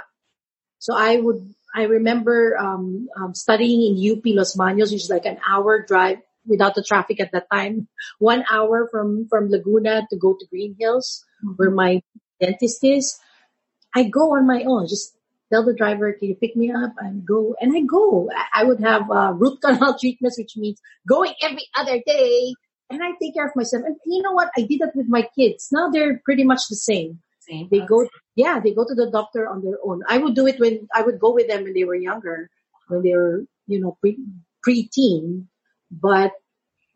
so 0.78 0.96
I 0.96 1.18
would, 1.18 1.54
I 1.76 1.84
remember, 1.84 2.56
um, 2.58 3.10
um, 3.18 3.34
studying 3.34 3.98
in 3.98 4.12
UP 4.12 4.24
Los 4.26 4.56
Baños, 4.56 4.92
which 4.92 5.04
is 5.04 5.10
like 5.10 5.26
an 5.26 5.40
hour 5.48 5.86
drive 5.86 6.20
without 6.50 6.76
the 6.76 6.84
traffic 6.84 7.20
at 7.20 7.32
that 7.32 7.48
time, 7.52 7.88
one 8.18 8.44
hour 8.52 8.88
from, 8.92 9.28
from 9.30 9.50
Laguna 9.50 10.08
to 10.10 10.18
go 10.18 10.34
to 10.34 10.46
Green 10.50 10.76
Hills 10.80 11.24
mm-hmm. 11.46 11.54
where 11.56 11.72
my 11.72 12.02
dentist 12.42 12.84
is. 12.84 13.20
I 13.96 14.04
go 14.04 14.36
on 14.36 14.46
my 14.46 14.64
own, 14.64 14.88
just 14.88 15.16
tell 15.52 15.66
the 15.66 15.74
driver, 15.74 16.12
can 16.14 16.30
you 16.30 16.36
pick 16.36 16.56
me 16.56 16.72
up 16.72 16.94
and 17.00 17.26
go? 17.26 17.56
And 17.62 17.76
I 17.76 17.82
go. 17.82 18.30
I 18.54 18.64
would 18.64 18.82
have 18.82 19.10
uh, 19.10 19.34
root 19.34 19.62
canal 19.62 19.98
treatments, 20.00 20.38
which 20.38 20.58
means 20.58 20.80
going 21.08 21.34
every 21.42 21.68
other 21.76 22.02
day 22.06 22.54
and 22.90 23.04
I 23.04 23.12
take 23.22 23.36
care 23.36 23.46
of 23.46 23.56
myself. 23.56 23.84
And 23.86 23.96
you 24.06 24.22
know 24.22 24.32
what? 24.32 24.50
I 24.58 24.62
did 24.62 24.80
that 24.82 24.96
with 24.96 25.08
my 25.08 25.28
kids. 25.38 25.70
Now 25.72 25.90
they're 25.90 26.22
pretty 26.26 26.44
much 26.44 26.68
the 26.70 26.76
same. 26.76 27.20
Same. 27.40 27.68
They 27.72 27.82
go, 27.82 28.08
yeah, 28.36 28.60
they 28.60 28.74
go 28.74 28.86
to 28.86 28.96
the 28.96 29.10
doctor 29.12 29.48
on 29.48 29.62
their 29.64 29.78
own. 29.84 30.02
I 30.08 30.18
would 30.18 30.36
do 30.36 30.48
it 30.48 30.60
when 30.60 30.88
I 30.94 31.02
would 31.02 31.20
go 31.20 31.34
with 31.34 31.48
them 31.48 31.64
when 31.64 31.74
they 31.74 31.84
were 31.84 31.96
younger, 31.96 32.50
when 32.88 33.02
they 33.02 33.14
were, 33.14 33.46
you 33.68 33.80
know, 33.80 33.98
pre 34.02 34.18
preteen. 34.68 35.46
But 35.92 36.32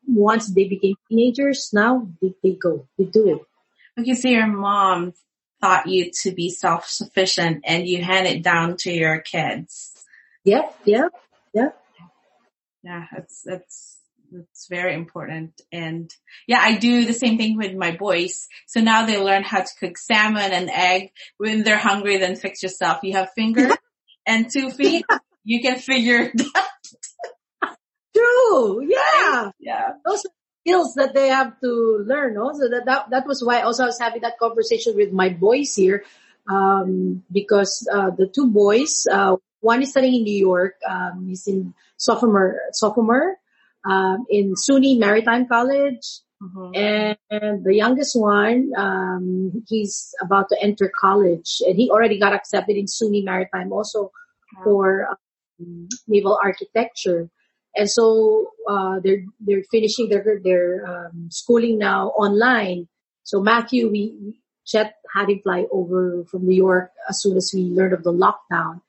once 0.07 0.53
they 0.53 0.67
became 0.67 0.95
teenagers, 1.09 1.69
now 1.73 2.07
they, 2.21 2.33
they 2.43 2.53
go, 2.53 2.87
they 2.97 3.05
do 3.05 3.29
it. 3.29 4.01
Okay, 4.01 4.15
so 4.15 4.27
your 4.27 4.47
mom 4.47 5.13
taught 5.61 5.87
you 5.87 6.11
to 6.23 6.31
be 6.31 6.49
self-sufficient 6.49 7.63
and 7.65 7.87
you 7.87 8.03
hand 8.03 8.27
it 8.27 8.43
down 8.43 8.77
to 8.77 8.91
your 8.91 9.19
kids. 9.19 9.93
Yep, 10.43 10.75
yep, 10.85 11.11
yep. 11.53 11.79
Yeah, 12.83 13.05
that's, 13.13 13.41
that's, 13.43 13.99
that's 14.31 14.67
very 14.67 14.93
important. 14.93 15.61
And 15.71 16.13
yeah, 16.47 16.59
I 16.59 16.75
do 16.75 17.05
the 17.05 17.13
same 17.13 17.37
thing 17.37 17.55
with 17.55 17.75
my 17.75 17.91
boys. 17.91 18.47
So 18.65 18.81
now 18.81 19.05
they 19.05 19.21
learn 19.21 19.43
how 19.43 19.61
to 19.61 19.75
cook 19.79 19.97
salmon 19.97 20.51
and 20.51 20.69
egg. 20.69 21.11
When 21.37 21.63
they're 21.63 21.77
hungry, 21.77 22.17
then 22.17 22.35
fix 22.35 22.61
yourself. 22.61 22.99
You 23.03 23.13
have 23.13 23.31
fingers 23.33 23.73
and 24.25 24.49
two 24.51 24.69
feet. 24.71 25.05
You 25.45 25.61
can 25.61 25.79
figure 25.79 26.31
that. 26.33 26.69
True. 28.23 28.87
Yeah. 28.87 29.51
Yeah. 29.59 29.89
Those 30.05 30.25
are 30.25 30.31
skills 30.61 30.95
that 30.95 31.13
they 31.13 31.27
have 31.27 31.59
to 31.61 32.03
learn. 32.05 32.37
Also, 32.37 32.69
that, 32.69 32.85
that, 32.85 33.09
that 33.09 33.27
was 33.27 33.43
why 33.43 33.61
also 33.61 33.83
I 33.83 33.87
was 33.87 33.99
having 33.99 34.21
that 34.21 34.39
conversation 34.39 34.95
with 34.95 35.11
my 35.11 35.29
boys 35.29 35.75
here. 35.75 36.03
Um, 36.49 37.23
because, 37.31 37.87
uh, 37.91 38.11
the 38.11 38.27
two 38.27 38.51
boys, 38.51 39.07
uh, 39.09 39.37
one 39.61 39.81
is 39.81 39.91
studying 39.91 40.15
in 40.15 40.23
New 40.23 40.37
York. 40.37 40.75
Um, 40.87 41.27
he's 41.29 41.47
in 41.47 41.73
sophomore, 41.95 42.59
sophomore, 42.71 43.37
um, 43.85 44.25
in 44.29 44.55
SUNY 44.55 44.99
Maritime 44.99 45.47
College. 45.47 46.03
Mm-hmm. 46.41 46.71
And, 46.75 47.17
and, 47.29 47.63
the 47.63 47.73
youngest 47.73 48.19
one, 48.19 48.71
um, 48.75 49.63
he's 49.69 50.13
about 50.21 50.49
to 50.49 50.57
enter 50.61 50.91
college 50.91 51.61
and 51.65 51.77
he 51.77 51.89
already 51.89 52.19
got 52.19 52.33
accepted 52.33 52.75
in 52.75 52.85
SUNY 52.85 53.23
Maritime 53.23 53.71
also 53.71 54.11
wow. 54.57 54.63
for 54.63 55.07
um, 55.61 55.87
naval 56.07 56.37
architecture. 56.43 57.29
And 57.75 57.89
so, 57.89 58.51
uh, 58.69 58.99
they're, 59.03 59.23
they're 59.39 59.63
finishing 59.71 60.09
their, 60.09 60.39
their, 60.43 60.85
um, 60.85 61.29
schooling 61.31 61.79
now 61.79 62.09
online. 62.09 62.87
So 63.23 63.41
Matthew, 63.41 63.89
we, 63.89 64.35
Chet 64.65 64.95
had 65.13 65.29
him 65.29 65.41
fly 65.43 65.65
over 65.71 66.23
from 66.29 66.45
New 66.45 66.55
York 66.55 66.91
as 67.09 67.21
soon 67.21 67.37
as 67.37 67.51
we 67.53 67.63
learned 67.63 67.93
of 67.93 68.03
the 68.03 68.13
lockdown. 68.13 68.81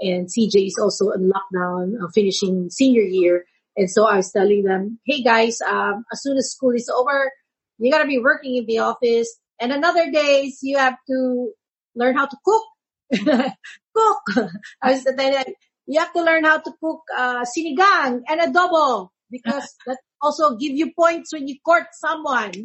And 0.00 0.28
CJ 0.28 0.66
is 0.66 0.78
also 0.80 1.10
in 1.10 1.30
lockdown, 1.30 2.02
uh, 2.02 2.08
finishing 2.14 2.70
senior 2.70 3.02
year. 3.02 3.44
And 3.76 3.90
so 3.90 4.06
I 4.06 4.16
was 4.16 4.32
telling 4.32 4.64
them, 4.64 4.98
hey 5.04 5.22
guys, 5.22 5.60
um, 5.60 6.04
as 6.12 6.22
soon 6.22 6.36
as 6.36 6.50
school 6.50 6.74
is 6.74 6.88
over, 6.88 7.30
you 7.78 7.90
gotta 7.90 8.06
be 8.06 8.18
working 8.18 8.56
in 8.56 8.66
the 8.66 8.78
office. 8.78 9.38
And 9.60 9.72
another 9.72 10.10
days 10.10 10.60
you 10.62 10.78
have 10.78 10.96
to 11.08 11.52
learn 11.94 12.16
how 12.16 12.26
to 12.26 12.36
cook. 12.44 12.64
cook. 13.94 14.50
I 14.82 14.92
was 14.92 15.04
then 15.04 15.44
you 15.90 15.98
have 15.98 16.12
to 16.12 16.22
learn 16.22 16.44
how 16.44 16.58
to 16.58 16.72
cook 16.80 17.02
uh, 17.16 17.44
sinigang 17.44 18.22
and 18.28 18.40
adobo 18.40 19.08
because 19.28 19.74
that 19.86 19.98
also 20.22 20.56
give 20.56 20.72
you 20.72 20.92
points 20.94 21.32
when 21.32 21.48
you 21.48 21.56
court 21.64 21.86
someone. 21.92 22.52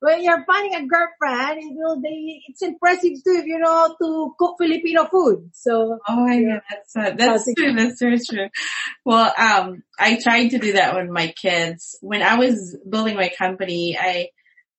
when 0.00 0.22
you're 0.22 0.44
finding 0.44 0.74
a 0.74 0.86
girlfriend, 0.86 1.58
it 1.62 1.72
will 1.72 2.02
be, 2.02 2.42
it's 2.48 2.60
impressive 2.60 3.12
too 3.24 3.36
if 3.40 3.46
you 3.46 3.58
know 3.58 3.72
how 3.72 3.96
to 3.96 4.34
cook 4.38 4.56
Filipino 4.60 5.06
food. 5.06 5.48
So. 5.54 5.98
Oh 6.06 6.26
my 6.26 6.34
yeah. 6.34 6.54
god, 6.54 6.62
that's, 6.68 6.96
uh, 6.96 7.14
that's 7.16 7.54
true. 7.56 7.72
That's 7.72 7.98
very 7.98 8.18
true. 8.18 8.48
Well, 9.06 9.32
um, 9.38 9.84
I 9.98 10.16
tried 10.20 10.48
to 10.48 10.58
do 10.58 10.74
that 10.74 10.94
with 10.96 11.08
my 11.08 11.32
kids. 11.40 11.96
When 12.02 12.22
I 12.22 12.36
was 12.36 12.76
building 12.86 13.16
my 13.16 13.30
company, 13.38 13.96
I, 13.98 14.28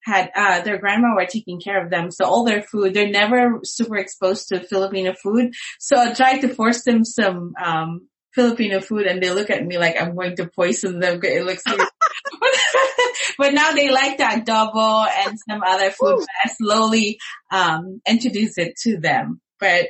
had 0.07 0.31
uh 0.35 0.61
their 0.61 0.77
grandma 0.77 1.13
were 1.15 1.25
taking 1.25 1.59
care 1.59 1.83
of 1.83 1.91
them. 1.91 2.11
So 2.11 2.25
all 2.25 2.45
their 2.45 2.61
food 2.61 2.93
they're 2.93 3.09
never 3.09 3.59
super 3.63 3.97
exposed 3.97 4.47
to 4.49 4.61
filipino 4.61 5.13
food. 5.13 5.53
So 5.79 5.97
i 5.99 6.13
tried 6.13 6.39
to 6.39 6.55
force 6.55 6.83
them 6.83 7.03
some 7.03 7.53
um 7.63 8.07
filipino 8.33 8.79
food 8.79 9.05
and 9.05 9.21
they 9.21 9.31
look 9.31 9.49
at 9.49 9.65
me 9.65 9.77
like 9.77 10.01
i'm 10.01 10.15
going 10.15 10.35
to 10.37 10.49
poison 10.55 10.99
them. 10.99 11.19
It 11.23 11.45
looks 11.45 11.63
but 13.37 13.53
now 13.53 13.71
they 13.71 13.89
like 13.91 14.19
that 14.19 14.45
double 14.45 15.05
and 15.05 15.37
some 15.49 15.61
other 15.65 15.91
food 15.91 16.25
i 16.43 16.49
slowly 16.49 17.19
um 17.51 18.01
introduce 18.07 18.57
it 18.57 18.77
to 18.83 18.97
them. 18.97 19.41
But 19.59 19.87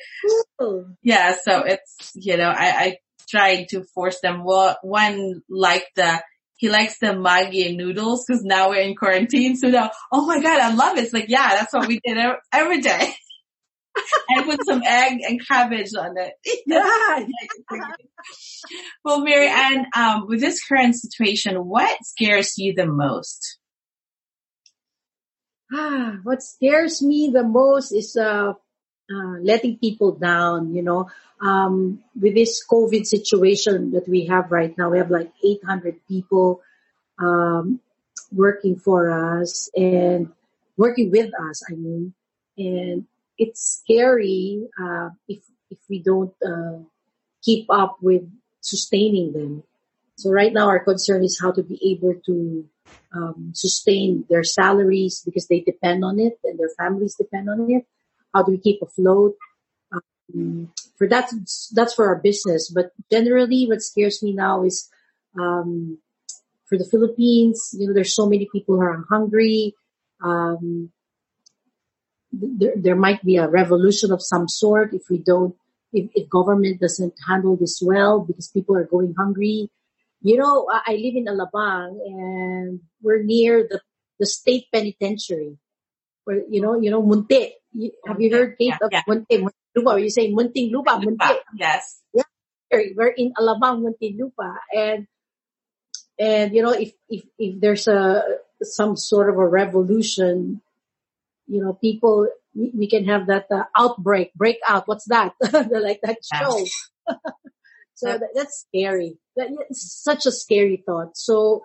yeah 1.04 1.36
so 1.44 1.62
it's 1.62 2.12
you 2.16 2.38
know 2.38 2.50
i 2.50 2.68
i 2.86 2.98
tried 3.30 3.70
to 3.70 3.84
force 3.94 4.20
them. 4.22 4.44
Well 4.44 4.78
one 4.82 5.42
like 5.50 5.86
the 5.96 6.22
he 6.58 6.70
likes 6.70 7.00
the 7.00 7.08
Maggi 7.08 7.76
noodles 7.76 8.26
because 8.28 8.44
now 8.44 8.70
we're 8.70 8.82
in 8.82 8.96
quarantine. 8.96 9.56
So 9.56 9.70
now, 9.70 9.92
oh 10.12 10.26
my 10.26 10.42
God, 10.42 10.60
I 10.60 10.74
love 10.74 10.98
it. 10.98 11.06
It's 11.06 11.14
like, 11.14 11.30
yeah, 11.30 11.50
that's 11.56 11.74
what 11.74 11.88
we 11.88 12.00
did 12.04 12.18
every 12.52 12.82
day. 12.82 13.14
and 14.30 14.46
put 14.46 14.66
some 14.66 14.82
egg 14.86 15.20
and 15.28 15.46
cabbage 15.46 15.92
on 15.98 16.18
it. 16.18 16.34
Yeah. 16.66 17.26
well, 19.04 19.24
Mary 19.24 19.48
Ann, 19.48 19.86
um, 19.96 20.28
with 20.28 20.42
this 20.42 20.64
current 20.66 20.96
situation, 20.96 21.56
what 21.66 21.98
scares 22.04 22.58
you 22.58 22.74
the 22.74 22.86
most? 22.86 23.58
Ah, 25.72 26.18
what 26.24 26.42
scares 26.42 27.02
me 27.02 27.30
the 27.34 27.44
most 27.44 27.92
is 27.92 28.16
uh, 28.16 28.54
uh, 29.12 29.40
letting 29.42 29.78
people 29.78 30.14
down. 30.14 30.74
You 30.74 30.84
know, 30.84 31.10
um, 31.42 32.04
with 32.20 32.36
this 32.36 32.66
COVID 32.66 33.06
situation 33.06 33.92
that 33.92 34.08
we 34.08 34.26
have 34.26 34.52
right 34.52 34.76
now, 34.78 34.90
we 34.90 34.98
have 34.98 35.12
like 35.12 35.32
800 35.44 36.00
people 36.08 36.62
um, 37.20 37.80
working 38.32 38.78
for 38.78 39.12
us 39.42 39.70
and 39.76 40.32
working 40.76 41.12
with 41.12 41.32
us. 41.50 41.64
I 41.70 41.74
mean, 41.74 42.14
and 42.58 43.06
it's 43.38 43.82
scary 43.82 44.68
uh, 44.82 45.10
if 45.28 45.40
if 45.70 45.78
we 45.90 46.00
don't 46.00 46.34
uh, 46.46 46.80
keep 47.44 47.68
up 47.70 47.98
with 48.02 48.24
sustaining 48.62 49.34
them. 49.34 49.64
So 50.16 50.32
right 50.32 50.52
now, 50.52 50.68
our 50.68 50.80
concern 50.80 51.24
is 51.24 51.40
how 51.40 51.52
to 51.52 51.62
be 51.62 51.80
able 51.94 52.16
to 52.26 52.68
um, 53.14 53.52
sustain 53.54 54.26
their 54.30 54.44
salaries 54.44 55.22
because 55.24 55.48
they 55.48 55.62
depend 55.62 56.04
on 56.04 56.20
it 56.20 56.40
and 56.44 56.60
their 56.60 56.72
families 56.78 57.16
depend 57.16 57.50
on 57.50 57.70
it. 57.70 57.86
How 58.38 58.44
do 58.44 58.52
we 58.52 58.60
keep 58.60 58.84
afloat? 58.84 59.34
Um, 59.92 60.72
for 60.96 61.08
that, 61.10 61.26
that's 61.74 61.96
for 61.96 62.06
our 62.06 62.22
business. 62.22 62.70
But 62.70 62.92
generally, 63.12 63.66
what 63.66 63.82
scares 63.82 64.22
me 64.22 64.34
now 64.34 64.64
is, 64.64 64.88
um, 65.40 65.98
for 66.70 66.78
the 66.78 66.86
Philippines, 66.86 67.74
you 67.74 67.88
know, 67.88 67.94
there's 67.94 68.14
so 68.14 68.28
many 68.30 68.48
people 68.54 68.76
who 68.76 68.82
are 68.82 69.06
hungry. 69.10 69.74
Um, 70.22 70.92
there, 72.32 72.74
there 72.76 72.96
might 72.96 73.24
be 73.24 73.38
a 73.38 73.50
revolution 73.50 74.12
of 74.12 74.22
some 74.22 74.48
sort 74.48 74.94
if 74.94 75.10
we 75.10 75.18
don't, 75.18 75.56
if, 75.92 76.12
if 76.14 76.30
government 76.30 76.80
doesn't 76.80 77.16
handle 77.28 77.56
this 77.58 77.82
well 77.82 78.20
because 78.20 78.50
people 78.50 78.78
are 78.78 78.86
going 78.86 79.16
hungry. 79.18 79.72
You 80.22 80.38
know, 80.38 80.68
I, 80.72 80.94
I 80.94 80.96
live 80.98 81.16
in 81.16 81.26
Alabang 81.26 81.98
and 82.06 82.82
we're 83.02 83.24
near 83.24 83.66
the, 83.68 83.82
the 84.20 84.28
state 84.28 84.66
penitentiary 84.72 85.58
where, 86.26 86.44
you 86.50 86.62
know, 86.62 86.80
you 86.80 86.92
know, 86.92 87.00
Have 88.08 88.20
you 88.20 88.34
heard 88.34 88.58
Kate 88.58 88.74
yeah, 88.74 88.78
of 88.82 88.90
yeah. 88.92 89.04
Munti? 89.08 89.48
Lupa, 89.76 90.02
you 90.02 90.10
say 90.10 90.34
Munting 90.34 90.72
Lupa, 90.72 91.00
Munti. 91.00 91.38
Yes. 91.56 92.02
Yeah. 92.14 92.24
We're 92.72 93.10
in 93.10 93.34
Alabang, 93.38 93.86
Muntinlupa. 93.86 94.58
And, 94.74 95.08
and, 96.20 96.54
you 96.54 96.64
know, 96.64 96.72
if, 96.72 96.92
if, 97.10 97.24
if 97.38 97.62
there's 97.62 97.88
a, 97.88 98.24
some 98.62 98.98
sort 98.98 99.30
of 99.30 99.38
a 99.38 99.48
revolution, 99.48 100.62
you 101.48 101.64
know, 101.64 101.74
people, 101.74 102.28
we, 102.56 102.72
we 102.76 102.90
can 102.90 103.06
have 103.06 103.28
that 103.28 103.46
uh, 103.52 103.64
outbreak, 103.78 104.34
breakout. 104.34 104.88
What's 104.88 105.06
that? 105.06 105.34
like 105.42 106.02
that 106.02 106.18
show. 106.26 106.66
so 107.96 108.18
that, 108.18 108.30
that's 108.34 108.66
scary. 108.68 109.18
That, 109.36 109.50
it's 109.70 110.02
such 110.04 110.26
a 110.26 110.32
scary 110.32 110.84
thought. 110.86 111.16
So 111.16 111.64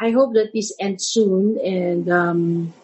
I 0.00 0.10
hope 0.10 0.34
that 0.34 0.52
this 0.52 0.76
ends 0.78 1.06
soon 1.06 1.58
and, 1.58 2.08
um, 2.10 2.74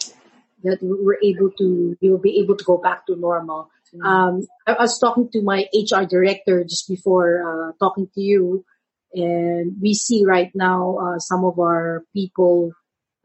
that 0.64 0.78
we're 0.82 1.20
able 1.22 1.50
to, 1.58 1.96
will 2.02 2.18
be 2.18 2.40
able 2.40 2.56
to 2.56 2.64
go 2.64 2.78
back 2.78 3.06
to 3.06 3.16
normal. 3.16 3.70
Mm-hmm. 3.94 4.06
Um, 4.06 4.42
I, 4.66 4.72
I, 4.72 4.82
was 4.82 4.98
talking 4.98 5.28
to 5.32 5.42
my 5.42 5.68
HR 5.72 6.04
director 6.04 6.64
just 6.64 6.88
before 6.88 7.42
uh, 7.44 7.72
talking 7.78 8.08
to 8.14 8.20
you, 8.20 8.64
and 9.12 9.76
we 9.80 9.94
see 9.94 10.24
right 10.26 10.50
now 10.54 10.98
uh, 10.98 11.18
some 11.18 11.44
of 11.44 11.58
our 11.58 12.04
people 12.12 12.72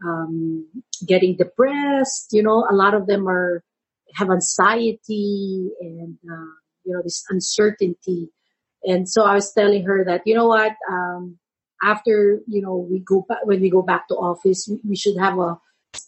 um, 0.05 0.67
getting 1.05 1.37
depressed. 1.37 2.29
You 2.31 2.43
know, 2.43 2.67
a 2.69 2.75
lot 2.75 2.93
of 2.93 3.07
them 3.07 3.27
are 3.27 3.63
have 4.15 4.29
anxiety 4.29 5.69
and 5.79 6.17
uh, 6.29 6.53
you 6.83 6.93
know 6.93 7.01
this 7.03 7.23
uncertainty. 7.29 8.29
And 8.83 9.09
so 9.09 9.23
I 9.23 9.35
was 9.35 9.51
telling 9.53 9.85
her 9.85 10.05
that 10.05 10.21
you 10.25 10.35
know 10.35 10.47
what, 10.47 10.73
um, 10.89 11.37
after 11.81 12.39
you 12.47 12.61
know 12.61 12.87
we 12.89 12.99
go 12.99 13.25
back 13.27 13.39
when 13.43 13.61
we 13.61 13.69
go 13.69 13.81
back 13.81 14.07
to 14.09 14.15
office, 14.15 14.67
we, 14.69 14.79
we 14.89 14.95
should 14.95 15.17
have 15.17 15.37
a 15.39 15.57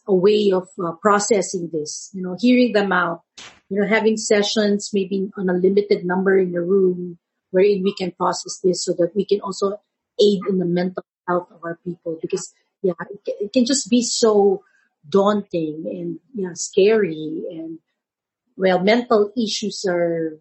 a 0.08 0.14
way 0.14 0.52
of 0.52 0.68
uh, 0.84 0.92
processing 1.02 1.70
this, 1.72 2.12
you 2.14 2.22
know, 2.22 2.36
hearing 2.40 2.74
them 2.74 2.92
out, 2.92 3.22
you 3.70 3.80
know, 3.80 3.88
having 3.88 4.18
sessions 4.18 4.92
maybe 4.94 5.32
on 5.38 5.50
a 5.50 5.54
limited 5.54 6.06
number 6.06 6.38
in 6.38 6.52
the 6.52 6.62
room 6.62 7.18
wherein 7.52 7.84
we 7.84 7.94
can 7.94 8.12
process 8.12 8.60
this 8.64 8.84
so 8.86 8.94
that 8.94 9.16
we 9.16 9.26
can 9.26 9.42
also 9.42 9.80
aid 10.20 10.40
in 10.50 10.58
the 10.58 10.66
mental 10.66 11.04
health 11.28 11.48
of 11.52 11.64
our 11.64 11.80
people 11.84 12.18
because 12.22 12.54
yeah, 12.82 12.94
it, 13.26 13.54
can 13.54 13.66
just 13.66 13.90
be 13.90 14.02
so 14.02 14.64
daunting 15.08 15.84
and 15.86 16.20
yeah, 16.34 16.54
scary 16.54 17.44
and 17.52 17.80
well, 18.58 18.80
mental 18.80 19.32
issues 19.38 19.86
are 19.88 20.38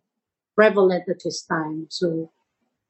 prevalent 0.54 1.08
at 1.08 1.22
this 1.24 1.42
time. 1.42 1.86
So 1.90 2.30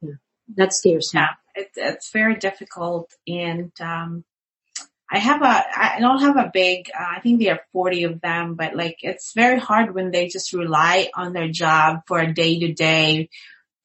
yeah, 0.01 0.15
that 0.57 0.73
scares 0.73 1.13
me. 1.15 1.21
Yeah, 1.21 1.29
it, 1.55 1.71
it's 1.77 2.11
very 2.13 2.37
difficult 2.37 3.13
and, 3.27 3.73
um, 3.81 4.25
I 5.13 5.19
have 5.19 5.43
a, 5.43 5.47
I 5.47 5.97
don't 5.99 6.21
have 6.21 6.37
a 6.37 6.51
big, 6.53 6.89
uh, 6.99 7.17
I 7.17 7.21
think 7.21 7.41
there 7.41 7.55
are 7.55 7.61
40 7.73 8.05
of 8.05 8.21
them, 8.21 8.55
but 8.55 8.77
like 8.77 8.99
it's 9.03 9.33
very 9.35 9.59
hard 9.59 9.95
when 9.95 10.13
they 10.13 10.29
just 10.29 10.53
rely 10.53 11.11
on 11.15 11.33
their 11.33 11.49
job 11.49 12.03
for 12.07 12.21
a 12.21 12.33
day 12.33 12.61
to 12.61 12.73
day 12.73 13.29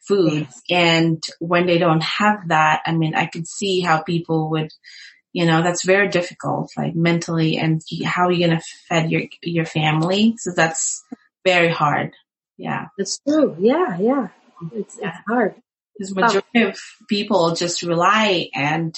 food. 0.07 0.47
And 0.69 1.23
when 1.39 1.65
they 1.65 1.80
don't 1.80 2.03
have 2.03 2.49
that, 2.49 2.84
I 2.86 2.91
mean, 2.91 3.15
I 3.15 3.26
could 3.26 3.47
see 3.47 3.82
how 3.82 4.03
people 4.03 4.51
would, 4.51 4.69
you 5.34 5.47
know, 5.47 5.63
that's 5.63 5.84
very 5.84 6.09
difficult, 6.09 6.71
like 6.78 6.95
mentally 6.95 7.57
and 7.57 7.82
how 8.05 8.28
are 8.28 8.32
you 8.32 8.45
going 8.45 8.59
to 8.59 8.65
fed 8.88 9.09
your, 9.09 9.23
your 9.41 9.65
family? 9.65 10.36
So 10.38 10.51
that's 10.55 11.03
very 11.43 11.69
hard. 11.69 12.13
Yeah. 12.57 12.86
That's 12.97 13.19
true. 13.28 13.55
Yeah. 13.59 13.97
Yeah. 13.99 14.28
It's, 14.73 14.97
yeah. 15.01 15.09
it's 15.09 15.17
hard. 15.28 15.55
Because 15.97 16.13
majority 16.13 16.61
of 16.61 16.80
people 17.09 17.55
just 17.55 17.82
rely 17.82 18.49
and 18.53 18.95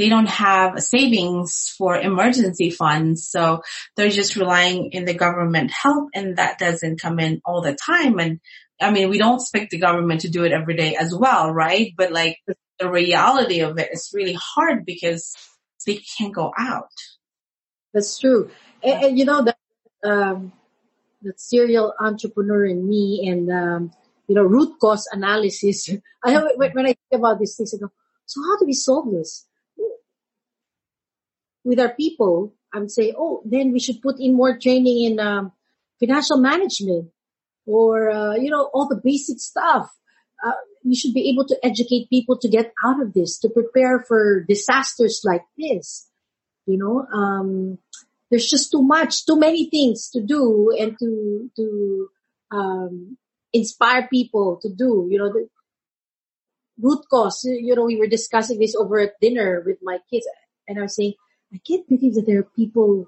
they 0.00 0.08
don't 0.08 0.30
have 0.30 0.82
savings 0.82 1.74
for 1.76 1.94
emergency 1.94 2.70
funds. 2.70 3.28
So 3.28 3.60
they're 3.96 4.08
just 4.08 4.34
relying 4.34 4.92
in 4.92 5.04
the 5.04 5.12
government 5.12 5.70
help 5.70 6.08
and 6.14 6.38
that 6.38 6.58
doesn't 6.58 7.02
come 7.02 7.20
in 7.20 7.42
all 7.44 7.60
the 7.60 7.74
time. 7.76 8.18
And 8.18 8.40
I 8.80 8.92
mean, 8.92 9.10
we 9.10 9.18
don't 9.18 9.42
expect 9.42 9.72
the 9.72 9.78
government 9.78 10.22
to 10.22 10.30
do 10.30 10.44
it 10.44 10.52
every 10.52 10.74
day 10.74 10.96
as 10.98 11.14
well, 11.14 11.52
right? 11.52 11.92
But 11.98 12.12
like 12.12 12.38
the 12.78 12.90
reality 12.90 13.60
of 13.60 13.78
it 13.78 13.90
is 13.92 14.10
really 14.14 14.38
hard 14.40 14.86
because 14.86 15.36
they 15.86 16.00
can't 16.16 16.34
go 16.34 16.50
out. 16.58 16.88
That's 17.92 18.18
true. 18.18 18.50
And, 18.82 19.04
and 19.04 19.18
you 19.18 19.26
know, 19.26 19.44
the, 19.44 19.54
um, 20.10 20.52
the 21.20 21.34
serial 21.36 21.92
entrepreneur 22.00 22.64
in 22.64 22.88
me 22.88 23.28
and, 23.28 23.52
um, 23.52 23.92
you 24.28 24.34
know, 24.34 24.44
root 24.44 24.78
cause 24.80 25.06
analysis. 25.12 25.90
I 26.24 26.38
when 26.56 26.86
I 26.86 26.94
think 26.94 27.20
about 27.20 27.38
these 27.38 27.54
things, 27.54 27.74
I 27.74 27.76
go, 27.76 27.92
so 28.24 28.40
how 28.40 28.56
do 28.58 28.64
we 28.64 28.72
solve 28.72 29.12
this? 29.12 29.46
With 31.64 31.78
our 31.78 31.94
people, 31.94 32.54
I 32.72 32.78
would 32.78 32.90
say, 32.90 33.12
oh, 33.16 33.42
then 33.44 33.72
we 33.72 33.80
should 33.80 34.02
put 34.02 34.18
in 34.18 34.34
more 34.34 34.58
training 34.58 35.04
in 35.04 35.20
um, 35.20 35.52
financial 35.98 36.38
management 36.38 37.10
or, 37.66 38.10
uh, 38.10 38.34
you 38.34 38.50
know, 38.50 38.70
all 38.72 38.88
the 38.88 39.00
basic 39.02 39.38
stuff. 39.38 39.90
Uh, 40.44 40.52
we 40.84 40.94
should 40.94 41.12
be 41.12 41.28
able 41.28 41.46
to 41.46 41.56
educate 41.62 42.08
people 42.08 42.38
to 42.38 42.48
get 42.48 42.72
out 42.84 43.02
of 43.02 43.12
this, 43.12 43.38
to 43.40 43.48
prepare 43.50 44.00
for 44.00 44.44
disasters 44.48 45.20
like 45.24 45.44
this. 45.58 46.08
You 46.66 46.78
know, 46.78 47.06
um, 47.12 47.78
there's 48.30 48.48
just 48.48 48.70
too 48.70 48.82
much, 48.82 49.26
too 49.26 49.38
many 49.38 49.68
things 49.68 50.10
to 50.10 50.22
do 50.22 50.74
and 50.78 50.96
to, 50.98 51.50
to, 51.56 52.08
um, 52.52 53.16
inspire 53.52 54.08
people 54.08 54.58
to 54.62 54.68
do, 54.72 55.08
you 55.10 55.18
know, 55.18 55.32
the 55.32 55.48
root 56.80 57.04
cause, 57.10 57.44
you 57.44 57.74
know, 57.74 57.84
we 57.84 57.96
were 57.96 58.06
discussing 58.06 58.58
this 58.58 58.74
over 58.74 59.00
at 59.00 59.20
dinner 59.20 59.62
with 59.66 59.78
my 59.82 59.98
kids 60.10 60.26
and 60.68 60.78
I 60.78 60.82
was 60.82 60.96
saying, 60.96 61.14
I 61.52 61.58
can't 61.66 61.88
believe 61.88 62.14
that 62.14 62.26
there 62.26 62.40
are 62.40 62.50
people 62.56 63.06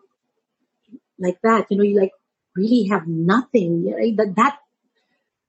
like 1.19 1.39
that. 1.43 1.67
You 1.71 1.77
know, 1.77 1.85
you 1.85 1.99
like 1.99 2.13
really 2.57 2.89
have 2.89 3.07
nothing. 3.07 3.93
Right? 3.93 4.17
That 4.17 4.37
that 4.37 4.59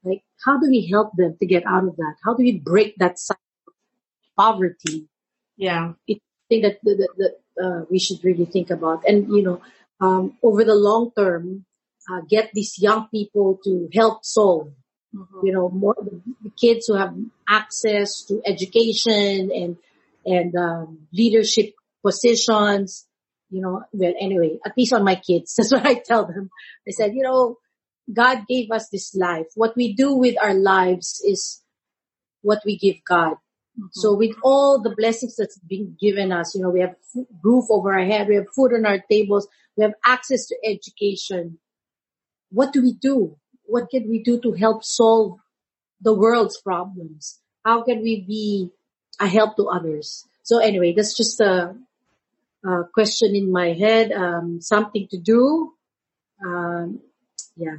like 0.03 0.23
how 0.45 0.59
do 0.59 0.69
we 0.69 0.87
help 0.87 1.11
them 1.15 1.37
to 1.39 1.45
get 1.45 1.65
out 1.65 1.85
of 1.85 1.95
that? 1.97 2.15
How 2.23 2.33
do 2.33 2.43
we 2.43 2.59
break 2.59 2.95
that 2.97 3.19
cycle 3.19 3.41
of 3.67 3.73
poverty? 4.37 5.07
Yeah, 5.57 5.93
it's 6.07 6.21
thing 6.49 6.61
that 6.61 6.79
that, 6.83 7.07
that 7.17 7.35
uh, 7.63 7.85
we 7.89 7.99
should 7.99 8.23
really 8.23 8.45
think 8.45 8.69
about. 8.69 9.03
And 9.07 9.27
you 9.29 9.43
know, 9.43 9.61
um, 9.99 10.37
over 10.43 10.63
the 10.63 10.75
long 10.75 11.11
term, 11.17 11.65
uh, 12.11 12.21
get 12.29 12.51
these 12.53 12.79
young 12.79 13.07
people 13.09 13.59
to 13.63 13.89
help 13.93 14.25
solve. 14.25 14.71
Mm-hmm. 15.15 15.45
You 15.45 15.53
know, 15.53 15.69
more 15.69 15.95
the 15.97 16.49
kids 16.59 16.87
who 16.87 16.95
have 16.95 17.15
access 17.47 18.23
to 18.25 18.41
education 18.45 19.51
and 19.51 19.77
and 20.25 20.55
um, 20.55 21.07
leadership 21.11 21.73
positions, 22.05 23.07
you 23.49 23.61
know, 23.61 23.83
well, 23.91 24.13
anyway, 24.19 24.59
at 24.65 24.73
least 24.77 24.93
on 24.93 25.03
my 25.03 25.15
kids, 25.15 25.53
that's 25.57 25.71
what 25.71 25.85
I 25.85 25.95
tell 25.95 26.25
them. 26.25 26.49
I 26.87 26.91
said, 26.91 27.13
you 27.13 27.23
know, 27.23 27.57
God 28.11 28.45
gave 28.47 28.71
us 28.71 28.89
this 28.89 29.15
life. 29.15 29.47
What 29.55 29.75
we 29.75 29.93
do 29.93 30.15
with 30.15 30.35
our 30.41 30.53
lives 30.53 31.21
is 31.25 31.61
what 32.41 32.61
we 32.65 32.77
give 32.77 32.97
God. 33.07 33.33
Mm-hmm. 33.33 33.87
So 33.91 34.15
with 34.15 34.35
all 34.43 34.81
the 34.81 34.93
blessings 34.95 35.35
that's 35.35 35.57
been 35.57 35.95
given 35.99 36.31
us, 36.31 36.53
you 36.53 36.61
know, 36.61 36.69
we 36.69 36.81
have 36.81 36.95
roof 37.43 37.65
over 37.69 37.93
our 37.93 38.05
head, 38.05 38.27
we 38.27 38.35
have 38.35 38.53
food 38.55 38.73
on 38.73 38.85
our 38.85 38.99
tables, 39.09 39.47
we 39.77 39.83
have 39.83 39.93
access 40.05 40.47
to 40.47 40.57
education. 40.65 41.59
What 42.49 42.73
do 42.73 42.81
we 42.81 42.93
do? 42.93 43.37
What 43.63 43.89
can 43.89 44.09
we 44.09 44.21
do 44.21 44.39
to 44.41 44.51
help 44.51 44.83
solve 44.83 45.39
the 46.01 46.13
world's 46.13 46.61
problems? 46.61 47.39
How 47.65 47.83
can 47.83 48.01
we 48.01 48.21
be 48.21 48.69
a 49.19 49.27
help 49.27 49.55
to 49.55 49.67
others? 49.69 50.27
So 50.43 50.59
anyway, 50.59 50.93
that's 50.95 51.15
just 51.15 51.39
a, 51.39 51.75
uh, 52.67 52.83
question 52.93 53.35
in 53.35 53.51
my 53.51 53.73
head, 53.73 54.11
um, 54.11 54.59
something 54.61 55.07
to 55.11 55.17
do. 55.17 55.73
Um, 56.45 56.99
yeah. 57.55 57.77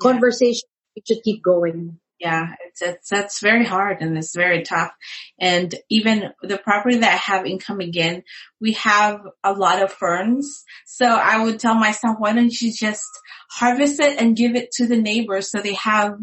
Conversation, 0.00 0.68
we 0.94 1.02
should 1.06 1.22
keep 1.22 1.42
going. 1.42 1.98
Yeah, 2.18 2.54
it's, 2.66 2.80
it's, 2.80 3.10
that's 3.10 3.42
very 3.42 3.64
hard 3.64 4.00
and 4.00 4.16
it's 4.16 4.34
very 4.34 4.62
tough. 4.62 4.90
And 5.38 5.74
even 5.90 6.32
the 6.42 6.56
property 6.56 6.98
that 6.98 7.12
I 7.12 7.32
have 7.32 7.44
in 7.44 7.58
Again, 7.78 8.22
we 8.58 8.72
have 8.72 9.20
a 9.44 9.52
lot 9.52 9.82
of 9.82 9.92
ferns. 9.92 10.64
So 10.86 11.04
I 11.04 11.44
would 11.44 11.60
tell 11.60 11.74
myself, 11.74 12.16
why 12.18 12.32
don't 12.32 12.58
you 12.60 12.72
just 12.72 13.06
harvest 13.50 14.00
it 14.00 14.18
and 14.18 14.36
give 14.36 14.56
it 14.56 14.70
to 14.72 14.86
the 14.86 14.96
neighbors 14.96 15.50
so 15.50 15.60
they 15.60 15.74
have, 15.74 16.16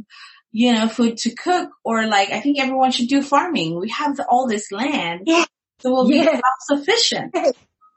you 0.51 0.73
know, 0.73 0.87
food 0.87 1.17
to 1.17 1.35
cook 1.35 1.69
or 1.83 2.07
like, 2.07 2.31
I 2.31 2.39
think 2.39 2.59
everyone 2.59 2.91
should 2.91 3.07
do 3.07 3.21
farming. 3.21 3.79
We 3.79 3.89
have 3.89 4.19
all 4.27 4.47
this 4.47 4.71
land. 4.71 5.23
Yeah. 5.27 5.45
So 5.79 5.91
we'll 5.91 6.07
be 6.07 6.23
self-sufficient. 6.23 7.35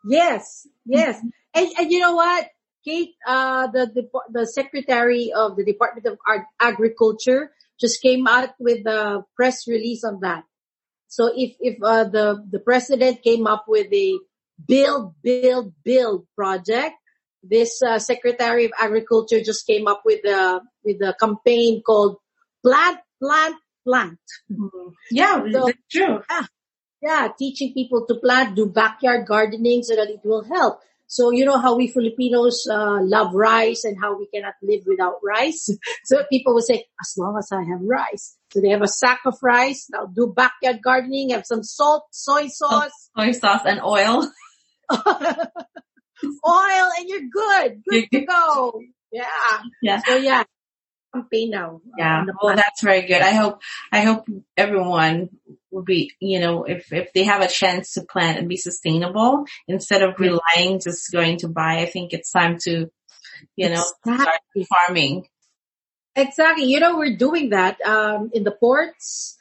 Yes, 0.07 0.67
yes. 0.85 1.17
Mm-hmm. 1.17 1.29
And, 1.55 1.69
and 1.79 1.93
you 1.93 2.01
know 2.01 2.15
what, 2.15 2.47
Kate, 2.85 3.15
uh, 3.27 3.67
the, 3.69 3.87
the, 3.87 4.09
the 4.31 4.47
secretary 4.47 5.33
of 5.35 5.57
the 5.57 5.65
Department 5.65 6.07
of 6.07 6.19
Agriculture 6.61 7.51
just 7.81 8.01
came 8.01 8.27
out 8.27 8.51
with 8.61 8.87
a 8.87 9.25
press 9.35 9.67
release 9.67 10.05
on 10.05 10.21
that. 10.21 10.45
So 11.09 11.33
if, 11.35 11.57
if, 11.61 11.83
uh, 11.83 12.05
the, 12.05 12.45
the 12.49 12.61
president 12.61 13.23
came 13.23 13.47
up 13.47 13.65
with 13.67 13.93
a 13.93 14.19
build, 14.67 15.15
build, 15.23 15.73
build 15.85 16.27
project, 16.37 16.95
this, 17.43 17.83
uh, 17.83 17.99
secretary 17.99 18.67
of 18.67 18.73
agriculture 18.79 19.41
just 19.43 19.67
came 19.67 19.87
up 19.89 20.03
with 20.05 20.25
a, 20.25 20.61
with 20.85 21.01
a 21.03 21.15
campaign 21.19 21.83
called 21.83 22.17
plant, 22.65 22.99
plant, 23.21 23.57
plant. 23.85 24.19
Mm-hmm. 24.51 24.89
Yeah, 25.11 25.45
so, 25.53 25.67
that's 25.67 25.79
true. 25.91 26.21
Yeah, 26.31 26.47
yeah, 27.03 27.29
teaching 27.39 27.75
people 27.75 28.07
to 28.07 28.15
plant, 28.17 28.57
do 28.57 28.67
backyard 28.67 29.27
gardening 29.27 29.83
so 29.83 29.97
that 29.97 30.09
it 30.09 30.21
will 30.25 30.45
help. 30.45 30.81
So 31.09 31.31
you 31.31 31.45
know 31.45 31.59
how 31.59 31.77
we 31.77 31.87
Filipinos 31.87 32.67
uh, 32.69 32.99
love 33.01 33.33
rice 33.33 33.85
and 33.85 33.97
how 34.01 34.19
we 34.19 34.27
cannot 34.27 34.55
live 34.63 34.83
without 34.87 35.17
rice. 35.23 35.71
so 36.05 36.25
people 36.31 36.55
will 36.55 36.63
say, 36.63 36.87
as 37.01 37.15
long 37.17 37.39
as 37.39 37.49
I 37.53 37.63
have 37.63 37.81
rice. 37.83 38.37
So 38.53 38.61
they 38.61 38.71
have 38.71 38.83
a 38.83 38.89
sack 38.89 39.21
of 39.25 39.37
rice. 39.43 39.87
Now 39.91 40.07
do 40.07 40.33
backyard 40.35 40.83
gardening. 40.83 41.31
Have 41.31 41.47
some 41.47 41.63
salt, 41.63 42.07
soy 42.11 42.49
sauce, 42.49 43.11
soy 43.17 43.33
sauce, 43.33 43.63
and 43.67 43.81
oil. 43.81 44.29
oil, 44.91 46.89
and 46.99 47.09
you're 47.09 47.29
good. 47.33 47.83
Good 47.89 48.09
to 48.13 48.21
go. 48.27 48.81
Yeah. 49.13 49.25
Yeah. 49.83 50.03
So 50.07 50.17
yeah, 50.17 50.45
now. 51.33 51.81
Yeah. 51.99 52.25
Well, 52.43 52.57
that's 52.57 52.83
very 52.83 53.07
good. 53.07 53.23
I 53.23 53.33
hope, 53.33 53.61
I 53.93 54.01
hope 54.03 54.27
everyone 54.57 55.31
will 55.71 55.83
be, 55.83 56.13
you 56.21 56.41
know, 56.41 56.65
if, 56.65 56.93
if 56.93 57.13
they 57.13 57.25
have 57.25 57.43
a 57.43 57.49
chance 57.49 57.95
to 57.95 58.03
plant 58.03 58.39
and 58.39 58.49
be 58.49 58.57
sustainable 58.57 59.45
instead 59.69 60.03
of 60.03 60.19
relying 60.19 60.81
just 60.81 61.13
going 61.13 61.39
to 61.39 61.49
buy, 61.49 61.79
I 61.79 61.87
think 61.87 62.13
it's 62.13 62.33
time 62.33 62.59
to, 62.65 62.91
you 63.57 63.69
know, 63.69 63.85
exactly. 64.05 64.65
start 64.65 64.87
farming. 64.89 65.27
Exactly. 66.15 66.65
You 66.65 66.81
know, 66.81 66.97
we're 66.97 67.17
doing 67.17 67.51
that, 67.51 67.81
um, 67.83 68.31
in 68.33 68.45
the 68.45 68.53
ports, 68.53 69.37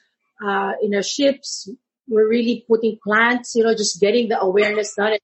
uh, 0.46 0.74
in 0.82 0.94
our 0.94 1.04
ships. 1.04 1.70
We're 2.08 2.28
really 2.30 2.66
putting 2.68 3.00
plants, 3.04 3.56
you 3.56 3.64
know, 3.64 3.74
just 3.74 4.00
getting 4.00 4.30
the 4.30 4.40
awareness 4.40 4.94
done. 4.96 5.18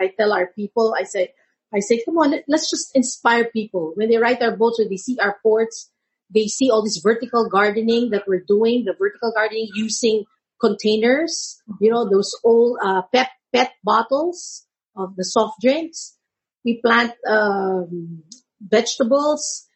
I 0.00 0.12
tell 0.16 0.32
our 0.32 0.46
people, 0.46 0.94
I 0.96 1.02
say, 1.02 1.32
I 1.74 1.80
say, 1.80 2.02
come 2.04 2.16
on, 2.18 2.32
let's 2.46 2.70
just 2.70 2.94
inspire 2.94 3.46
people. 3.46 3.92
When 3.94 4.08
they 4.08 4.16
ride 4.16 4.42
our 4.42 4.56
boats, 4.56 4.78
when 4.78 4.88
they 4.88 4.96
see 4.96 5.18
our 5.20 5.36
ports, 5.42 5.90
they 6.32 6.46
see 6.46 6.70
all 6.70 6.82
this 6.82 7.00
vertical 7.02 7.48
gardening 7.48 8.10
that 8.10 8.24
we're 8.26 8.44
doing, 8.46 8.84
the 8.84 8.94
vertical 8.98 9.32
gardening 9.34 9.68
using 9.74 10.24
containers, 10.60 11.62
you 11.80 11.90
know, 11.90 12.08
those 12.08 12.32
old 12.44 12.78
uh, 12.82 13.02
pet 13.12 13.30
pet 13.52 13.72
bottles 13.82 14.66
of 14.96 15.16
the 15.16 15.24
soft 15.24 15.60
drinks. 15.60 16.16
We 16.64 16.80
plant 16.82 17.12
um, 17.26 18.24
vegetables, 18.60 19.66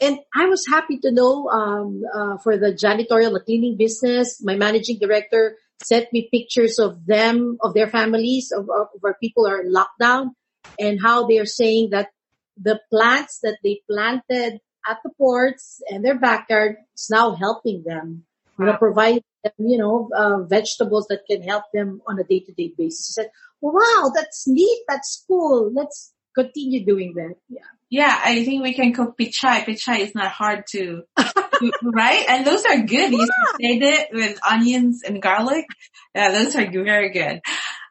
and 0.00 0.18
I 0.34 0.46
was 0.46 0.64
happy 0.68 0.98
to 0.98 1.12
know 1.12 1.48
um, 1.48 2.02
uh, 2.12 2.38
for 2.38 2.56
the 2.56 2.72
janitorial, 2.72 3.32
the 3.32 3.42
cleaning 3.44 3.76
business, 3.76 4.42
my 4.42 4.56
managing 4.56 4.98
director 4.98 5.56
sent 5.84 6.12
me 6.12 6.28
pictures 6.32 6.78
of 6.78 7.06
them, 7.06 7.58
of 7.60 7.74
their 7.74 7.88
families, 7.88 8.52
of, 8.52 8.68
of 8.70 8.88
where 9.00 9.16
people 9.20 9.46
are 9.46 9.60
in 9.60 9.72
lockdown 9.72 10.30
and 10.78 10.98
how 11.02 11.26
they're 11.26 11.46
saying 11.46 11.90
that 11.90 12.08
the 12.56 12.80
plants 12.90 13.40
that 13.42 13.58
they 13.62 13.80
planted 13.88 14.60
at 14.88 14.98
the 15.04 15.10
ports 15.10 15.82
and 15.88 16.04
their 16.04 16.18
backyard 16.18 16.76
is 16.96 17.08
now 17.10 17.34
helping 17.34 17.82
them. 17.84 18.24
You 18.58 18.66
know, 18.66 18.76
provide 18.76 19.24
them, 19.42 19.52
you 19.58 19.78
know, 19.78 20.10
uh, 20.14 20.42
vegetables 20.42 21.06
that 21.08 21.22
can 21.28 21.42
help 21.42 21.64
them 21.72 22.02
on 22.06 22.18
a 22.18 22.24
day-to-day 22.24 22.74
basis. 22.76 23.18
I 23.18 23.22
said, 23.22 23.30
wow, 23.60 24.12
that's 24.14 24.46
neat. 24.46 24.84
That's 24.88 25.24
cool. 25.26 25.72
Let's 25.72 26.12
continue 26.34 26.84
doing 26.84 27.14
that. 27.14 27.34
Yeah. 27.48 27.62
Yeah, 27.92 28.18
I 28.24 28.42
think 28.42 28.62
we 28.62 28.72
can 28.72 28.94
cook 28.94 29.18
pechay. 29.18 29.66
Pechay 29.66 29.98
is 29.98 30.14
not 30.14 30.32
hard 30.32 30.64
to, 30.70 31.02
right? 31.82 32.24
And 32.26 32.46
those 32.46 32.64
are 32.64 32.78
good. 32.78 33.12
You 33.12 33.26
said 33.60 33.82
it 33.82 34.08
with 34.12 34.38
onions 34.48 35.02
and 35.02 35.20
garlic. 35.20 35.66
Yeah, 36.14 36.30
those 36.30 36.56
are 36.56 36.70
very 36.70 37.10
good. 37.10 37.42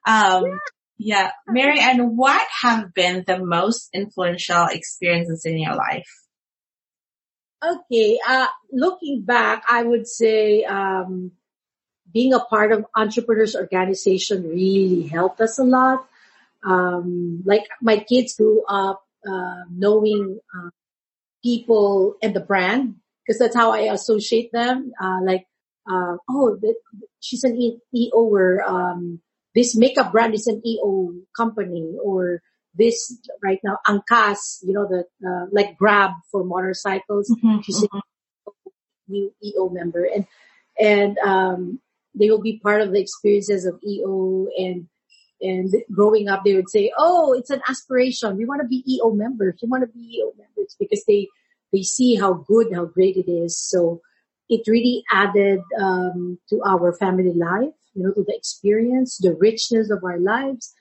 Um, 0.08 0.44
yeah. 0.46 0.52
yeah. 0.98 1.32
Mary 1.48 1.80
Ann, 1.80 2.16
what 2.18 2.48
have 2.64 2.96
been 2.96 3.24
the 3.28 3.46
most 3.46 3.90
influential 3.94 4.66
experiences 4.72 5.46
in 5.46 5.60
your 5.60 5.76
life? 5.76 6.10
Okay, 7.64 8.18
uh, 8.28 8.48
looking 8.72 9.22
back, 9.22 9.64
I 9.70 9.84
would 9.84 10.08
say, 10.08 10.64
um, 10.64 11.32
being 12.12 12.34
a 12.34 12.40
part 12.40 12.72
of 12.72 12.86
entrepreneurs 12.96 13.56
organization 13.56 14.50
really 14.50 15.08
helped 15.08 15.40
us 15.42 15.60
a 15.60 15.64
lot. 15.64 16.08
Um, 16.64 17.44
like 17.46 17.66
my 17.80 17.98
kids 17.98 18.36
grew 18.36 18.64
up, 18.68 19.06
uh, 19.28 19.62
knowing, 19.70 20.40
uh, 20.56 20.70
people 21.44 22.16
and 22.22 22.36
the 22.36 22.40
brand 22.40 22.96
because 23.22 23.38
that's 23.38 23.56
how 23.56 23.72
I 23.72 23.94
associate 23.94 24.52
them. 24.52 24.92
Uh, 25.00 25.20
like, 25.24 25.46
uh, 25.90 26.18
oh, 26.30 26.58
the, 26.60 26.74
she's 27.20 27.44
an 27.44 27.80
EO 27.94 28.12
or, 28.14 28.64
um, 28.68 29.22
this 29.54 29.76
makeup 29.76 30.12
brand 30.12 30.34
is 30.34 30.48
an 30.48 30.66
EO 30.66 31.14
company 31.38 31.96
or, 32.02 32.42
this 32.76 33.20
right 33.44 33.60
now, 33.64 33.78
Angkas, 33.88 34.60
you 34.64 34.74
know, 34.74 34.88
the, 34.88 35.06
uh, 35.28 35.48
like 35.52 35.78
Grab 35.78 36.12
for 36.32 36.44
motorcycles. 36.44 37.30
Mm-hmm, 37.30 37.62
She's 37.62 37.82
mm-hmm. 37.84 37.98
a 37.98 38.52
new 39.08 39.34
EO 39.44 39.70
member 39.70 40.06
and, 40.06 40.26
and, 40.80 41.18
um, 41.20 41.80
they 42.14 42.30
will 42.30 42.42
be 42.42 42.60
part 42.60 42.82
of 42.82 42.92
the 42.92 43.00
experiences 43.00 43.66
of 43.66 43.80
EO 43.88 44.48
and, 44.58 44.88
and 45.42 45.74
growing 45.92 46.30
up, 46.30 46.44
they 46.44 46.54
would 46.54 46.70
say, 46.70 46.92
"Oh, 46.98 47.34
it's 47.34 47.50
an 47.50 47.62
aspiration. 47.68 48.38
We 48.38 48.46
want 48.46 48.62
to 48.62 48.68
be 48.68 48.84
EO 48.88 49.12
members. 49.12 49.60
We 49.62 49.70
want 49.70 49.84
to 49.84 49.88
be 49.88 50.18
EO 50.18 50.34
members 50.38 50.76
because 50.80 51.04
they 51.08 51.28
they 51.74 51.82
see 51.82 52.16
how 52.16 52.34
good, 52.34 52.74
how 52.74 52.86
great 52.86 53.18
it 53.18 53.30
is." 53.30 53.60
So 53.60 54.02
it 54.50 54.68
really 54.68 55.04
added 55.12 55.62
um, 55.80 56.40
to 56.50 56.62
our 56.64 56.94
family 56.94 57.34
life, 57.34 57.74
you 57.94 58.04
know, 58.04 58.12
to 58.14 58.24
the 58.24 58.36
experience, 58.36 59.18
the 59.18 59.36
richness 59.36 59.90
of 59.90 60.04
our 60.04 60.20
lives, 60.20 60.74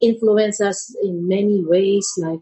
influence 0.00 0.60
us 0.60 0.94
in 1.02 1.28
many 1.28 1.64
ways, 1.64 2.06
like 2.18 2.40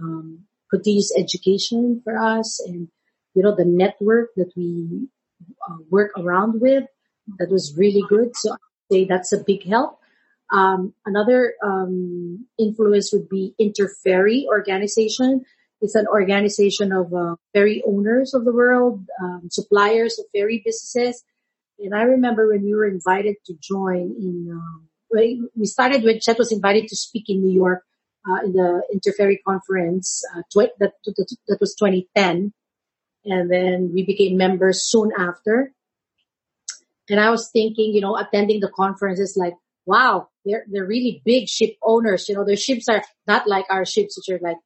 um, 0.00 0.44
continuous 0.70 1.12
education 1.16 2.00
for 2.04 2.18
us, 2.18 2.60
and 2.66 2.88
you 3.34 3.42
know 3.42 3.54
the 3.54 3.64
network 3.64 4.30
that 4.36 4.52
we 4.56 5.08
uh, 5.68 5.76
work 5.90 6.12
around 6.18 6.60
with. 6.60 6.84
That 7.38 7.50
was 7.50 7.74
really 7.76 8.02
good. 8.08 8.36
So 8.36 8.52
I 8.52 8.56
say 8.90 9.04
that's 9.04 9.32
a 9.32 9.42
big 9.42 9.66
help. 9.66 9.98
Um, 10.52 10.94
another 11.04 11.54
um, 11.62 12.46
influence 12.58 13.12
would 13.12 13.28
be 13.28 13.54
Interferry 13.58 14.46
organization. 14.48 15.44
It's 15.80 15.94
an 15.94 16.06
organization 16.06 16.92
of 16.92 17.12
uh, 17.12 17.36
ferry 17.52 17.82
owners 17.86 18.32
of 18.32 18.44
the 18.44 18.52
world, 18.52 19.04
um, 19.20 19.48
suppliers 19.50 20.18
of 20.18 20.26
ferry 20.34 20.62
businesses. 20.64 21.22
And 21.78 21.94
I 21.94 22.02
remember 22.02 22.48
when 22.48 22.62
we 22.62 22.74
were 22.74 22.86
invited 22.86 23.36
to 23.46 23.54
join 23.60 24.14
in 24.18 24.48
um, 24.50 24.88
we 25.10 25.64
started 25.64 26.02
when 26.02 26.20
Chet 26.20 26.38
was 26.38 26.52
invited 26.52 26.88
to 26.88 26.96
speak 26.96 27.24
in 27.28 27.42
New 27.42 27.54
York 27.54 27.82
uh, 28.28 28.44
in 28.44 28.52
the 28.52 28.82
Interferry 28.92 29.40
conference. 29.46 30.22
Uh, 30.34 30.42
tw- 30.50 30.72
that, 30.78 30.92
that, 31.04 31.36
that 31.48 31.58
was 31.60 31.74
2010, 31.74 32.52
and 33.24 33.50
then 33.50 33.90
we 33.92 34.04
became 34.04 34.36
members 34.36 34.84
soon 34.84 35.12
after. 35.18 35.72
And 37.08 37.20
I 37.20 37.30
was 37.30 37.50
thinking, 37.52 37.94
you 37.94 38.00
know, 38.00 38.16
attending 38.16 38.60
the 38.60 38.70
conference 38.74 39.20
is 39.20 39.36
like, 39.36 39.54
wow, 39.84 40.28
they're 40.44 40.64
they're 40.68 40.86
really 40.86 41.22
big 41.24 41.48
ship 41.48 41.76
owners. 41.82 42.28
You 42.28 42.34
know, 42.34 42.44
their 42.44 42.56
ships 42.56 42.88
are 42.88 43.02
not 43.26 43.46
like 43.46 43.66
our 43.70 43.84
ships, 43.84 44.18
which 44.18 44.34
are 44.34 44.42
like, 44.42 44.58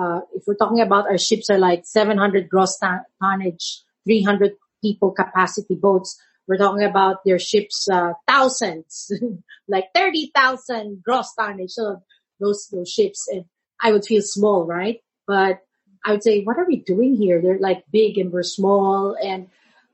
uh, 0.00 0.20
if 0.34 0.44
we're 0.46 0.56
talking 0.56 0.80
about 0.80 1.06
our 1.06 1.18
ships 1.18 1.50
are 1.50 1.58
like 1.58 1.82
700 1.84 2.48
gross 2.48 2.78
tonnage, 3.20 3.82
300 4.06 4.52
people 4.82 5.12
capacity 5.12 5.74
boats 5.74 6.18
we're 6.46 6.58
talking 6.58 6.84
about 6.84 7.24
their 7.24 7.38
ships, 7.38 7.88
uh, 7.90 8.12
thousands, 8.28 9.10
like 9.68 9.86
30,000 9.94 11.02
gross 11.02 11.32
tonnage. 11.34 11.70
So 11.70 12.02
those, 12.40 12.68
those 12.70 12.90
ships 12.90 13.26
and 13.30 13.44
I 13.82 13.92
would 13.92 14.04
feel 14.04 14.22
small, 14.22 14.66
right? 14.66 15.00
But 15.26 15.60
I 16.04 16.12
would 16.12 16.22
say, 16.22 16.42
what 16.42 16.58
are 16.58 16.66
we 16.66 16.76
doing 16.76 17.16
here? 17.16 17.40
They're 17.40 17.58
like 17.58 17.84
big 17.90 18.18
and 18.18 18.30
we're 18.30 18.42
small. 18.42 19.16
And 19.22 19.48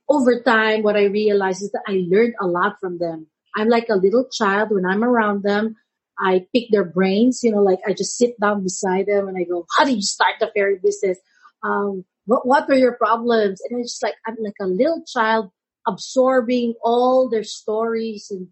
over 0.09 0.40
time, 0.42 0.82
what 0.82 0.96
I 0.96 1.05
realized 1.05 1.62
is 1.62 1.70
that 1.70 1.84
I 1.86 2.05
learned 2.09 2.34
a 2.40 2.46
lot 2.46 2.76
from 2.80 2.98
them. 2.98 3.28
I'm 3.55 3.68
like 3.68 3.88
a 3.88 3.96
little 3.96 4.28
child 4.28 4.70
when 4.70 4.84
I'm 4.84 5.05
around 5.05 5.42
them. 5.42 5.76
I 6.18 6.46
pick 6.53 6.64
their 6.70 6.84
brains, 6.84 7.40
you 7.42 7.53
know, 7.53 7.62
like 7.62 7.78
I 7.86 7.94
just 7.94 8.18
sit 8.18 8.38
down 8.40 8.62
beside 8.62 9.07
them 9.07 9.28
and 9.28 9.38
I 9.38 9.44
go, 9.44 9.66
how 9.76 9.84
did 9.84 9.96
you 9.96 10.03
start 10.03 10.34
the 10.38 10.51
ferry 10.55 10.78
business? 10.82 11.18
Um, 11.62 12.05
what, 12.26 12.46
what 12.46 12.68
were 12.68 12.74
your 12.74 12.96
problems? 12.96 13.61
And 13.68 13.80
it's 13.80 13.92
just 13.92 14.03
like, 14.03 14.14
I'm 14.26 14.36
like 14.40 14.55
a 14.61 14.66
little 14.66 15.03
child 15.07 15.51
absorbing 15.87 16.74
all 16.83 17.28
their 17.28 17.45
stories 17.45 18.28
and, 18.31 18.49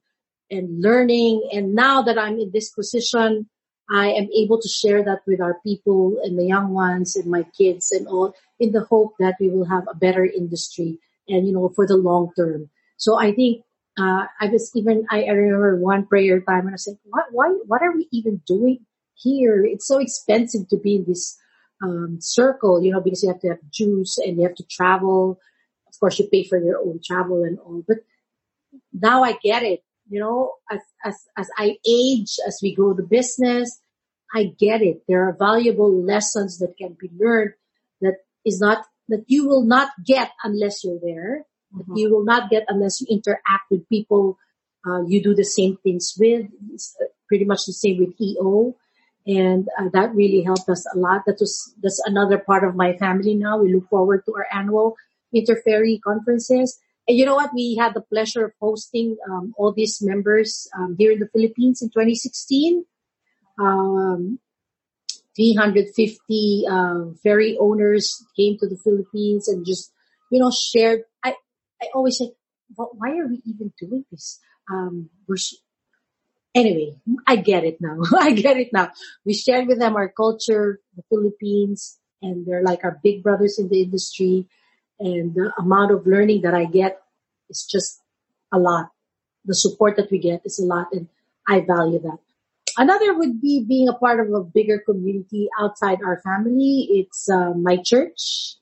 and 0.50 0.82
learning. 0.82 1.48
And 1.52 1.74
now 1.74 2.02
that 2.02 2.18
I'm 2.18 2.38
in 2.38 2.50
this 2.52 2.70
position, 2.70 3.48
I 3.90 4.08
am 4.08 4.28
able 4.36 4.60
to 4.60 4.68
share 4.68 5.02
that 5.04 5.20
with 5.26 5.40
our 5.40 5.58
people 5.64 6.20
and 6.22 6.38
the 6.38 6.44
young 6.44 6.74
ones 6.74 7.16
and 7.16 7.30
my 7.30 7.44
kids 7.56 7.90
and 7.90 8.06
all 8.06 8.34
in 8.60 8.72
the 8.72 8.84
hope 8.84 9.14
that 9.18 9.36
we 9.40 9.48
will 9.48 9.64
have 9.64 9.84
a 9.90 9.96
better 9.96 10.24
industry 10.24 10.98
and, 11.28 11.46
you 11.46 11.52
know, 11.52 11.70
for 11.74 11.86
the 11.86 11.96
long 11.96 12.32
term. 12.36 12.68
So 12.96 13.18
I 13.18 13.32
think, 13.32 13.62
uh, 13.98 14.26
I 14.40 14.46
was 14.46 14.70
even, 14.76 15.06
I, 15.10 15.26
remember 15.26 15.76
one 15.76 16.06
prayer 16.06 16.40
time 16.40 16.66
and 16.66 16.74
I 16.74 16.76
said, 16.76 16.98
what, 17.04 17.24
why, 17.32 17.48
what 17.66 17.82
are 17.82 17.96
we 17.96 18.06
even 18.12 18.42
doing 18.46 18.84
here? 19.14 19.64
It's 19.64 19.86
so 19.86 19.98
expensive 19.98 20.68
to 20.68 20.76
be 20.76 20.96
in 20.96 21.04
this, 21.06 21.36
um, 21.82 22.18
circle, 22.20 22.82
you 22.82 22.92
know, 22.92 23.00
because 23.00 23.22
you 23.22 23.28
have 23.28 23.40
to 23.40 23.48
have 23.48 23.58
juice 23.70 24.18
and 24.18 24.36
you 24.36 24.42
have 24.42 24.54
to 24.56 24.64
travel 24.64 25.40
of 25.98 26.00
course, 26.00 26.18
you 26.18 26.28
pay 26.30 26.44
for 26.44 26.58
your 26.58 26.78
own 26.78 27.00
travel 27.04 27.42
and 27.42 27.58
all, 27.58 27.82
but 27.86 27.98
now 28.92 29.24
I 29.24 29.32
get 29.42 29.62
it. 29.62 29.82
You 30.08 30.20
know, 30.20 30.52
as, 30.70 30.80
as, 31.04 31.16
as 31.36 31.50
I 31.58 31.76
age, 31.86 32.38
as 32.46 32.60
we 32.62 32.74
grow 32.74 32.94
the 32.94 33.02
business, 33.02 33.80
I 34.34 34.54
get 34.58 34.80
it. 34.80 35.02
There 35.08 35.28
are 35.28 35.36
valuable 35.38 36.02
lessons 36.02 36.58
that 36.58 36.76
can 36.78 36.96
be 36.98 37.10
learned 37.18 37.54
that 38.00 38.18
is 38.44 38.60
not, 38.60 38.86
that 39.08 39.24
you 39.26 39.46
will 39.48 39.64
not 39.64 39.90
get 40.06 40.30
unless 40.44 40.84
you're 40.84 41.00
there. 41.02 41.44
Mm-hmm. 41.74 41.96
you 41.96 42.10
will 42.10 42.24
not 42.24 42.48
get 42.48 42.64
unless 42.68 43.02
you 43.02 43.06
interact 43.10 43.70
with 43.70 43.86
people 43.90 44.38
uh, 44.86 45.02
you 45.02 45.22
do 45.22 45.34
the 45.34 45.44
same 45.44 45.76
things 45.82 46.14
with. 46.18 46.46
It's 46.72 46.96
pretty 47.26 47.44
much 47.44 47.66
the 47.66 47.72
same 47.72 47.98
with 47.98 48.14
EO. 48.20 48.76
And 49.26 49.68
uh, 49.78 49.88
that 49.92 50.14
really 50.14 50.42
helped 50.42 50.68
us 50.68 50.86
a 50.94 50.98
lot. 50.98 51.22
That 51.26 51.36
was, 51.40 51.74
that's 51.82 52.00
another 52.06 52.38
part 52.38 52.64
of 52.64 52.74
my 52.74 52.96
family 52.96 53.34
now. 53.34 53.58
We 53.58 53.74
look 53.74 53.88
forward 53.88 54.24
to 54.24 54.34
our 54.34 54.46
annual 54.52 54.96
interferry 55.34 56.00
conferences. 56.04 56.78
And 57.06 57.16
you 57.16 57.24
know 57.24 57.34
what? 57.34 57.54
We 57.54 57.76
had 57.76 57.94
the 57.94 58.02
pleasure 58.02 58.44
of 58.44 58.52
hosting 58.60 59.16
um, 59.30 59.54
all 59.56 59.72
these 59.72 59.98
members 60.02 60.68
um, 60.78 60.96
here 60.98 61.12
in 61.12 61.20
the 61.20 61.28
Philippines 61.32 61.80
in 61.82 61.88
2016. 61.88 62.84
Um, 63.58 64.38
350 65.36 66.64
uh, 66.68 67.14
ferry 67.22 67.56
owners 67.60 68.24
came 68.36 68.58
to 68.58 68.68
the 68.68 68.76
Philippines 68.76 69.48
and 69.48 69.64
just, 69.64 69.92
you 70.30 70.40
know, 70.40 70.50
shared. 70.50 71.02
I, 71.24 71.34
I 71.80 71.86
always 71.94 72.18
say, 72.18 72.32
well, 72.76 72.90
why 72.92 73.16
are 73.18 73.26
we 73.26 73.40
even 73.46 73.72
doing 73.80 74.04
this? 74.10 74.40
Um, 74.70 75.10
we're, 75.26 75.36
anyway, 76.54 76.96
I 77.26 77.36
get 77.36 77.64
it 77.64 77.80
now. 77.80 77.98
I 78.18 78.32
get 78.32 78.56
it 78.56 78.72
now. 78.72 78.90
We 79.24 79.32
shared 79.34 79.68
with 79.68 79.78
them 79.78 79.96
our 79.96 80.08
culture, 80.08 80.80
the 80.96 81.02
Philippines, 81.08 81.98
and 82.20 82.44
they're 82.44 82.64
like 82.64 82.84
our 82.84 82.98
big 83.02 83.22
brothers 83.22 83.58
in 83.58 83.68
the 83.68 83.82
industry 83.82 84.46
and 85.00 85.34
the 85.34 85.52
amount 85.58 85.92
of 85.92 86.06
learning 86.06 86.42
that 86.42 86.54
I 86.54 86.64
get 86.64 87.00
is 87.50 87.66
just 87.70 88.00
a 88.52 88.58
lot. 88.58 88.90
The 89.44 89.54
support 89.54 89.96
that 89.96 90.10
we 90.10 90.18
get 90.18 90.42
is 90.44 90.58
a 90.58 90.66
lot 90.66 90.88
and 90.92 91.08
I 91.46 91.60
value 91.60 92.00
that. 92.00 92.18
Another 92.76 93.16
would 93.18 93.40
be 93.40 93.64
being 93.66 93.88
a 93.88 93.94
part 93.94 94.20
of 94.20 94.32
a 94.32 94.44
bigger 94.44 94.78
community 94.78 95.48
outside 95.60 95.98
our 96.04 96.20
family. 96.22 96.86
It's 96.90 97.28
uh, 97.28 97.54
my 97.54 97.76
church. 97.76 98.54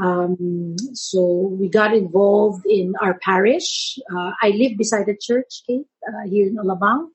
Um, 0.00 0.76
so 0.92 1.56
we 1.58 1.68
got 1.68 1.94
involved 1.94 2.64
in 2.66 2.94
our 3.00 3.18
parish. 3.18 3.98
Uh, 4.10 4.30
I 4.40 4.50
live 4.50 4.78
beside 4.78 5.06
the 5.06 5.16
church, 5.20 5.62
Kate, 5.66 5.86
uh, 6.06 6.28
here 6.28 6.46
in 6.46 6.56
Alabang. 6.56 7.08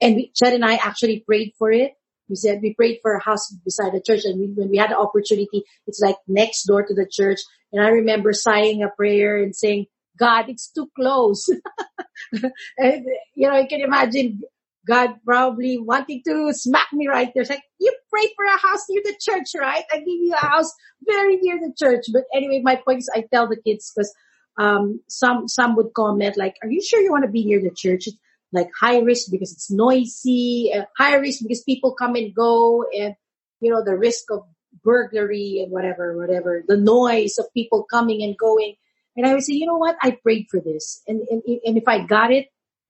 And 0.00 0.16
we, 0.16 0.32
Chet 0.34 0.52
and 0.52 0.64
I 0.64 0.74
actually 0.74 1.20
prayed 1.20 1.54
for 1.58 1.72
it 1.72 1.97
we 2.28 2.36
said 2.36 2.60
we 2.62 2.74
prayed 2.74 2.98
for 3.02 3.14
a 3.14 3.22
house 3.22 3.50
beside 3.64 3.92
the 3.92 4.00
church 4.00 4.24
and 4.24 4.38
we, 4.38 4.46
when 4.54 4.70
we 4.70 4.76
had 4.76 4.90
the 4.90 4.98
opportunity, 4.98 5.64
it's 5.86 6.00
like 6.00 6.16
next 6.26 6.64
door 6.64 6.82
to 6.82 6.94
the 6.94 7.06
church. 7.10 7.38
And 7.72 7.84
I 7.84 7.88
remember 7.88 8.32
sighing 8.32 8.82
a 8.82 8.88
prayer 8.88 9.42
and 9.42 9.54
saying, 9.54 9.86
God, 10.18 10.48
it's 10.48 10.70
too 10.70 10.90
close. 10.96 11.48
and, 12.78 13.06
you 13.34 13.48
know, 13.48 13.56
you 13.56 13.68
can 13.68 13.80
imagine 13.80 14.40
God 14.86 15.14
probably 15.24 15.78
wanting 15.78 16.22
to 16.26 16.52
smack 16.52 16.88
me 16.92 17.08
right 17.08 17.30
there. 17.34 17.42
It's 17.42 17.50
like, 17.50 17.62
you 17.78 17.94
pray 18.10 18.26
for 18.36 18.44
a 18.44 18.58
house 18.58 18.84
near 18.88 19.02
the 19.04 19.16
church, 19.20 19.48
right? 19.58 19.84
I 19.92 19.98
give 19.98 20.06
you 20.08 20.34
a 20.34 20.46
house 20.46 20.72
very 21.06 21.36
near 21.36 21.58
the 21.60 21.72
church. 21.78 22.06
But 22.12 22.24
anyway, 22.34 22.60
my 22.62 22.76
point 22.76 22.98
is 22.98 23.10
I 23.14 23.24
tell 23.32 23.48
the 23.48 23.60
kids 23.60 23.92
because, 23.94 24.12
um, 24.58 25.00
some, 25.08 25.46
some 25.46 25.76
would 25.76 25.94
comment 25.94 26.36
like, 26.36 26.56
are 26.62 26.70
you 26.70 26.82
sure 26.82 27.00
you 27.00 27.12
want 27.12 27.24
to 27.24 27.30
be 27.30 27.44
near 27.44 27.60
the 27.60 27.70
church? 27.70 28.08
Like 28.52 28.70
high 28.78 28.98
risk 29.00 29.30
because 29.30 29.52
it's 29.52 29.70
noisy, 29.70 30.72
uh, 30.74 30.84
high 30.96 31.16
risk 31.16 31.40
because 31.42 31.62
people 31.62 31.94
come 31.94 32.14
and 32.14 32.34
go 32.34 32.84
and, 32.98 33.14
you 33.60 33.70
know, 33.70 33.84
the 33.84 33.96
risk 33.96 34.30
of 34.30 34.44
burglary 34.82 35.60
and 35.62 35.70
whatever, 35.70 36.16
whatever, 36.16 36.62
the 36.66 36.76
noise 36.76 37.38
of 37.38 37.52
people 37.52 37.84
coming 37.90 38.22
and 38.22 38.36
going. 38.38 38.74
And 39.16 39.26
I 39.26 39.34
would 39.34 39.42
say, 39.42 39.54
you 39.54 39.66
know 39.66 39.76
what? 39.76 39.96
I 40.02 40.12
prayed 40.12 40.46
for 40.50 40.60
this. 40.60 41.02
And, 41.06 41.20
and, 41.28 41.42
and 41.64 41.76
if 41.76 41.84
I 41.86 42.06
got 42.06 42.32
it, 42.32 42.46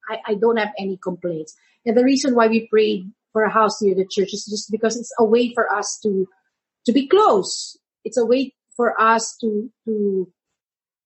I, 0.08 0.18
I 0.28 0.34
don't 0.34 0.58
have 0.58 0.72
any 0.78 0.98
complaints. 1.02 1.56
And 1.84 1.96
the 1.96 2.04
reason 2.04 2.34
why 2.34 2.48
we 2.48 2.68
prayed 2.68 3.10
for 3.32 3.42
a 3.42 3.50
house 3.50 3.82
near 3.82 3.94
the 3.94 4.06
church 4.08 4.32
is 4.32 4.46
just 4.48 4.70
because 4.70 4.96
it's 4.96 5.12
a 5.18 5.24
way 5.24 5.52
for 5.54 5.72
us 5.72 5.98
to, 6.02 6.28
to 6.86 6.92
be 6.92 7.08
close. 7.08 7.76
It's 8.04 8.18
a 8.18 8.26
way 8.26 8.54
for 8.76 9.00
us 9.00 9.36
to, 9.40 9.70
to, 9.86 10.32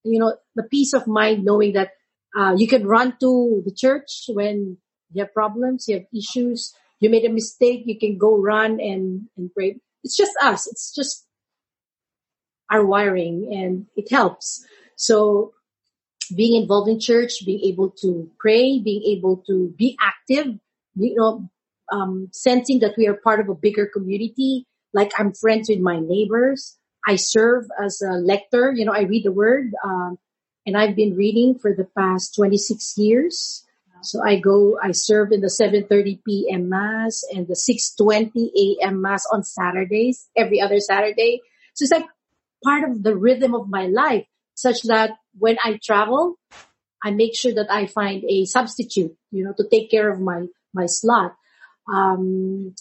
you 0.05 0.19
know, 0.19 0.37
the 0.57 0.65
peace 0.65 0.93
of 0.93 1.07
mind 1.07 1.45
knowing 1.45 1.73
that, 1.75 1.91
uh, 2.37 2.55
you 2.57 2.67
can 2.67 2.87
run 2.87 3.17
to 3.21 3.63
the 3.65 3.73
church 3.73 4.25
when 4.29 4.79
you 5.13 5.23
have 5.23 5.35
problems, 5.35 5.87
you 5.89 5.97
have 5.97 6.07
issues, 6.17 6.75
you 7.01 7.11
made 7.11 7.25
a 7.25 7.33
mistake, 7.33 7.83
you 7.85 7.99
can 7.99 8.17
go 8.17 8.37
run 8.37 8.81
and, 8.81 9.29
and 9.37 9.53
pray. 9.53 9.77
It's 10.05 10.17
just 10.17 10.33
us. 10.43 10.67
It's 10.67 10.95
just 10.95 11.27
our 12.71 12.85
wiring 12.85 13.51
and 13.53 13.87
it 13.97 14.11
helps. 14.11 14.65
So 14.97 15.53
being 16.35 16.61
involved 16.61 16.89
in 16.89 17.01
church, 17.01 17.45
being 17.45 17.61
able 17.65 17.91
to 18.03 18.31
pray, 18.39 18.79
being 18.79 19.03
able 19.17 19.45
to 19.49 19.75
be 19.77 19.97
active, 20.01 20.59
you 20.95 21.15
know, 21.15 21.51
um, 21.91 22.29
sensing 22.33 22.81
that 22.81 22.95
we 22.97 23.07
are 23.07 23.15
part 23.15 23.41
of 23.41 23.49
a 23.49 23.55
bigger 23.55 23.87
community. 23.87 24.67
Like 24.95 25.13
I'm 25.19 25.33
friends 25.33 25.69
with 25.69 25.81
my 25.81 26.01
neighbors. 26.01 26.79
I 27.07 27.17
serve 27.17 27.67
as 27.83 28.01
a 28.01 28.13
lector. 28.13 28.73
You 28.73 28.85
know, 28.85 28.93
I 28.93 29.03
read 29.03 29.25
the 29.25 29.33
word, 29.33 29.73
um, 29.85 30.19
and 30.67 30.77
I've 30.77 30.97
been 30.97 31.17
reading 31.17 31.59
for 31.59 31.75
the 31.75 31.87
past 31.97 32.35
26 32.37 32.97
years. 32.99 33.67
So 34.03 34.21
I 34.23 34.41
go, 34.41 34.79
I 34.83 34.93
serve 34.93 35.31
in 35.31 35.41
the 35.41 35.47
7.30 35.47 36.25
p.m. 36.27 36.69
mass 36.69 37.23
and 37.33 37.47
the 37.47 37.55
6.20 37.55 38.81
a.m. 38.83 39.01
mass 39.01 39.25
on 39.33 39.45
Saturdays, 39.45 40.29
every 40.37 40.61
other 40.61 40.81
Saturday. 40.81 41.41
So 41.75 41.85
it's 41.85 41.93
like 41.93 42.07
part 42.65 42.89
of 42.91 43.03
the 43.03 43.17
rhythm 43.17 43.55
of 43.55 43.69
my 43.69 43.87
life 43.87 44.27
such 44.55 44.83
that 44.83 45.13
when 45.39 45.57
I 45.65 45.79
travel, 45.83 46.37
I 47.03 47.11
make 47.13 47.37
sure 47.37 47.55
that 47.55 47.71
I 47.71 47.87
find 47.87 48.25
a 48.25 48.45
substitute, 48.45 49.17
you 49.31 49.45
know, 49.45 49.55
to 49.57 49.69
take 49.69 49.91
care 49.91 50.11
of 50.11 50.21
my, 50.21 50.47
my 50.75 50.87
slot. 50.87 51.35
Um, 51.93 52.75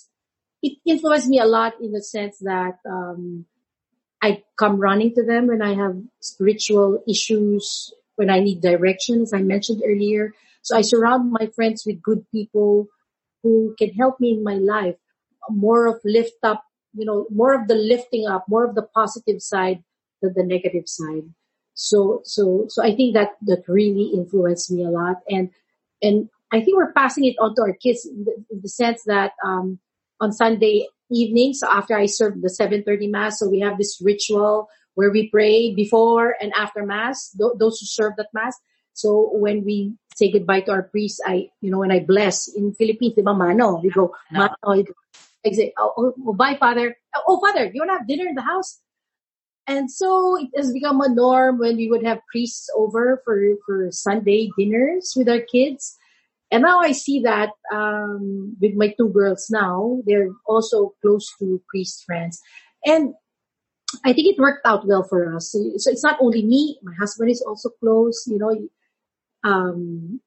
it 0.62 0.78
influenced 0.86 1.28
me 1.28 1.40
a 1.40 1.46
lot 1.46 1.74
in 1.82 1.92
the 1.92 2.02
sense 2.04 2.38
that, 2.40 2.78
um, 2.88 3.46
I 4.22 4.44
come 4.58 4.80
running 4.80 5.16
to 5.16 5.24
them 5.24 5.48
when 5.48 5.62
I 5.62 5.74
have 5.74 5.98
spiritual 6.20 7.04
issues, 7.08 7.94
when 8.16 8.30
I 8.30 8.40
need 8.40 8.62
direction, 8.62 9.22
as 9.22 9.34
I 9.34 9.42
mentioned 9.42 9.82
earlier. 9.86 10.34
So 10.62 10.78
I 10.78 10.82
surround 10.82 11.32
my 11.32 11.48
friends 11.56 11.84
with 11.86 12.04
good 12.04 12.26
people 12.32 12.88
who 13.42 13.76
can 13.80 13.90
help 13.94 14.20
me 14.20 14.32
in 14.32 14.44
my 14.44 14.56
life. 14.56 14.96
More 15.50 15.88
of 15.88 16.00
lift 16.06 16.38
up, 16.44 16.64
you 16.94 17.06
know, 17.06 17.26
more 17.32 17.60
of 17.60 17.68
the 17.68 17.74
lifting 17.74 18.28
up, 18.28 18.46
more 18.48 18.64
of 18.64 18.76
the 18.76 18.84
positive 18.84 19.42
side 19.42 19.84
than 20.22 20.34
the 20.36 20.44
negative 20.44 20.88
side. 20.88 21.24
So, 21.74 22.22
so, 22.24 22.66
so 22.70 22.84
I 22.84 22.96
think 22.96 23.16
that, 23.16 23.30
that 23.48 23.64
really 23.68 24.12
influenced 24.14 24.70
me 24.70 24.84
a 24.84 24.90
lot. 24.90 25.18
And, 25.28 25.50
and 26.02 26.30
I 26.52 26.62
think 26.62 26.78
we're 26.78 26.94
passing 26.94 27.26
it 27.26 27.38
on 27.40 27.56
to 27.56 27.62
our 27.64 27.74
kids 27.74 28.06
in 28.06 28.26
the, 28.26 28.36
in 28.52 28.62
the 28.62 28.70
sense 28.70 29.02
that, 29.08 29.32
um, 29.44 29.80
on 30.20 30.32
Sunday 30.32 30.88
evening, 31.12 31.54
so 31.54 31.70
after 31.70 31.96
I 31.96 32.06
serve 32.06 32.42
the 32.42 32.50
7.30 32.50 33.10
mass, 33.10 33.40
so 33.40 33.50
we 33.50 33.60
have 33.60 33.78
this 33.78 34.02
ritual 34.04 34.70
where 34.96 35.12
we 35.12 35.30
pray 35.30 35.74
before 35.74 36.36
and 36.42 36.52
after 36.58 36.86
mass, 36.86 37.32
th- 37.32 37.58
those 37.58 37.80
who 37.80 37.86
serve 37.86 38.14
that 38.18 38.30
mass. 38.34 38.58
So 38.94 39.32
when 39.34 39.64
we 39.64 39.94
say 40.16 40.32
goodbye 40.32 40.62
to 40.62 40.72
our 40.72 40.84
priest, 40.84 41.22
I, 41.26 41.50
you 41.62 41.72
know, 41.72 41.80
when 41.80 41.92
I 41.92 42.00
bless 42.00 42.48
in 42.48 42.74
Philippines, 42.74 43.16
di 43.16 43.22
ba, 43.22 43.34
mano? 43.34 43.80
We 43.82 43.90
go, 43.90 44.14
no. 44.32 44.50
mano. 44.66 44.84
I 45.46 45.52
say, 45.52 45.74
oh, 45.78 45.94
oh, 45.98 46.14
oh, 46.28 46.34
bye, 46.34 46.58
father. 46.60 46.96
Oh, 47.28 47.40
father, 47.40 47.72
you 47.74 47.82
want 47.82 47.90
to 47.92 47.98
have 47.98 48.08
dinner 48.08 48.28
in 48.28 48.36
the 48.36 48.42
house? 48.42 48.80
And 49.68 49.90
so 49.90 50.38
it 50.38 50.50
has 50.56 50.74
become 50.74 51.02
a 51.02 51.10
norm 51.10 51.58
when 51.58 51.78
we 51.78 51.90
would 51.90 52.04
have 52.04 52.20
priests 52.30 52.70
over 52.76 53.22
for, 53.24 53.56
for 53.66 53.92
Sunday 53.92 54.50
dinners 54.58 55.14
with 55.16 55.30
our 55.30 55.40
kids. 55.40 55.98
And 56.52 56.64
now 56.64 56.80
I 56.82 56.92
see 56.92 57.22
that 57.22 57.50
um, 57.74 58.58
with 58.60 58.74
my 58.76 58.94
two 58.98 59.10
girls 59.10 59.48
now, 59.50 60.02
they're 60.06 60.30
also 60.46 60.94
close 61.02 61.32
to 61.40 61.62
priest 61.70 62.04
friends. 62.06 62.42
And 62.86 63.14
I 64.04 64.14
think 64.14 64.28
it 64.28 64.40
worked 64.40 64.66
out 64.66 64.86
well 64.86 65.04
for 65.04 65.34
us. 65.36 65.52
So, 65.52 65.60
so 65.78 65.92
it's 65.92 66.04
not 66.04 66.18
only 66.20 66.44
me, 66.44 66.78
my 66.84 66.94
husband 67.00 67.32
is 67.32 67.42
also 67.42 67.70
close, 67.80 68.26
you 68.28 68.38
know, 68.38 68.68
um, 69.44 70.20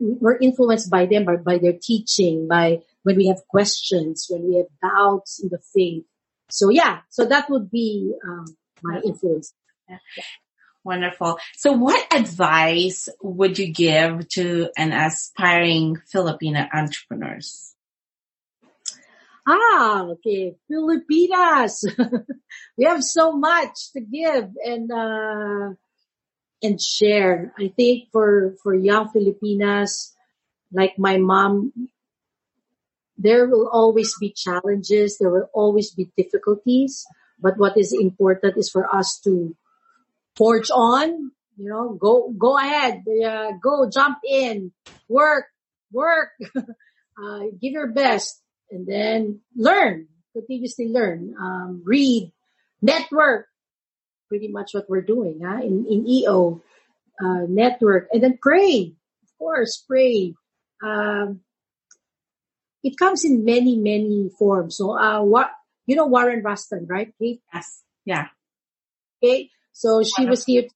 we're 0.00 0.38
influenced 0.38 0.90
by 0.90 1.06
them, 1.06 1.24
by, 1.24 1.36
by 1.36 1.58
their 1.58 1.74
teaching, 1.80 2.48
by 2.48 2.78
when 3.02 3.16
we 3.16 3.28
have 3.28 3.46
questions, 3.48 4.26
when 4.28 4.48
we 4.48 4.56
have 4.56 4.66
doubts 4.82 5.40
in 5.42 5.48
the 5.50 5.58
faith. 5.74 6.04
So 6.50 6.70
yeah, 6.70 7.00
so 7.10 7.26
that 7.26 7.48
would 7.50 7.70
be, 7.70 8.12
um, 8.26 8.46
my 8.82 9.00
influence. 9.04 9.52
Yeah. 9.88 9.98
Wonderful. 10.88 11.36
So 11.54 11.72
what 11.72 12.00
advice 12.16 13.10
would 13.20 13.58
you 13.58 13.70
give 13.70 14.26
to 14.40 14.70
an 14.74 14.92
aspiring 14.92 15.98
Filipina 16.08 16.66
entrepreneurs? 16.72 17.74
Ah, 19.46 20.08
okay. 20.16 20.56
Filipinas. 20.66 21.84
we 22.78 22.86
have 22.86 23.04
so 23.04 23.32
much 23.32 23.92
to 23.92 24.00
give 24.00 24.48
and, 24.64 24.90
uh, 24.90 25.76
and 26.62 26.80
share. 26.80 27.52
I 27.58 27.68
think 27.68 28.08
for, 28.10 28.54
for 28.62 28.74
young 28.74 29.10
Filipinas, 29.10 30.16
like 30.72 30.98
my 30.98 31.18
mom, 31.18 31.90
there 33.18 33.46
will 33.46 33.68
always 33.68 34.14
be 34.18 34.32
challenges. 34.32 35.18
There 35.18 35.28
will 35.30 35.50
always 35.52 35.90
be 35.90 36.08
difficulties. 36.16 37.04
But 37.38 37.58
what 37.58 37.76
is 37.76 37.92
important 37.92 38.56
is 38.56 38.70
for 38.70 38.88
us 38.88 39.20
to 39.24 39.54
forge 40.38 40.70
on, 40.70 41.32
you 41.56 41.68
know, 41.68 41.98
go, 42.00 42.32
go 42.38 42.56
ahead, 42.56 43.02
uh, 43.26 43.50
go 43.60 43.90
jump 43.90 44.18
in, 44.24 44.72
work, 45.08 45.46
work, 45.92 46.30
uh, 46.56 47.40
give 47.60 47.72
your 47.72 47.88
best 47.88 48.40
and 48.70 48.86
then 48.86 49.40
learn, 49.56 50.06
continuously 50.32 50.88
learn, 50.88 51.34
um, 51.38 51.82
read, 51.84 52.32
network, 52.80 53.46
pretty 54.28 54.46
much 54.48 54.70
what 54.72 54.88
we're 54.88 55.02
doing, 55.02 55.40
huh? 55.44 55.60
in, 55.60 55.84
in 55.90 56.08
EO, 56.08 56.62
uh, 57.20 57.42
network 57.48 58.06
and 58.12 58.22
then 58.22 58.38
pray, 58.40 58.94
of 59.24 59.38
course, 59.38 59.84
pray. 59.88 60.34
Um, 60.82 61.40
it 62.84 62.96
comes 62.96 63.24
in 63.24 63.44
many, 63.44 63.74
many 63.74 64.30
forms. 64.38 64.76
So, 64.76 64.96
uh, 64.96 65.20
what, 65.22 65.50
you 65.86 65.96
know 65.96 66.06
Warren 66.06 66.44
Rustand, 66.44 66.86
right? 66.88 67.12
Yes. 67.18 67.82
Yeah. 68.04 68.28
Okay. 69.24 69.50
So 69.78 70.02
she 70.02 70.26
was 70.26 70.42
here. 70.44 70.66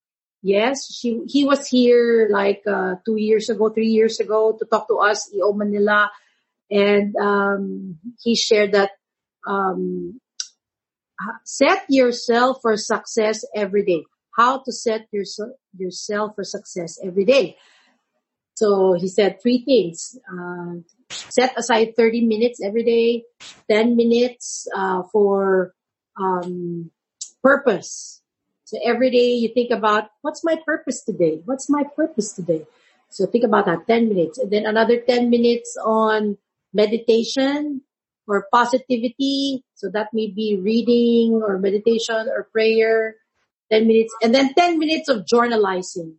Yes, 0.43 0.87
she 0.87 1.23
he 1.27 1.45
was 1.45 1.67
here 1.67 2.31
like 2.31 2.63
uh, 2.71 3.03
two 3.05 3.19
years 3.19 3.51
ago, 3.51 3.69
three 3.69 3.91
years 3.91 4.21
ago 4.21 4.55
to 4.55 4.65
talk 4.65 4.87
to 4.87 5.03
us, 5.03 5.27
EO 5.35 5.53
Manila, 5.53 6.11
and 6.71 7.11
um, 7.17 7.99
he 8.23 8.37
shared 8.37 8.73
that 8.79 8.91
um, 9.43 10.21
set 11.43 11.83
yourself 11.89 12.59
for 12.63 12.77
success 12.77 13.45
every 13.55 13.85
day. 13.85 14.07
How 14.39 14.63
to 14.63 14.71
set 14.71 15.11
yourself 15.11 15.51
yourself 15.77 16.39
for 16.39 16.45
success 16.45 16.99
every 17.03 17.25
day. 17.25 17.59
So 18.55 18.95
he 18.95 19.09
said 19.09 19.43
three 19.43 19.65
things. 19.67 20.15
Uh, 20.31 20.87
set 21.11 21.59
aside 21.59 21.97
30 21.97 22.23
minutes 22.23 22.63
every 22.63 22.85
day, 22.85 23.25
10 23.69 23.97
minutes 23.97 24.69
uh, 24.71 25.03
for 25.11 25.75
um, 26.15 26.91
purpose. 27.43 28.22
So 28.73 28.79
every 28.83 29.11
day 29.11 29.35
you 29.37 29.53
think 29.53 29.71
about 29.71 30.09
what's 30.23 30.43
my 30.43 30.57
purpose 30.65 31.05
today? 31.05 31.43
What's 31.45 31.69
my 31.69 31.85
purpose 31.95 32.33
today? 32.33 32.65
So 33.11 33.27
think 33.27 33.45
about 33.45 33.67
that 33.67 33.87
10 33.87 34.09
minutes 34.09 34.39
and 34.39 34.51
then 34.51 34.65
another 34.65 34.97
10 34.99 35.29
minutes 35.29 35.77
on 35.85 36.39
meditation 36.73 37.83
or 38.27 38.49
positivity. 38.51 39.63
So 39.75 39.91
that 39.93 40.09
may 40.15 40.29
be 40.29 40.57
reading 40.57 41.43
or 41.45 41.59
meditation 41.59 42.33
or 42.33 42.49
prayer, 42.51 43.17
10 43.71 43.87
minutes 43.87 44.15
and 44.23 44.35
then 44.35 44.55
10 44.55 44.79
minutes 44.79 45.11
of 45.11 45.27
journalizing. 45.27 46.17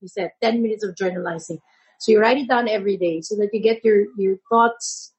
You 0.00 0.08
said 0.08 0.32
10 0.42 0.60
minutes 0.62 0.82
of 0.82 0.96
journalizing. 0.96 1.58
So 2.00 2.10
you 2.10 2.18
write 2.18 2.38
it 2.38 2.48
down 2.48 2.68
every 2.68 2.96
day 2.96 3.20
so 3.20 3.36
that 3.36 3.50
you 3.52 3.62
get 3.62 3.84
your, 3.84 4.06
your 4.18 4.38
thoughts 4.50 5.12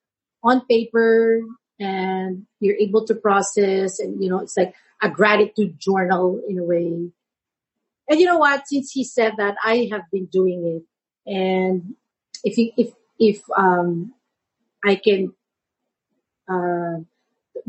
on 0.43 0.65
paper 0.65 1.39
and 1.79 2.45
you're 2.59 2.75
able 2.75 3.05
to 3.05 3.15
process 3.15 3.99
and, 4.01 4.21
you 4.21 4.29
know, 4.29 4.39
it's 4.39 4.57
like 4.57 4.75
a 5.01 5.09
gratitude 5.09 5.79
journal 5.79 6.41
in 6.47 6.57
a 6.59 6.63
way. 6.63 7.11
And 8.09 8.19
you 8.19 8.25
know 8.25 8.37
what? 8.37 8.67
Since 8.67 8.91
he 8.91 9.03
said 9.03 9.33
that, 9.37 9.55
I 9.63 9.89
have 9.91 10.03
been 10.11 10.25
doing 10.25 10.81
it. 11.25 11.31
And 11.31 11.95
if 12.43 12.57
you, 12.57 12.71
if, 12.77 12.93
if, 13.19 13.41
um, 13.57 14.13
I 14.83 14.95
can, 14.95 15.33
uh, 16.47 17.01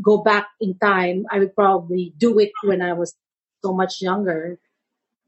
go 0.01 0.19
back 0.19 0.47
in 0.61 0.77
time, 0.77 1.25
I 1.29 1.39
would 1.39 1.55
probably 1.55 2.13
do 2.17 2.39
it 2.39 2.51
when 2.63 2.81
I 2.81 2.93
was 2.93 3.15
so 3.63 3.73
much 3.73 4.01
younger. 4.01 4.59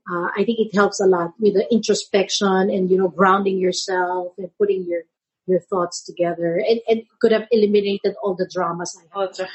Uh, 0.09 0.29
I 0.35 0.43
think 0.45 0.59
it 0.59 0.73
helps 0.73 0.99
a 0.99 1.05
lot 1.05 1.33
with 1.39 1.53
the 1.53 1.67
introspection 1.71 2.69
and, 2.69 2.89
you 2.89 2.97
know, 2.97 3.09
grounding 3.09 3.57
yourself 3.57 4.33
and 4.37 4.49
putting 4.57 4.85
your, 4.85 5.01
your 5.45 5.59
thoughts 5.59 6.03
together 6.03 6.63
and, 6.67 6.79
and 6.87 7.03
could 7.19 7.31
have 7.31 7.47
eliminated 7.51 8.15
all 8.23 8.35
the 8.35 8.49
dramas 8.51 8.97
I 9.13 9.19
had. 9.19 9.47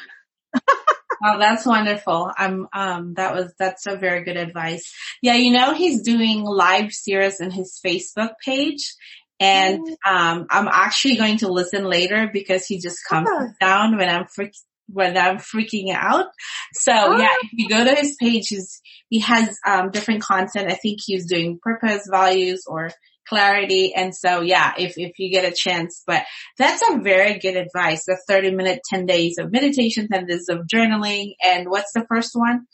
Oh, 1.24 1.38
that's 1.38 1.64
wonderful. 1.66 2.30
I'm, 2.36 2.66
um, 2.72 3.14
that 3.14 3.34
was, 3.34 3.52
that's 3.58 3.86
a 3.86 3.96
very 3.96 4.24
good 4.24 4.36
advice. 4.36 4.92
Yeah, 5.22 5.34
you 5.34 5.52
know, 5.52 5.74
he's 5.74 6.02
doing 6.02 6.42
live 6.42 6.92
series 6.92 7.40
in 7.40 7.50
his 7.50 7.80
Facebook 7.84 8.30
page 8.44 8.94
and, 9.40 9.80
mm. 9.80 10.10
um, 10.10 10.46
I'm 10.50 10.68
actually 10.68 11.16
going 11.16 11.38
to 11.38 11.52
listen 11.52 11.84
later 11.84 12.30
because 12.32 12.66
he 12.66 12.78
just 12.78 12.98
comes 13.08 13.28
down 13.60 13.96
when 13.96 14.08
I'm 14.08 14.26
freak, 14.26 14.52
when 14.88 15.16
I'm 15.16 15.38
freaking 15.38 15.92
out. 15.92 16.26
So 16.72 16.92
oh. 16.92 17.18
yeah, 17.18 17.34
if 17.42 17.50
you 17.52 17.68
go 17.68 17.84
to 17.84 17.94
his 17.94 18.16
page, 18.20 18.48
he's, 18.48 18.80
he 19.08 19.20
has, 19.20 19.58
um, 19.66 19.90
different 19.90 20.22
content. 20.22 20.70
I 20.70 20.74
think 20.74 21.00
he's 21.04 21.26
doing 21.26 21.58
purpose, 21.62 22.08
values, 22.10 22.64
or 22.66 22.90
clarity. 23.28 23.94
And 23.94 24.14
so 24.14 24.40
yeah, 24.40 24.72
if, 24.78 24.94
if 24.96 25.18
you 25.18 25.30
get 25.30 25.50
a 25.50 25.54
chance, 25.54 26.02
but 26.06 26.24
that's 26.58 26.82
a 26.90 26.98
very 26.98 27.38
good 27.38 27.56
advice. 27.56 28.04
The 28.06 28.20
30 28.28 28.52
minute, 28.52 28.80
10 28.88 29.06
days 29.06 29.38
of 29.38 29.52
meditation, 29.52 30.08
10 30.08 30.26
days 30.26 30.48
of 30.48 30.66
journaling. 30.72 31.34
And 31.42 31.68
what's 31.68 31.92
the 31.92 32.06
first 32.08 32.30
one? 32.34 32.66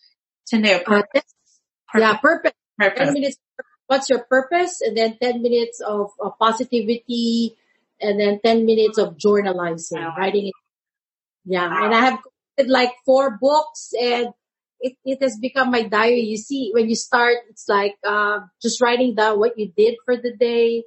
10 0.48 0.62
day 0.62 0.74
of 0.74 0.84
purpose. 0.84 1.22
Uh, 1.94 1.98
purpose. 1.98 2.02
Yeah, 2.02 2.16
purpose. 2.16 2.52
purpose. 2.78 3.04
10 3.04 3.12
minutes. 3.12 3.36
What's 3.86 4.08
your 4.08 4.24
purpose? 4.24 4.80
And 4.80 4.96
then 4.96 5.18
10 5.20 5.42
minutes 5.42 5.80
of, 5.80 6.10
of 6.20 6.38
positivity 6.38 7.56
and 8.00 8.18
then 8.18 8.40
10 8.44 8.66
minutes 8.66 8.98
of 8.98 9.16
journalizing, 9.16 10.00
wow. 10.00 10.14
writing 10.18 10.48
it. 10.48 10.54
Yeah. 11.44 11.68
Wow. 11.68 11.84
And 11.84 11.94
I 11.94 12.00
have 12.00 12.18
like 12.66 12.92
four 13.04 13.38
books 13.40 13.92
and 14.00 14.28
it, 14.82 14.94
it 15.04 15.22
has 15.22 15.38
become 15.38 15.70
my 15.70 15.84
diary. 15.84 16.22
You 16.22 16.36
see, 16.36 16.70
when 16.74 16.88
you 16.88 16.96
start, 16.96 17.36
it's 17.48 17.68
like, 17.68 17.94
uh, 18.06 18.40
just 18.60 18.82
writing 18.82 19.14
down 19.14 19.38
what 19.38 19.56
you 19.56 19.72
did 19.74 19.96
for 20.04 20.16
the 20.16 20.34
day. 20.36 20.84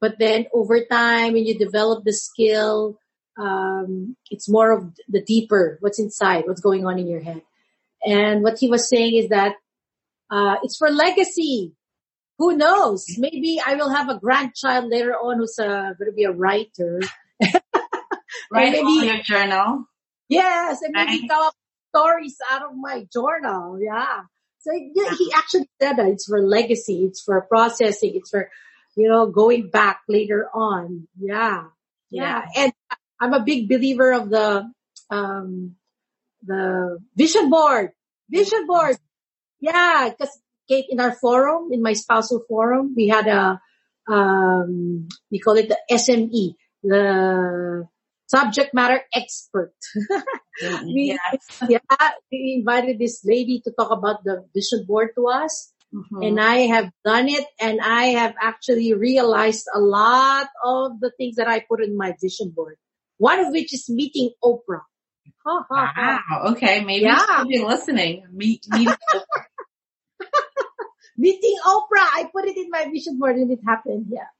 But 0.00 0.18
then 0.18 0.46
over 0.52 0.84
time, 0.84 1.32
when 1.32 1.46
you 1.46 1.58
develop 1.58 2.04
the 2.04 2.12
skill, 2.12 2.98
um, 3.38 4.16
it's 4.30 4.48
more 4.48 4.70
of 4.70 4.92
the 5.08 5.22
deeper, 5.22 5.78
what's 5.80 5.98
inside, 5.98 6.44
what's 6.46 6.60
going 6.60 6.84
on 6.84 6.98
in 6.98 7.06
your 7.06 7.22
head. 7.22 7.42
And 8.04 8.42
what 8.42 8.58
he 8.58 8.68
was 8.68 8.88
saying 8.88 9.16
is 9.16 9.30
that, 9.30 9.54
uh, 10.30 10.56
it's 10.62 10.76
for 10.76 10.90
legacy. 10.90 11.72
Who 12.38 12.56
knows? 12.56 13.06
Maybe 13.16 13.60
I 13.64 13.76
will 13.76 13.90
have 13.90 14.08
a 14.08 14.18
grandchild 14.18 14.90
later 14.90 15.14
on 15.14 15.38
who's 15.38 15.58
uh, 15.58 15.94
going 15.98 16.10
to 16.10 16.12
be 16.14 16.24
a 16.24 16.32
writer. 16.32 17.00
Write 18.50 18.72
maybe, 18.72 19.06
your 19.06 19.22
journal. 19.22 19.84
Yes, 20.28 20.82
and 20.82 20.92
maybe 20.94 21.28
right 21.28 21.52
stories 21.94 22.36
out 22.50 22.62
of 22.62 22.70
my 22.74 23.06
journal. 23.12 23.78
Yeah. 23.80 24.22
So 24.60 24.72
yeah, 24.72 25.14
he 25.16 25.32
actually 25.36 25.68
said 25.80 25.96
that 25.96 26.08
it's 26.08 26.26
for 26.26 26.40
legacy, 26.40 27.04
it's 27.04 27.22
for 27.22 27.40
processing, 27.42 28.12
it's 28.14 28.30
for, 28.30 28.48
you 28.96 29.08
know, 29.08 29.26
going 29.26 29.70
back 29.70 30.00
later 30.08 30.48
on. 30.54 31.08
Yeah. 31.18 31.64
Yeah. 32.10 32.42
yeah. 32.54 32.62
And 32.64 32.72
I'm 33.20 33.34
a 33.34 33.44
big 33.44 33.68
believer 33.68 34.12
of 34.12 34.30
the, 34.30 34.70
um, 35.10 35.76
the 36.44 36.98
vision 37.16 37.50
board, 37.50 37.90
vision 38.30 38.66
board. 38.66 38.96
Yeah. 39.60 40.10
Cause 40.18 40.30
Kate, 40.68 40.86
in 40.88 41.00
our 41.00 41.12
forum, 41.12 41.72
in 41.72 41.82
my 41.82 41.92
spousal 41.92 42.44
forum, 42.48 42.94
we 42.96 43.08
had 43.08 43.26
a, 43.26 43.60
um, 44.08 45.08
we 45.30 45.38
call 45.38 45.56
it 45.56 45.68
the 45.68 45.78
SME, 45.90 46.54
the 46.82 47.88
subject 48.32 48.72
matter 48.72 49.00
expert. 49.14 49.74
we, 50.84 51.16
yes. 51.16 51.62
yeah, 51.68 52.10
we 52.30 52.56
invited 52.58 52.98
this 52.98 53.20
lady 53.24 53.60
to 53.64 53.72
talk 53.72 53.90
about 53.90 54.24
the 54.24 54.44
vision 54.54 54.84
board 54.86 55.10
to 55.16 55.28
us. 55.28 55.72
Mm-hmm. 55.92 56.22
And 56.22 56.40
I 56.40 56.72
have 56.72 56.90
done 57.04 57.28
it 57.28 57.44
and 57.60 57.78
I 57.82 58.16
have 58.16 58.34
actually 58.40 58.94
realized 58.94 59.66
a 59.74 59.78
lot 59.78 60.48
of 60.64 61.00
the 61.00 61.12
things 61.18 61.36
that 61.36 61.48
I 61.48 61.60
put 61.60 61.84
in 61.84 61.98
my 61.98 62.16
vision 62.20 62.48
board. 62.48 62.76
One 63.18 63.40
of 63.40 63.52
which 63.52 63.74
is 63.74 63.90
meeting 63.90 64.30
Oprah. 64.42 64.88
Ha, 65.44 65.66
ha, 65.68 65.92
wow. 66.30 66.52
Okay. 66.52 66.82
Maybe 66.82 67.04
yeah. 67.04 67.18
she'll 67.18 67.44
be 67.44 67.62
listening. 67.62 68.24
Meet, 68.32 68.64
meeting 68.70 68.94
Oprah. 69.14 69.44
meeting 71.18 71.56
Oprah. 71.66 72.08
I 72.16 72.30
put 72.32 72.46
it 72.46 72.56
in 72.56 72.70
my 72.70 72.88
vision 72.90 73.18
board 73.18 73.36
and 73.36 73.52
it 73.52 73.60
happened. 73.66 74.06
Yeah. 74.08 74.32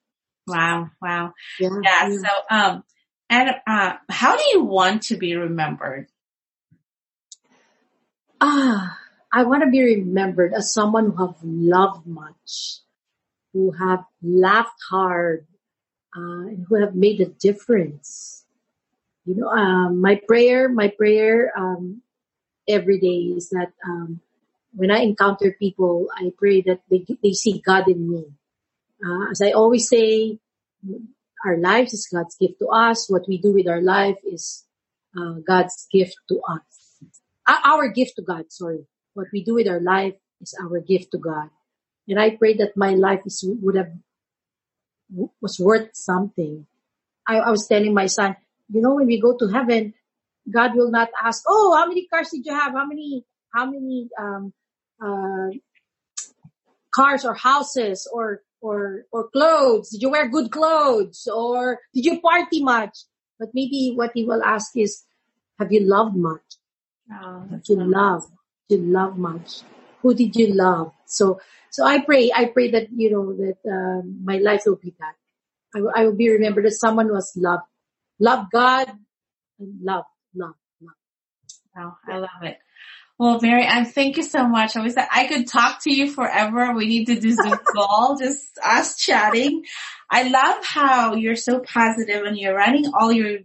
Wow. 0.47 0.89
Wow. 1.03 1.35
Yeah. 1.61 1.69
yeah. 1.83 2.17
So, 2.17 2.29
um, 2.51 2.85
and 3.33 3.51
uh, 3.67 3.95
how 4.11 4.37
do 4.37 4.43
you 4.53 4.63
want 4.63 5.05
to 5.05 5.17
be 5.17 5.35
remembered? 5.35 6.07
Ah, 8.43 8.99
I 9.33 9.45
want 9.45 9.63
to 9.65 9.71
be 9.71 9.83
remembered 9.83 10.53
as 10.53 10.75
someone 10.75 11.13
who 11.13 11.27
have 11.27 11.37
loved 11.43 12.07
much, 12.07 12.81
who 13.55 13.73
have 13.73 14.05
laughed 14.23 14.79
hard, 14.91 15.47
uh, 16.15 16.53
and 16.53 16.67
who 16.69 16.75
have 16.75 16.95
made 16.95 17.23
a 17.23 17.27
difference. 17.27 18.45
You 19.25 19.37
know, 19.37 19.49
um, 19.49 20.03
my 20.03 20.21
prayer, 20.29 20.69
my 20.69 20.89
prayer 20.89 21.53
um, 21.57 22.03
every 22.69 23.01
day 23.01 23.33
is 23.33 23.49
that 23.49 23.73
um, 23.89 24.21
when 24.75 24.91
I 24.91 24.99
encounter 24.99 25.57
people, 25.59 26.09
I 26.15 26.33
pray 26.37 26.61
that 26.63 26.81
they 26.91 27.07
they 27.23 27.33
see 27.33 27.63
God 27.65 27.89
in 27.89 28.11
me. 28.11 28.25
Uh, 29.03 29.31
as 29.31 29.41
I 29.41 29.53
always 29.53 29.89
say, 29.89 30.39
our 31.45 31.57
lives 31.59 31.93
is 31.93 32.09
God's 32.13 32.37
gift 32.37 32.59
to 32.61 32.69
us. 32.69 33.11
What 33.11 33.27
we 33.29 33.39
do 33.39 33.53
with 33.53 33.69
our 33.69 33.81
life 33.81 34.17
is 34.25 34.65
uh, 35.17 35.35
God's 35.47 35.87
gift 35.93 36.17
to 36.29 36.41
us. 36.49 37.03
Uh, 37.47 37.59
our 37.65 37.89
gift 37.89 38.17
to 38.17 38.23
God, 38.23 38.45
sorry. 38.51 38.87
What 39.15 39.27
we 39.33 39.45
do 39.45 39.55
with 39.55 39.69
our 39.69 39.81
life 39.81 40.15
is 40.41 40.55
our 40.63 40.81
gift 40.81 41.13
to 41.13 41.19
God. 41.19 41.51
And 42.09 42.21
I 42.21 42.37
pray 42.37 42.55
that 42.55 42.77
my 42.77 42.95
life 42.95 43.21
is, 43.27 43.45
would 43.47 43.77
have, 43.77 43.93
was 45.41 45.59
worth 45.59 45.91
something. 45.95 46.67
I, 47.27 47.39
I 47.39 47.51
was 47.51 47.67
telling 47.67 47.95
my 47.95 48.07
son, 48.07 48.37
you 48.73 48.81
know, 48.81 48.95
when 48.95 49.07
we 49.07 49.21
go 49.21 49.37
to 49.37 49.49
heaven, 49.49 49.95
God 50.51 50.75
will 50.75 50.91
not 50.91 51.11
ask, 51.23 51.45
oh, 51.47 51.75
how 51.77 51.87
many 51.87 52.07
cars 52.07 52.31
did 52.31 52.47
you 52.47 52.55
have? 52.55 52.73
How 52.73 52.87
many, 52.87 53.25
how 53.55 53.67
many, 53.67 54.09
um, 54.19 54.53
uh, 55.05 55.51
cars 56.95 57.25
or 57.25 57.35
houses 57.35 58.09
or 58.13 58.43
or 58.63 59.05
or 59.13 59.29
clothes? 59.29 59.91
Did 59.91 60.03
you 60.03 60.11
wear 60.11 60.29
good 60.29 60.51
clothes? 60.51 61.29
Or 61.29 61.81
did 61.93 62.05
you 62.07 62.21
party 62.21 62.63
much? 62.63 62.97
But 63.39 63.51
maybe 63.55 63.93
what 63.95 64.13
he 64.15 64.25
will 64.25 64.43
ask 64.43 64.71
is, 64.77 65.03
have 65.59 65.73
you 65.73 65.81
loved 65.81 66.17
much? 66.17 66.47
Oh, 67.13 67.45
did 67.51 67.69
you 67.69 67.85
love? 67.85 68.25
Did 68.69 68.81
you 68.81 68.87
love 68.93 69.19
much? 69.19 69.63
Who 70.03 70.15
did 70.15 70.35
you 70.37 70.55
love? 70.55 70.93
So 71.07 71.41
so 71.71 71.85
I 71.85 72.01
pray 72.01 72.31
I 72.35 72.47
pray 72.47 72.71
that 72.71 72.89
you 72.95 73.11
know 73.11 73.35
that 73.37 73.59
um, 73.69 74.21
my 74.25 74.39
life 74.39 74.63
will 74.67 74.77
be 74.77 74.95
that. 74.99 75.15
I, 75.75 76.03
I 76.03 76.05
will 76.07 76.17
be 76.17 76.31
remembered 76.31 76.67
as 76.67 76.79
someone 76.81 77.09
who 77.09 77.15
has 77.15 77.33
loved, 77.37 77.65
love 78.21 78.47
God, 78.53 78.89
and 79.59 79.81
love, 79.83 80.05
love, 80.35 80.55
love. 80.81 80.95
Wow, 81.75 81.97
I 82.09 82.19
love 82.19 82.43
it. 82.43 82.59
Well, 83.23 83.39
Mary 83.41 83.65
Ann, 83.65 83.85
thank 83.85 84.17
you 84.17 84.25
so 84.25 84.49
much. 84.49 84.75
I 84.75 84.83
was 84.83 84.97
like, 84.97 85.07
I 85.13 85.29
could 85.29 85.47
talk 85.47 85.81
to 85.85 85.93
you 85.93 86.11
forever. 86.11 86.73
We 86.75 86.87
need 86.87 87.05
to 87.05 87.21
do 87.21 87.31
Zoom 87.31 87.57
call, 87.73 88.17
just 88.19 88.59
us 88.61 88.97
chatting. 88.97 89.63
I 90.11 90.25
love 90.25 90.65
how 90.65 91.15
you're 91.15 91.37
so 91.37 91.61
positive 91.61 92.25
and 92.25 92.37
you're 92.37 92.57
running 92.57 92.91
all 92.93 93.13
your, 93.13 93.39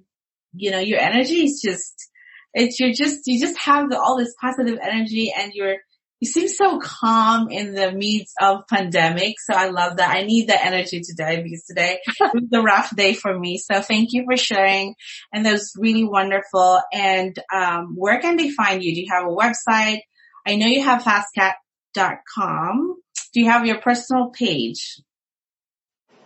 you 0.56 0.72
know, 0.72 0.80
your 0.80 1.00
energy 1.00 1.46
is 1.46 1.62
just, 1.64 2.10
it's, 2.56 2.80
you're 2.80 2.92
just, 2.92 3.28
you 3.28 3.40
just 3.40 3.56
have 3.60 3.92
the, 3.92 4.00
all 4.00 4.18
this 4.18 4.34
positive 4.42 4.80
energy 4.82 5.32
and 5.38 5.54
you're, 5.54 5.76
you 6.20 6.28
seem 6.28 6.48
so 6.48 6.80
calm 6.80 7.50
in 7.50 7.74
the 7.74 7.92
midst 7.92 8.34
of 8.42 8.68
pandemic. 8.68 9.40
So 9.40 9.54
I 9.54 9.70
love 9.70 9.98
that. 9.98 10.16
I 10.16 10.24
need 10.24 10.48
that 10.48 10.66
energy 10.66 11.02
today 11.02 11.44
because 11.44 11.64
today 11.64 12.00
was 12.20 12.50
a 12.54 12.62
rough 12.62 12.96
day 12.96 13.14
for 13.14 13.38
me. 13.38 13.58
So 13.60 13.82
thank 13.82 14.14
you 14.14 14.26
for 14.30 14.36
sharing. 14.36 14.96
And 15.32 15.46
that 15.46 15.52
was 15.52 15.74
really 15.78 16.04
wonderful. 16.04 16.82
And, 16.92 17.38
um, 17.54 17.94
where 17.96 18.20
can 18.20 18.38
they 18.38 18.50
find 18.50 18.84
you? 18.84 18.96
Do 18.96 19.02
you 19.02 19.08
have 19.12 19.26
a 19.26 19.28
website? 19.28 20.00
I 20.46 20.56
know 20.56 20.66
you 20.66 20.84
have 20.84 21.04
fastcat.com. 21.04 22.96
Do 23.34 23.40
you 23.40 23.50
have 23.52 23.68
your 23.68 23.80
personal 23.80 24.30
page? 24.30 25.00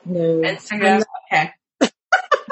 No. 0.05 0.41
Instagram? 0.41 1.03
Okay. 1.31 1.51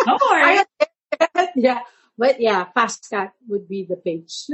No 0.06 0.18
worries. 0.30 0.64
yeah. 1.56 1.80
But 2.20 2.42
yeah, 2.42 2.68
FastCat 2.76 3.32
would 3.48 3.70
be 3.70 3.88
the 3.88 3.96
page. 3.96 4.44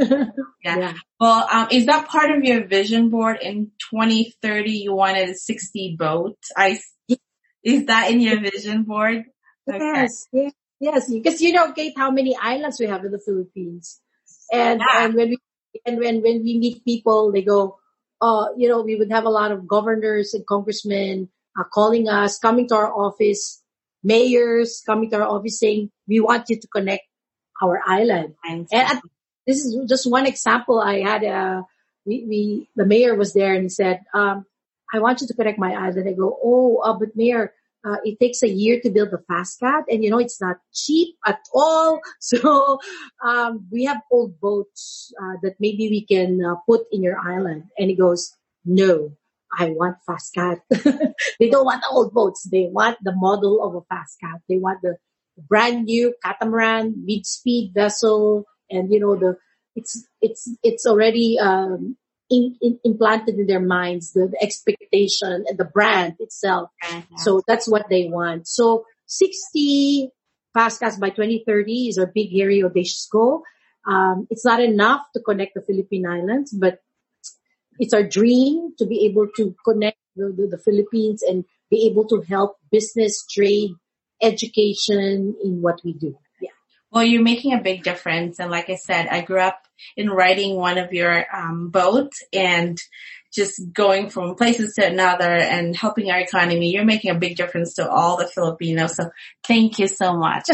yeah. 0.63 0.77
yeah. 0.77 0.93
Well, 1.19 1.47
um, 1.51 1.67
is 1.71 1.87
that 1.87 2.07
part 2.07 2.29
of 2.29 2.43
your 2.43 2.67
vision 2.67 3.09
board 3.09 3.39
in 3.41 3.71
2030? 3.89 4.69
You 4.69 4.93
wanted 4.93 5.29
a 5.29 5.33
60 5.33 5.95
boat. 5.97 6.37
I, 6.55 6.77
is 7.63 7.85
that 7.87 8.11
in 8.11 8.19
your 8.19 8.39
vision 8.39 8.83
board? 8.83 9.23
Okay. 9.67 9.79
Yes, 9.81 10.27
yes, 10.31 10.51
yes. 10.79 11.11
Because 11.11 11.41
you 11.41 11.53
know, 11.53 11.71
Kate, 11.71 11.93
how 11.97 12.11
many 12.11 12.37
islands 12.39 12.79
we 12.79 12.85
have 12.85 13.03
in 13.03 13.11
the 13.11 13.19
Philippines. 13.25 13.99
And, 14.53 14.79
yeah. 14.79 15.05
and 15.05 15.15
when 15.15 15.29
we, 15.29 15.37
and 15.87 15.97
when, 15.97 16.21
when 16.21 16.43
we 16.43 16.59
meet 16.59 16.85
people, 16.85 17.31
they 17.31 17.41
go, 17.41 17.79
uh, 18.21 18.45
you 18.55 18.69
know, 18.69 18.83
we 18.83 18.95
would 18.95 19.11
have 19.11 19.25
a 19.25 19.29
lot 19.29 19.51
of 19.51 19.67
governors 19.67 20.35
and 20.35 20.45
congressmen 20.45 21.29
uh, 21.59 21.63
calling 21.63 22.07
us, 22.09 22.37
coming 22.37 22.67
to 22.67 22.75
our 22.75 22.93
office, 22.93 23.63
mayors 24.03 24.83
coming 24.85 25.09
to 25.09 25.15
our 25.15 25.27
office 25.27 25.59
saying, 25.59 25.89
we 26.07 26.19
want 26.19 26.47
you 26.49 26.59
to 26.59 26.67
connect 26.67 27.01
our 27.61 27.81
island. 27.85 28.35
And 28.43 28.67
at, 28.73 29.01
this 29.47 29.63
is 29.63 29.77
just 29.87 30.09
one 30.09 30.25
example. 30.25 30.79
I 30.79 31.01
had 31.01 31.23
a, 31.23 31.63
we, 32.05 32.25
we, 32.27 32.69
the 32.75 32.85
mayor 32.85 33.15
was 33.15 33.33
there 33.33 33.53
and 33.53 33.63
he 33.63 33.69
said, 33.69 34.01
um, 34.13 34.45
I 34.93 34.99
want 34.99 35.21
you 35.21 35.27
to 35.27 35.33
connect 35.33 35.59
my 35.59 35.73
island. 35.73 36.07
I 36.07 36.13
go, 36.13 36.37
oh, 36.43 36.77
uh, 36.77 36.93
but 36.93 37.15
mayor, 37.15 37.53
uh, 37.83 37.97
it 38.03 38.19
takes 38.19 38.41
a 38.41 38.49
year 38.49 38.79
to 38.81 38.89
build 38.89 39.11
the 39.11 39.21
FastCat 39.29 39.83
and 39.89 40.03
you 40.03 40.09
know, 40.09 40.19
it's 40.19 40.41
not 40.41 40.57
cheap 40.73 41.15
at 41.25 41.39
all. 41.53 42.01
So, 42.19 42.79
um, 43.23 43.67
we 43.71 43.85
have 43.85 44.01
old 44.11 44.39
boats, 44.39 45.13
uh, 45.21 45.37
that 45.43 45.55
maybe 45.59 45.89
we 45.89 46.05
can 46.05 46.43
uh, 46.43 46.55
put 46.67 46.85
in 46.91 47.03
your 47.03 47.19
island. 47.19 47.65
And 47.77 47.89
he 47.89 47.95
goes, 47.95 48.35
no, 48.63 49.11
I 49.57 49.69
want 49.69 49.97
FastCat. 50.09 50.61
they 51.39 51.49
don't 51.49 51.65
want 51.65 51.81
the 51.81 51.89
old 51.91 52.13
boats. 52.13 52.43
They 52.43 52.67
want 52.71 52.97
the 53.03 53.15
model 53.15 53.63
of 53.63 53.75
a 53.75 53.81
FastCat. 53.93 54.41
They 54.49 54.57
want 54.57 54.81
the 54.81 54.97
brand 55.37 55.85
new 55.85 56.13
catamaran, 56.23 57.03
mid-speed 57.05 57.71
vessel, 57.73 58.45
and 58.69 58.91
you 58.91 58.99
know 58.99 59.15
the 59.15 59.37
it's 59.75 60.07
it's 60.21 60.49
it's 60.63 60.85
already 60.85 61.37
um, 61.39 61.97
in, 62.29 62.55
in, 62.61 62.79
implanted 62.83 63.35
in 63.35 63.47
their 63.47 63.59
minds 63.59 64.13
the, 64.13 64.27
the, 64.27 64.43
expectation 64.43 65.45
and 65.47 65.57
the 65.57 65.65
brand 65.65 66.15
itself. 66.19 66.69
Mm-hmm. 66.83 67.17
So 67.17 67.41
that's 67.47 67.67
what 67.67 67.87
they 67.89 68.07
want. 68.07 68.47
So 68.47 68.85
60 69.07 70.09
FastCats 70.55 70.99
by 70.99 71.09
2030 71.09 71.89
is 71.89 71.97
our 71.97 72.07
big, 72.07 72.31
hairy, 72.31 72.63
audacious 72.63 73.07
goal. 73.11 73.43
Um, 73.85 74.27
it's 74.31 74.45
not 74.45 74.61
enough 74.61 75.05
to 75.13 75.21
connect 75.21 75.53
the 75.53 75.61
Philippine 75.61 76.07
Islands, 76.07 76.51
but 76.51 76.79
it's 77.77 77.93
our 77.93 78.03
dream 78.03 78.73
to 78.79 78.85
be 78.85 79.05
able 79.05 79.27
to 79.35 79.55
connect 79.63 79.97
the, 80.15 80.33
the, 80.35 80.47
the 80.51 80.57
Philippines 80.57 81.21
and 81.21 81.45
be 81.69 81.87
able 81.91 82.07
to 82.07 82.21
help 82.21 82.57
business, 82.71 83.25
trade, 83.29 83.71
education 84.21 85.35
in 85.43 85.61
what 85.61 85.81
we 85.83 85.93
do. 85.93 86.17
Yeah. 86.41 86.49
Well, 86.91 87.03
you're 87.03 87.23
making 87.23 87.53
a 87.53 87.61
big 87.61 87.83
difference. 87.83 88.39
And 88.39 88.51
like 88.51 88.69
I 88.69 88.75
said, 88.75 89.07
I 89.07 89.21
grew 89.21 89.39
up 89.39 89.61
in 89.97 90.09
riding 90.09 90.55
one 90.55 90.77
of 90.77 90.93
your 90.93 91.25
um, 91.35 91.69
boats 91.69 92.23
and 92.33 92.77
just 93.33 93.61
going 93.73 94.09
from 94.09 94.35
places 94.35 94.75
to 94.75 94.85
another 94.85 95.29
and 95.29 95.75
helping 95.75 96.09
our 96.09 96.19
economy. 96.19 96.71
You're 96.71 96.85
making 96.85 97.11
a 97.11 97.19
big 97.19 97.35
difference 97.35 97.73
to 97.75 97.89
all 97.89 98.17
the 98.17 98.27
Filipinos. 98.27 98.95
So 98.95 99.09
thank 99.45 99.77
you 99.77 99.87
so 99.87 100.15
much. 100.15 100.45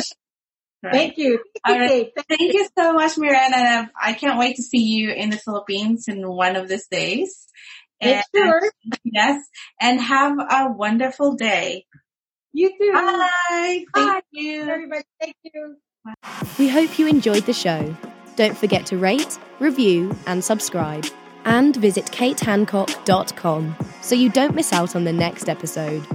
Right. 0.84 0.93
Thank 0.93 1.18
you. 1.18 1.39
Right. 1.68 2.12
Thank, 2.16 2.28
Thank 2.28 2.53
you 2.53 2.68
so 2.76 2.93
much, 2.93 3.16
Miranda. 3.18 3.91
I 3.99 4.14
can't 4.14 4.39
wait 4.39 4.55
to 4.55 4.64
see 4.64 4.84
you 4.84 5.12
in 5.12 5.30
the 5.30 5.38
Philippines 5.38 6.07
in 6.07 6.28
one 6.28 6.55
of 6.55 6.68
these 6.68 6.88
days. 6.88 7.47
And, 7.99 8.24
sure. 8.36 8.62
Yes. 9.03 9.43
And 9.80 10.01
have 10.01 10.39
a 10.39 10.72
wonderful 10.72 11.36
day. 11.36 11.86
You 12.54 12.70
too. 12.78 12.91
Bye. 12.93 13.86
Thank 13.93 13.93
Bye. 13.93 14.22
you. 14.32 14.62
Everybody, 14.64 15.04
thank 15.20 15.36
you. 15.43 15.78
We 16.58 16.68
hope 16.68 16.97
you 16.99 17.08
enjoyed 17.08 17.43
the 17.45 17.54
show. 17.54 17.95
Don't 18.36 18.58
forget 18.58 18.86
to 18.88 18.97
rate, 18.97 19.38
review, 19.60 20.16
and 20.26 20.43
subscribe. 20.43 21.06
And 21.45 21.76
visit 21.76 22.06
katehancock.com 22.06 23.76
so 24.02 24.16
you 24.16 24.30
don't 24.30 24.56
miss 24.56 24.74
out 24.74 24.95
on 24.95 25.04
the 25.06 25.14
next 25.14 25.49
episode. 25.49 26.06